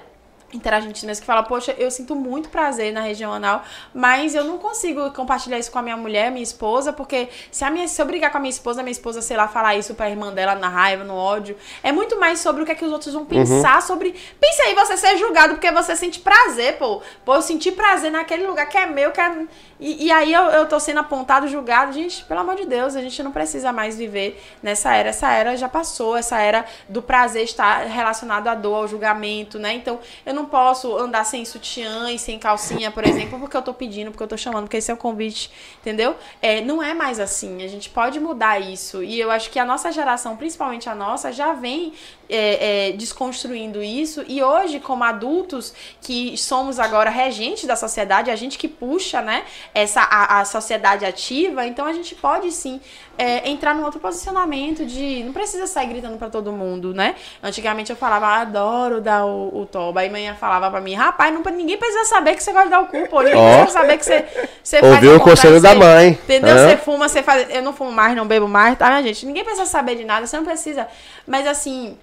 [0.53, 3.63] Interargentinas que fala, poxa, eu sinto muito prazer na região anal,
[3.95, 7.71] mas eu não consigo compartilhar isso com a minha mulher, minha esposa, porque se a
[7.71, 9.95] minha se eu brigar com a minha esposa, a minha esposa, sei lá, falar isso
[9.95, 12.85] pra irmã dela na raiva, no ódio, é muito mais sobre o que é que
[12.85, 14.15] os outros vão pensar sobre.
[14.41, 17.03] Pense aí você ser julgado porque você sente prazer, pô.
[17.25, 19.47] Pô, eu senti prazer naquele lugar que é meu, que é
[19.81, 21.93] e, e aí eu, eu tô sendo apontado, julgado.
[21.93, 25.09] Gente, pelo amor de Deus, a gente não precisa mais viver nessa era.
[25.09, 29.73] Essa era já passou, essa era do prazer estar relacionado à dor, ao julgamento, né?
[29.73, 33.73] Então, eu não posso andar sem sutiã e sem calcinha, por exemplo, porque eu tô
[33.73, 35.51] pedindo, porque eu tô chamando, porque esse é o convite,
[35.81, 36.15] entendeu?
[36.43, 37.65] É, não é mais assim.
[37.65, 39.03] A gente pode mudar isso.
[39.03, 41.95] E eu acho que a nossa geração, principalmente a nossa, já vem
[42.31, 44.25] é, é, desconstruindo isso.
[44.27, 49.45] E hoje, como adultos que somos agora regentes da sociedade, a gente que puxa, né?
[49.75, 52.81] essa a, a sociedade ativa, então a gente pode sim
[53.19, 57.15] é, entrar num outro posicionamento de não precisa sair gritando para todo mundo, né?
[57.43, 60.01] Antigamente eu falava, ah, adoro dar o, o toba.
[60.01, 62.81] Aí manhã falava para mim, rapaz, não, ninguém precisa saber que você gosta de dar
[62.81, 63.21] o cu, pô.
[63.23, 63.63] Ninguém Ó.
[63.63, 64.25] precisa saber que você,
[64.63, 66.09] você Ouviu faz o conselho da mãe.
[66.11, 66.57] Entendeu?
[66.57, 67.47] Você fuma, você faz.
[67.51, 69.27] Eu não fumo mais, não bebo mais, tá, minha gente?
[69.27, 70.89] Ninguém precisa saber de nada, você não precisa.
[71.27, 71.97] Mas assim.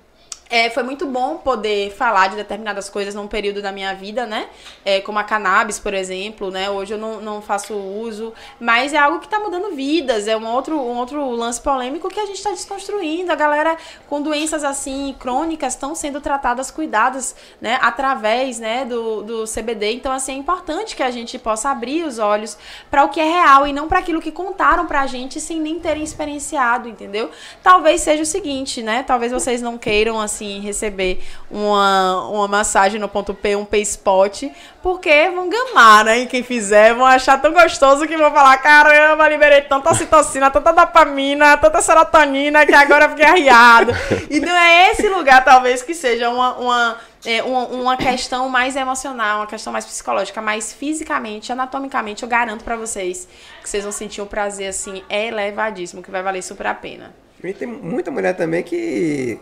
[0.50, 4.48] É, foi muito bom poder falar de determinadas coisas num período da minha vida, né?
[4.86, 6.70] É, como a cannabis, por exemplo, né?
[6.70, 10.28] Hoje eu não, não faço uso, mas é algo que tá mudando vidas.
[10.28, 13.32] É um outro, um outro lance polêmico que a gente tá desconstruindo.
[13.32, 17.78] A galera com doenças assim, crônicas, estão sendo tratadas, cuidadas, né?
[17.82, 18.86] Através, né?
[18.86, 19.94] Do, do CBD.
[19.94, 22.58] Então, assim, é importante que a gente possa abrir os olhos
[22.90, 25.80] para o que é real e não para aquilo que contaram pra gente sem nem
[25.80, 27.30] terem experienciado, entendeu?
[27.62, 29.04] Talvez seja o seguinte, né?
[29.04, 34.44] Talvez vocês não queiram, assim, receber uma, uma massagem no ponto P, um P-spot,
[34.82, 36.20] porque vão gamar, né?
[36.20, 40.72] E quem fizer vão achar tão gostoso que vão falar: caramba, liberei tanta citocina, tanta
[40.72, 43.92] dopamina, tanta serotonina que agora eu fiquei arriado.
[44.30, 46.58] E não é esse lugar, talvez, que seja uma.
[46.58, 52.30] uma é, uma, uma questão mais emocional, uma questão mais psicológica, mas fisicamente, anatomicamente, eu
[52.30, 53.28] garanto pra vocês
[53.62, 57.14] que vocês vão sentir um prazer assim elevadíssimo, que vai valer super a pena.
[57.44, 59.40] E tem muita mulher também que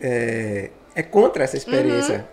[0.00, 2.28] é, é contra essa experiência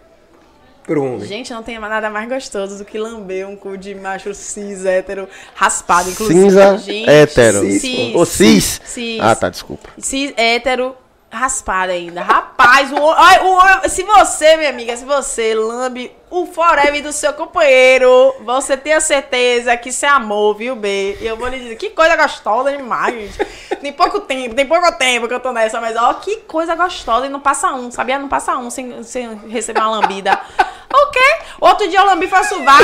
[0.83, 1.25] pro homem.
[1.27, 5.27] Gente, não tem nada mais gostoso do que lamber um cu de macho cis, hétero,
[5.53, 6.39] raspado, inclusive.
[6.41, 7.59] Cinza, gente, hétero.
[7.71, 8.15] Cis.
[8.15, 8.81] Ô, cis.
[8.83, 9.19] Cis.
[9.21, 9.89] Ah, tá, desculpa.
[9.99, 10.95] Cis, hétero,
[11.29, 12.21] raspado ainda.
[12.21, 17.33] Rapaz, o, o homem- se você, minha amiga, se você lambe o forever do seu
[17.33, 21.17] companheiro, você tenha certeza que isso é amor, viu, B?
[21.19, 23.37] E eu vou lhe dizer, que coisa gostosa demais.
[23.81, 27.25] Tem pouco tempo, tem pouco tempo que eu tô nessa, mas ó, que coisa gostosa.
[27.25, 28.17] E não passa um, sabia?
[28.17, 30.39] Não passa um sem, sem receber uma lambida.
[30.93, 31.39] O quê?
[31.59, 32.83] Outro dia eu lambi foi sovaco.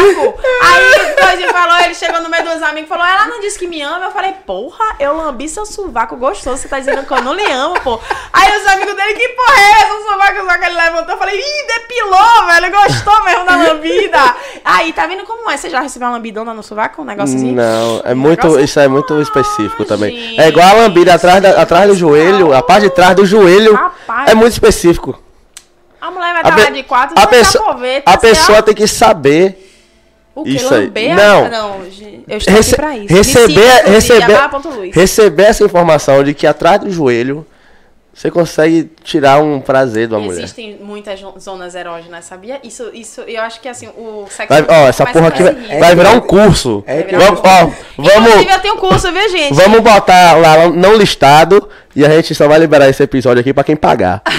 [0.64, 3.60] Aí o Coisinho falou, ele chegou no meio dos amigos e falou: ela não disse
[3.60, 4.06] que me ama.
[4.06, 6.62] Eu falei, porra, eu lambi seu sovaco gostoso.
[6.62, 8.00] Você tá dizendo que eu não lhe amo, pô.
[8.32, 9.94] Aí os amigos dele, que porra é essa?
[9.94, 11.14] O sovaco só que ele levantou.
[11.14, 12.72] Eu falei, ih, depilou, velho.
[12.72, 14.36] Gostou da lambida.
[14.64, 15.58] Aí, tá vendo como é?
[15.58, 17.02] Você já recebeu uma lambidona no sovaco?
[17.02, 17.52] Um negócio assim?
[17.54, 20.16] Não, é Um muito, isso é muito específico Ah, também.
[20.16, 20.40] gente.
[20.42, 23.74] É igual a lambida atrás, da- atrás do joelho, a parte de trás do joelho
[23.74, 24.30] Rapaz.
[24.30, 25.22] é muito específico.
[26.00, 28.18] A mulher vai A, estar lá de quatro, a pessoa, a lá.
[28.18, 29.64] pessoa tem que saber
[30.36, 30.52] O que?
[30.52, 30.86] isso aí.
[30.86, 31.16] Lamber?
[31.16, 31.46] Não.
[32.28, 33.14] Eu estou rece- aqui pra isso.
[33.14, 37.46] receber, siga, receber, receber essa informação de que atrás do joelho
[38.18, 40.40] você consegue tirar um prazer de uma mulher.
[40.40, 42.60] Existem muitas zonas erógenas, sabia?
[42.64, 44.52] Isso, isso, eu acho que assim, o sexo.
[44.52, 46.84] Vai, ó, essa porra aqui vai, vai virar um curso.
[46.88, 49.54] É que- vamos, ó, Inclusive, vamos, eu tenho curso, viu, gente?
[49.54, 53.64] vamos botar lá não listado e a gente só vai liberar esse episódio aqui pra
[53.64, 54.22] quem pagar.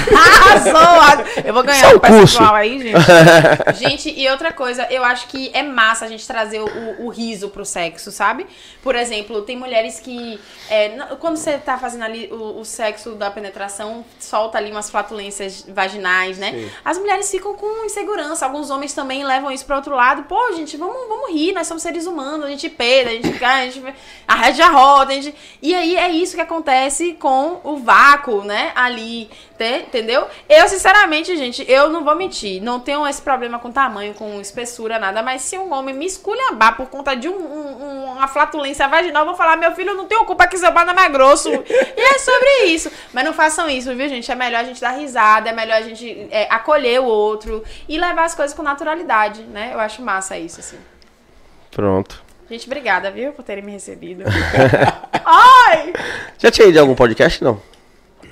[0.49, 1.25] Arrasou!
[1.45, 2.43] Eu vou ganhar é um curso.
[2.43, 2.99] aí, gente.
[3.79, 7.49] gente, e outra coisa, eu acho que é massa a gente trazer o, o riso
[7.49, 8.47] pro sexo, sabe?
[8.83, 10.41] Por exemplo, tem mulheres que.
[10.70, 15.65] é, quando você tá fazendo ali o, o sexo da penetração, solta ali umas flatulências
[15.69, 16.70] vaginais, né?
[16.85, 18.47] As mulheres ficam com insegurança.
[18.47, 20.25] Alguns homens também levam isso pro outro lado.
[20.25, 23.69] Pô, gente, vamos, vamos rir, nós somos seres humanos, a gente peida, a gente cai,
[23.69, 23.95] a gente
[24.27, 25.35] arrede a roda, a gente...
[25.61, 28.73] E aí é isso que acontece com o vácuo, né?
[28.75, 30.27] Ali, te- entendeu?
[30.49, 32.62] Eu, sinceramente, gente, eu não vou mentir.
[32.62, 35.23] Não tenho esse problema com tamanho, com espessura, nada.
[35.23, 39.23] Mas se um homem me esculhambar por conta de um- um- um- uma flatulência vaginal,
[39.23, 41.49] eu vou falar, meu filho, não tenho culpa que seu pau é mais grosso.
[41.51, 42.91] e é sobre isso.
[43.12, 44.31] Mas não façam isso, viu, gente?
[44.31, 47.99] É melhor a gente dar risada, é melhor a gente é, acolher o outro e
[47.99, 49.70] levar as coisas com naturalidade, né?
[49.73, 50.79] Eu acho massa isso, assim.
[51.70, 52.27] Pronto.
[52.51, 54.25] Gente, obrigada, viu, por terem me recebido.
[55.25, 55.93] Ai!
[56.39, 57.43] Já tinha ido em algum podcast?
[57.45, 57.61] Não.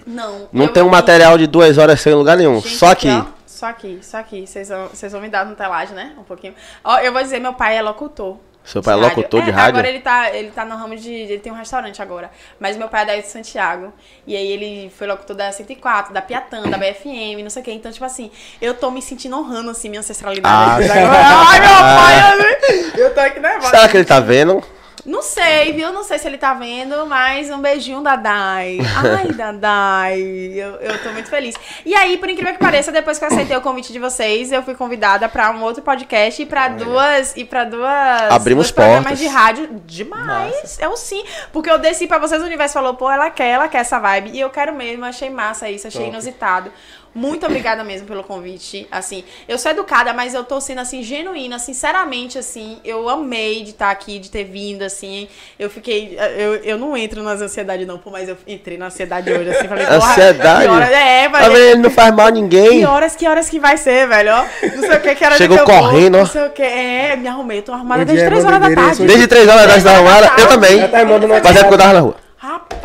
[0.06, 0.48] Não.
[0.52, 2.60] Não tem um material de duas horas sem lugar nenhum.
[2.60, 3.08] Gente, Só aqui.
[3.08, 4.46] ó, Só aqui, só aqui.
[4.46, 6.12] Vocês vão, vocês vão me dar no telagem, né?
[6.18, 6.54] Um pouquinho.
[6.84, 8.38] Ó, eu vou dizer, meu pai é locutor.
[8.66, 9.78] Seu pai é locutor de rádio?
[9.78, 11.12] Agora ele tá, ele tá no ramo de.
[11.12, 12.32] Ele tem um restaurante agora.
[12.58, 13.92] Mas meu pai é daí de Santiago.
[14.26, 17.70] E aí ele foi locutor da 104, da Piatã, da BFM, não sei o quê.
[17.70, 18.28] Então, tipo assim,
[18.60, 20.90] eu tô me sentindo honrando, assim, minha ancestralidade.
[20.90, 23.70] Ah, Ai, meu pai, eu, eu tô aqui nervosa.
[23.70, 24.60] Será que ele tá vendo?
[25.06, 25.92] Não sei, viu?
[25.92, 28.78] Não sei se ele tá vendo, mas um beijinho, Dadai.
[28.96, 30.20] Ai, Dadai.
[30.20, 31.54] Eu, eu tô muito feliz.
[31.84, 34.62] E aí, por incrível que pareça, depois que eu aceitei o convite de vocês, eu
[34.64, 37.36] fui convidada pra um outro podcast e pra duas.
[37.36, 38.32] E pra duas.
[38.32, 39.18] Abrimos programas portas.
[39.20, 39.80] de rádio.
[39.84, 40.78] Demais.
[40.80, 41.22] É o sim.
[41.52, 44.30] Porque eu desci pra vocês, o universo falou, pô, ela quer, ela quer essa vibe.
[44.32, 46.12] E eu quero mesmo, achei massa isso, achei Top.
[46.12, 46.72] inusitado.
[47.16, 48.86] Muito obrigada mesmo pelo convite.
[48.90, 53.70] Assim, eu sou educada, mas eu tô sendo assim genuína, sinceramente assim, eu amei de
[53.70, 55.26] estar aqui, de ter vindo assim.
[55.58, 59.32] Eu fiquei eu, eu não entro nas ansiedades não, pô, mas eu entrei na ansiedade
[59.32, 60.66] hoje assim, falei, Ansiedade?
[60.66, 61.70] que horas é, Tá falei?
[61.70, 62.80] Ele não faz mal a ninguém.
[62.80, 64.32] que horas, que horas que vai ser, velho?
[64.32, 64.44] Ó,
[64.76, 66.18] Não sei o que, que horas Chegou que eu vou, correndo, ó.
[66.18, 66.62] Não sei o que.
[66.62, 69.06] É, me arrumei, tô arrumada Um desde dia 3 manda horas da tarde.
[69.06, 70.88] Desde três horas da tarde da arrumada, eu também.
[70.88, 71.04] Tá
[71.42, 72.25] Mas é porque eu tava na rua.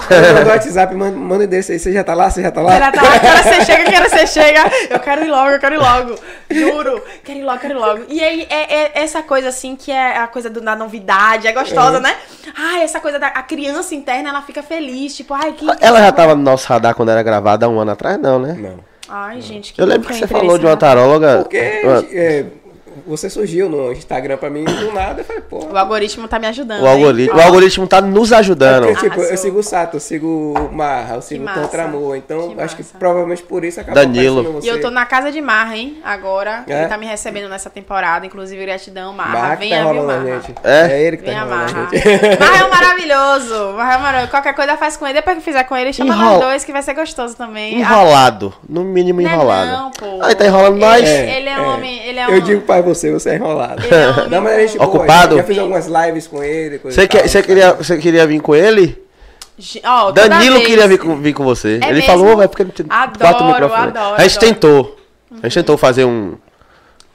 [0.10, 1.80] Manda no WhatsApp, manda, manda o endereço aí.
[1.80, 2.30] Você já tá lá?
[2.30, 2.74] Você já tá lá?
[2.76, 3.10] Ela tá lá,
[3.44, 4.62] você chega, que hora você chega.
[4.90, 6.16] Eu quero ir logo, eu quero ir logo.
[6.50, 7.04] Juro.
[7.24, 8.04] Quero ir logo, quero ir logo.
[8.10, 11.52] E aí, é, é essa coisa assim, que é a coisa do- da novidade, é
[11.52, 12.16] gostosa, né?
[12.58, 15.16] Ai, essa coisa da a criança interna, ela fica feliz.
[15.16, 15.66] Tipo, ai, que.
[15.80, 18.56] Ela já tava no nosso radar quando era gravada há um ano atrás, não, né?
[18.58, 18.92] Não.
[19.10, 21.40] Ai, gente, que Eu lembro que você falou de uma taróloga.
[21.40, 22.46] Porque uma- é,
[23.12, 25.22] você surgiu no Instagram pra mim do nada.
[25.22, 25.66] Eu falei, pô.
[25.72, 26.82] O algoritmo tá me ajudando.
[26.84, 28.88] O algoritmo, o algoritmo tá nos ajudando.
[28.88, 31.62] Porque, tipo, eu sigo o Sato, eu sigo o Marra, eu sigo o massa.
[31.62, 32.16] Tantra Amor.
[32.16, 34.60] Então, Que acho que provavelmente por isso acabou Danilo.
[34.64, 35.98] E eu tô na casa de Marra, hein?
[36.04, 36.64] Agora.
[36.68, 36.80] É?
[36.82, 38.26] Ele tá me recebendo nessa temporada.
[38.26, 39.32] Inclusive, gratidão, Marra.
[39.40, 40.24] Marra que tá Venha, viu, Marra?
[40.42, 40.56] gente.
[40.64, 41.02] É?
[41.04, 41.90] ele que tá Vem enrolando a amarrar.
[41.92, 42.40] gente.
[42.40, 43.74] Marra é um maravilhoso.
[43.76, 44.32] Marra é um maravilhoso.
[44.32, 45.14] Qualquer coisa faz com ele.
[45.16, 47.80] Depois que fizer com ele, chama Enrola- nós dois, que vai ser gostoso também.
[47.80, 48.54] Enrolado.
[48.68, 49.72] No mínimo Não é enrolado.
[49.72, 50.24] não, pô.
[50.24, 51.08] Aí tá enrolando nós.
[51.08, 52.00] Ele, ele é um homem.
[52.08, 53.84] Ele é Eu digo pra você, você é enrolado.
[53.84, 54.86] Ele é um homem Não, mas a gente bom.
[54.86, 55.38] boa, Ocupado?
[55.38, 56.78] Já fiz algumas lives com ele.
[56.80, 59.02] coisa Você que- tal, você queria, você queria vir com ele?
[59.84, 61.80] Toda Danilo vez- queria vir com, vir com você.
[61.82, 62.06] É ele mesmo?
[62.08, 63.96] falou, vai porque não tem Adoro, quatro microfones.
[63.96, 64.54] adoro, a gente adoro.
[64.54, 64.98] tentou.
[65.42, 66.36] A gente tentou fazer um.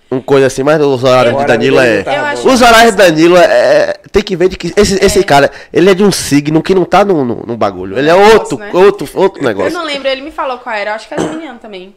[0.08, 2.04] Um coisa assim, mas os horários Eu- de Danilo é.
[2.44, 4.72] Eu Os horários de Danilo é, é- Tem que ver de que.
[4.76, 7.98] Esse, esse cara, ele é de um signo que não tá no, no, no bagulho.
[7.98, 8.70] Ele é Negócio, outro, né?
[8.72, 9.72] outro, outro Eu negócio.
[9.72, 10.94] não lembro, ele me falou qual era.
[10.94, 11.92] Acho que é geminiano também.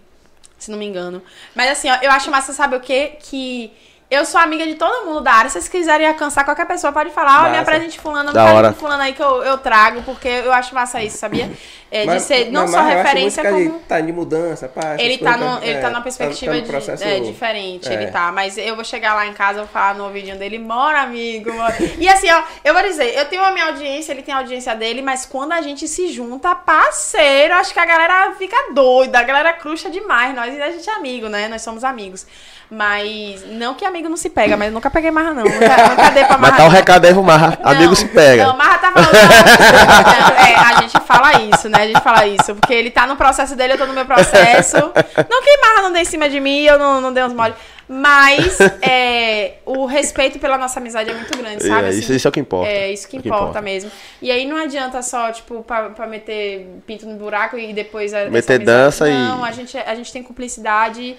[0.60, 1.22] Se não me engano.
[1.56, 3.18] Mas assim, ó, eu acho massa, sabe o quê?
[3.20, 3.72] Que
[4.12, 5.50] eu sou amiga de todo mundo da área.
[5.50, 7.48] Se vocês quiserem alcançar qualquer pessoa, pode falar.
[7.48, 10.02] Ó, me apresente fulano, me apresente fulano aí que eu, eu trago.
[10.04, 11.52] Porque eu acho massa isso, sabia?
[11.92, 13.58] É, de Mas- ser não mas- só mas referência, como...
[13.58, 16.62] ele tá de mudança, pá, Ele tá, coisas, no, ele é, tá numa perspectiva no
[16.62, 17.94] de- processo- é, diferente, é.
[17.94, 18.32] ele tá.
[18.32, 21.52] Mas eu vou chegar lá em casa, vou falar no ouvidinho dele, mora, amigo.
[21.52, 24.38] mora." E assim, ó, eu vou dizer, eu tenho a minha audiência, ele tem a
[24.38, 29.18] audiência dele, mas quando a gente se junta, parceiro, acho que a galera fica doida,
[29.20, 30.36] a galera cruxa demais.
[30.36, 31.48] Nós a gente é amigo, né?
[31.48, 32.26] Nós somos amigos.
[32.72, 35.44] Mas, não que amigo não se pega, mas eu nunca peguei marra, não.
[35.44, 36.58] Nunca, nunca dei pra Mas marra.
[36.58, 36.76] tá o não.
[36.76, 37.58] recado aí pro Marra.
[37.64, 38.46] Amigo Não, se pega.
[38.46, 39.12] Não, Marra tá falando.
[39.12, 41.82] Não, é, a gente fala isso, né?
[41.82, 42.54] A gente fala isso.
[42.56, 44.76] Porque ele tá no processo dele, eu tô no meu processo.
[44.78, 47.56] Não que Marra não dê em cima de mim, eu não, não dei uns mole.
[47.92, 51.86] Mas é, o respeito pela nossa amizade é muito grande, sabe?
[51.88, 52.70] É, Assim, isso, isso é o que importa.
[52.72, 53.62] é isso que O que importa, importa.
[53.64, 53.92] mesmo.
[54.22, 58.14] E aí não adianta só, tipo, pra, pra meter pinto no buraco e depois...
[58.14, 61.18] a- Meter dança e- Não, a gente, a gente tem cumplicidade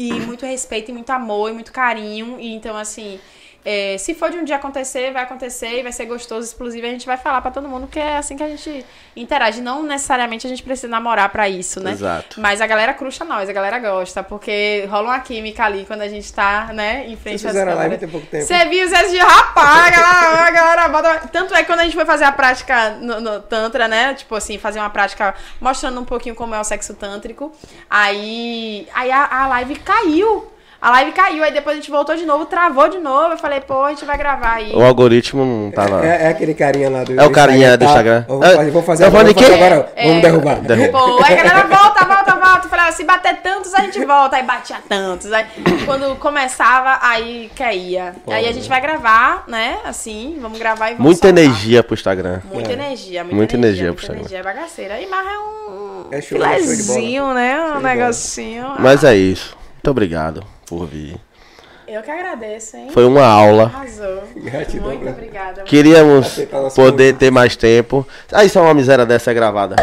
[0.00, 2.40] e muito respeito e muito amor e muito carinho.
[2.40, 3.20] E então, assim,
[3.64, 6.86] é, se for de um dia acontecer, vai acontecer e vai ser gostoso, explosivo.
[6.86, 8.84] e A gente vai falar pra todo mundo que é assim que a gente
[9.14, 9.60] interage.
[9.60, 11.92] Não necessariamente a gente precisa namorar pra isso, né?
[11.92, 12.40] Exato.
[12.40, 16.08] Mas a galera cruxa nós, a galera gosta, porque rola uma química ali quando a
[16.08, 18.44] gente tá, né, em frente Vocês às fizeram a live tem pouco tempo.
[18.44, 21.28] Você viu os vezes de rapaz, a galera, a galera bota...
[21.28, 24.14] Tanto é que quando a gente foi fazer a prática no, no Tantra, né?
[24.14, 27.52] Tipo assim, fazer uma prática mostrando um pouquinho como é o sexo tântrico.
[27.88, 30.50] Aí, aí a, a live caiu.
[30.82, 33.32] A live caiu, aí depois a gente voltou de novo, travou de novo.
[33.34, 34.72] Eu falei, pô, a gente vai gravar aí.
[34.74, 36.02] O algoritmo não tá lá.
[36.04, 37.90] É, é aquele carinha lá do É o carinha do tá?
[37.90, 38.24] Instagram.
[38.26, 39.64] Vou É, fazer, vou fazer tá agora, falando vou fazer quê?
[39.64, 39.92] agora.
[40.06, 40.60] Vamos derrubar.
[40.60, 40.98] Derruba.
[40.98, 42.66] Pô, aí a galera volta, volta, volta.
[42.66, 44.36] Eu falei, ah, se bater tantos, a gente volta.
[44.36, 45.30] Aí batia tantos.
[45.32, 45.44] Aí
[45.84, 48.14] quando começava, aí caía.
[48.26, 49.78] Aí a gente vai gravar, né?
[49.84, 51.44] Assim, vamos gravar e vamos Muita soltar.
[51.44, 52.40] energia pro Instagram.
[52.50, 52.72] Muita É.
[52.72, 54.20] energia, muita, Muita energia, energia muita pro Instagram.
[54.20, 54.98] energia, é bagaceira.
[55.00, 56.94] E Marra é um É show, é show de bola.
[56.94, 57.54] filezinho, né?
[57.56, 57.94] Um Show de bola.
[57.94, 58.66] negocinho.
[58.78, 59.54] Mas é isso.
[59.74, 61.16] Muito obrigado por vir.
[61.86, 62.88] Eu que agradeço, hein?
[62.92, 63.64] Foi uma aula.
[63.64, 64.22] Arrasou.
[64.36, 65.10] Gratidão, Muito né?
[65.10, 65.62] obrigada.
[65.62, 66.38] Queríamos
[66.76, 68.06] poder ter mais tempo.
[68.32, 69.74] Aí só uma miséria dessa é gravada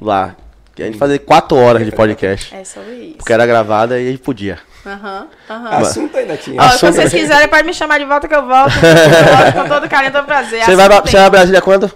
[0.00, 0.34] lá.
[0.74, 2.52] Que a gente fazia quatro horas de podcast.
[2.52, 3.16] É sobre isso.
[3.18, 4.58] Porque era gravada e podia.
[4.84, 5.68] Aham, aham.
[5.76, 6.60] Assunto ainda tinha.
[6.60, 8.72] Ó, se vocês quiserem, pode me chamar de volta que eu volto.
[8.74, 10.64] Eu volto com todo carinho, todo prazer.
[10.64, 11.12] Você vai, pra- tem.
[11.12, 11.88] você vai a Brasília quando?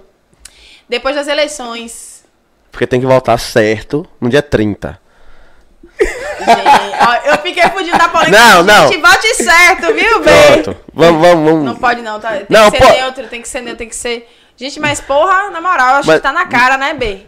[0.89, 2.25] Depois das eleições.
[2.71, 4.97] Porque tem que voltar certo no dia 30.
[6.49, 8.39] Ó, eu fiquei fugindo da polêmica.
[8.39, 8.89] Não, não.
[8.89, 10.63] Gente, vote certo, viu, bem?
[10.63, 10.77] Pronto.
[10.95, 11.65] Vamos, vamos, vamos.
[11.65, 12.31] Não pode não, tá?
[12.31, 14.29] Tem Não, que ser pô- neutro, tem que ser neutro, tem que ser...
[14.57, 17.27] Gente, mas porra, na moral, acho Mas- que tá na cara, né, B?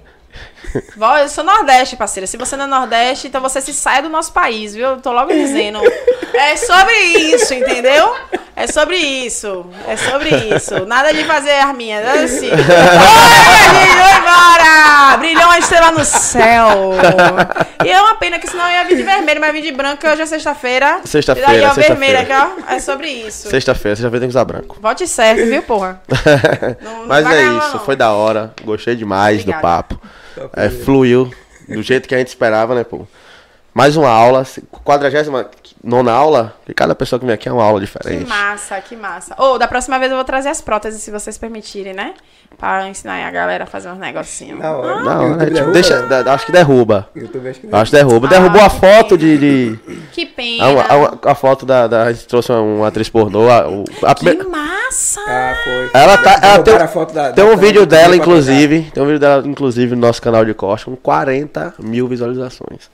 [1.23, 2.27] Eu sou Nordeste, parceira.
[2.27, 4.89] Se você não é Nordeste, então você se sai do nosso país, viu?
[4.89, 5.81] Eu tô logo dizendo.
[6.35, 8.15] É sobre isso, entendeu?
[8.55, 9.66] É sobre isso.
[9.86, 10.85] É sobre isso.
[10.86, 12.01] Nada de fazer arminha.
[12.03, 12.51] Nada assim.
[12.51, 15.16] Oi, oi, embora!
[15.19, 16.93] Brilhou uma estrela no céu.
[17.85, 20.07] E é uma pena que senão eu ia vir de vermelho, mas vim de branco,
[20.07, 21.01] hoje é sexta-feira.
[21.05, 21.95] Sexta-feira, E daí, ó, sexta-feira.
[21.95, 22.32] vermelho aqui,
[22.69, 22.74] ó.
[22.74, 23.49] É sobre isso.
[23.49, 24.77] Sexta-feira, sexta-feira tem que usar branco.
[24.81, 26.01] Vote certo, viu, porra?
[26.82, 27.85] Não- não Mas é isso, não.
[27.85, 28.53] foi da hora.
[28.65, 29.59] Gostei demais Obrigada.
[29.59, 30.01] do papo.
[30.55, 31.32] É, fluiu
[31.69, 33.06] do jeito que a gente esperava, né, pô?
[33.74, 34.47] Mais uma aula,
[35.82, 38.26] 49 aula, e cada pessoa que vem aqui é uma aula Que diferente.
[38.28, 39.34] massa, que massa.
[39.38, 42.14] Ou, da próxima vez eu vou trazer as próteses, se vocês permitirem, né?
[42.56, 44.59] Pra ensinar aí a galera a fazer uns negocinhos.
[44.59, 45.72] Não, né, tipo, derruba?
[45.72, 47.09] deixa, da- acho que derruba.
[47.14, 48.26] YouTube acho que Acho que derruba.
[48.26, 49.18] Ah, Derrubou a que foto pena.
[49.18, 49.38] de.
[49.38, 49.78] de
[50.12, 50.64] Que pena.
[50.64, 52.02] a, a- a foto da, da.
[52.05, 53.48] A gente trouxe uma, uma atriz pornô.
[53.48, 53.66] A,
[54.10, 55.20] a Que primeira- massa!
[55.28, 55.90] Ah, foi.
[55.94, 56.40] ela tá.
[56.42, 58.90] Ela tem, a foto da- tem da- um vídeo dela, inclusive.
[58.92, 62.90] Tem um vídeo dela, inclusive, no nosso canal de Costa, com 40 mil visualizações.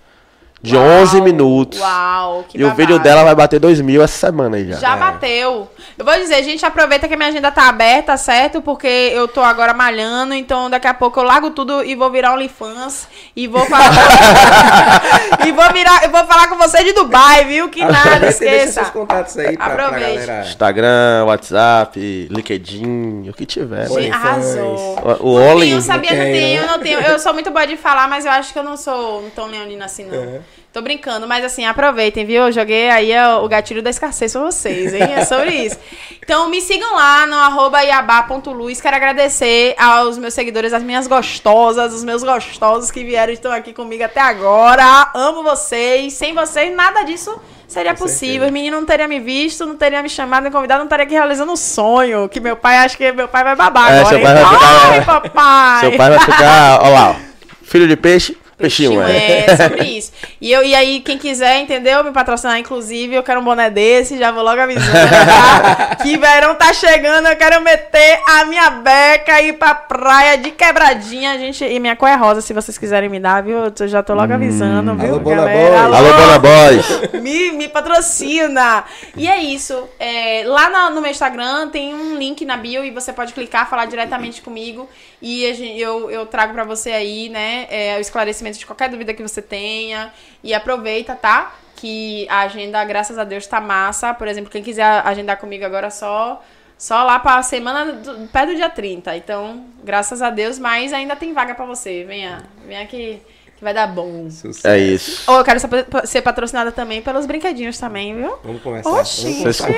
[0.65, 1.78] De 11 Uau, minutos.
[1.78, 2.77] Uau, que e o babado.
[2.81, 4.77] vídeo dela vai bater 2 mil essa semana aí já.
[4.78, 4.99] Já É.
[4.99, 5.69] bateu.
[5.99, 8.62] Eu vou dizer, gente, aproveita que a minha agenda tá aberta, certo?
[8.62, 12.32] Porque eu tô agora malhando, então daqui a pouco eu largo tudo e vou virar
[12.32, 13.91] OnlyFans e vou falar.
[15.47, 17.69] e vou virar, eu vou falar com você de Dubai, viu?
[17.69, 18.73] Que nada, Aproveita esqueça.
[18.73, 20.27] seus contatos aí pra, pra Aproveite.
[20.27, 20.47] galera.
[20.49, 23.86] Instagram, WhatsApp, LinkedIn, o que tiver.
[23.89, 24.97] Sim, arrasou.
[25.20, 25.73] O, o Only.
[25.73, 27.01] Eu sabia, não tenho, não tenho.
[27.01, 29.85] Eu sou muito boa de falar, mas eu acho que eu não sou tão leonina
[29.85, 30.19] assim, não.
[30.19, 30.41] Uhum.
[30.75, 32.43] Tô brincando, mas assim, aproveitem, viu?
[32.47, 35.03] Eu joguei aí ó, o gatilho da escassez pra vocês, hein?
[35.17, 35.79] É sobre isso.
[36.21, 38.81] Então me sigam lá no arroba iabá.luz.
[38.81, 43.53] Quero agradecer aos meus seguidores, as minhas gostosas, os meus gostosos que vieram e estão
[43.53, 45.11] aqui comigo até agora.
[45.15, 46.13] Amo vocês.
[46.15, 48.47] Sem vocês, nada disso seria possível.
[48.49, 51.15] Os meninos não teriam me visto, não teriam me chamado, me convidado, não estaria aqui
[51.15, 52.29] realizando um sonho.
[52.29, 54.09] Que meu pai, acho que meu pai vai babar É, agora.
[54.09, 54.25] seu hein?
[54.25, 55.81] pai vai ficar- Ai, papai!
[55.83, 56.81] Seu pai vai ficar.
[56.83, 57.15] Ó lá, ó.
[57.63, 59.47] Filho de peixe, peixinho, é.
[59.47, 59.57] é.
[59.57, 60.13] sobre isso.
[60.41, 62.03] E, eu, e aí, quem quiser, entendeu?
[62.05, 65.97] Me patrocinar, inclusive, eu quero um boné desse, já vou logo avisando, tá?
[66.03, 70.51] que verão tá chegando, eu quero meter a minha beca e ir pra praia de
[70.51, 71.65] quebradinha, gente.
[71.65, 73.57] E minha cor é rosa, se vocês quiserem me dar, viu?
[73.79, 75.15] Eu já tô logo avisando, viu?
[75.15, 75.89] Alô, Bona galera?
[75.89, 75.97] Boy.
[75.97, 77.13] Alô, Bona Boys.
[77.23, 78.85] me, me patrocina.
[79.17, 79.89] E é isso.
[79.99, 83.69] É, lá na- no meu Instagram tem um link na bio e você pode clicar,
[83.69, 84.89] falar diretamente comigo.
[85.27, 88.91] E a gen- eu, eu trago pra você aí, né, é, o esclarecimento de qualquer
[88.91, 90.13] dúvida que você tenha.
[90.43, 91.55] E aproveita, tá?
[91.77, 94.13] Que a agenda, graças a Deus, tá massa.
[94.13, 96.43] Por exemplo, quem quiser agendar comigo agora só.
[96.77, 99.17] Só lá pra semana do, pé do dia 30.
[99.17, 102.05] Então, graças a Deus, mas ainda tem vaga pra você.
[102.05, 103.23] Venha, venha que,
[103.57, 104.29] que vai dar bom.
[104.31, 104.67] Sucesso.
[104.69, 105.31] É isso.
[105.31, 105.69] Ou eu quero ser,
[106.05, 108.37] ser patrocinada também pelos brinquedinhos também, viu?
[108.45, 108.91] Vamos conversar.
[108.91, 109.69] Oxi, Vamos conversar.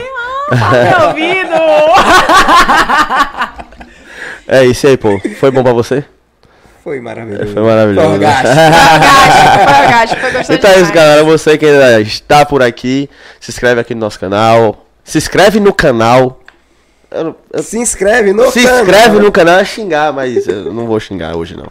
[0.52, 1.55] ah, tá ouvido!
[4.48, 5.18] É isso aí, pô.
[5.39, 6.05] Foi bom pra você?
[6.85, 7.52] Foi maravilhoso.
[7.52, 8.06] Foi maravilhoso.
[8.06, 8.55] Foi orgástico.
[9.66, 11.24] Foi orgástico, foi gostoso Então é isso, galera.
[11.24, 13.10] Você que ainda está por aqui,
[13.40, 14.86] se inscreve aqui no nosso canal.
[15.02, 16.40] Se inscreve no canal.
[17.10, 18.81] Eu eu- Se inscreve no se canal.
[18.82, 21.66] inscreve no canal é xingar, mas eu não vou xingar hoje não.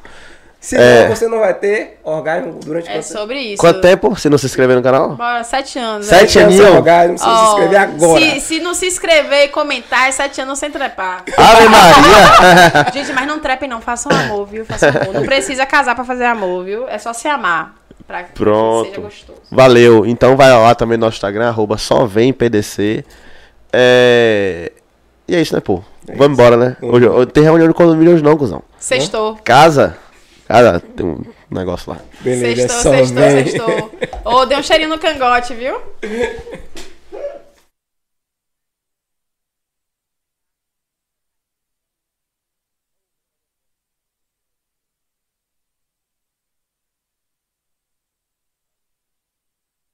[0.65, 1.07] Senão É.
[1.07, 3.61] você não vai ter orgasmo durante É quanto sobre isso.
[3.61, 5.09] Quanto tempo se não se inscrever no canal?
[5.15, 6.07] Bora, sete anos.
[6.07, 6.45] Sete né?
[6.45, 6.75] Chance aninho?
[6.77, 8.19] orgasmo, se você se inscrever agora.
[8.19, 11.23] Se, se não se inscrever e comentar, é sete anos sem trepar.
[11.37, 12.89] Ave Maria!
[12.91, 14.65] Gente, mas não trepem não, façam amor, viu?
[14.65, 15.13] Façam amor.
[15.13, 16.89] Não precisa casar pra fazer amor, viu?
[16.89, 17.75] É só se amar.
[18.07, 18.89] Pra que Pronto.
[18.89, 19.41] seja gostoso.
[19.51, 20.03] Valeu.
[20.07, 23.05] Então vai lá também no nosso Instagram, arroba só vem PDC.
[23.71, 24.71] É...
[25.27, 25.83] E é isso, né, pô?
[26.15, 26.75] Vamos embora, né?
[26.81, 28.63] Hoje, hoje tem reunião de condomínio hoje não, cuzão.
[28.79, 29.37] Sextou.
[29.43, 29.95] Casa?
[30.47, 31.99] Casa, tem um negócio lá.
[32.21, 33.45] Beleza, Sextou, só sextou, vem.
[33.45, 33.91] sextou.
[34.25, 35.79] Ô, deu um cheirinho no cangote, viu?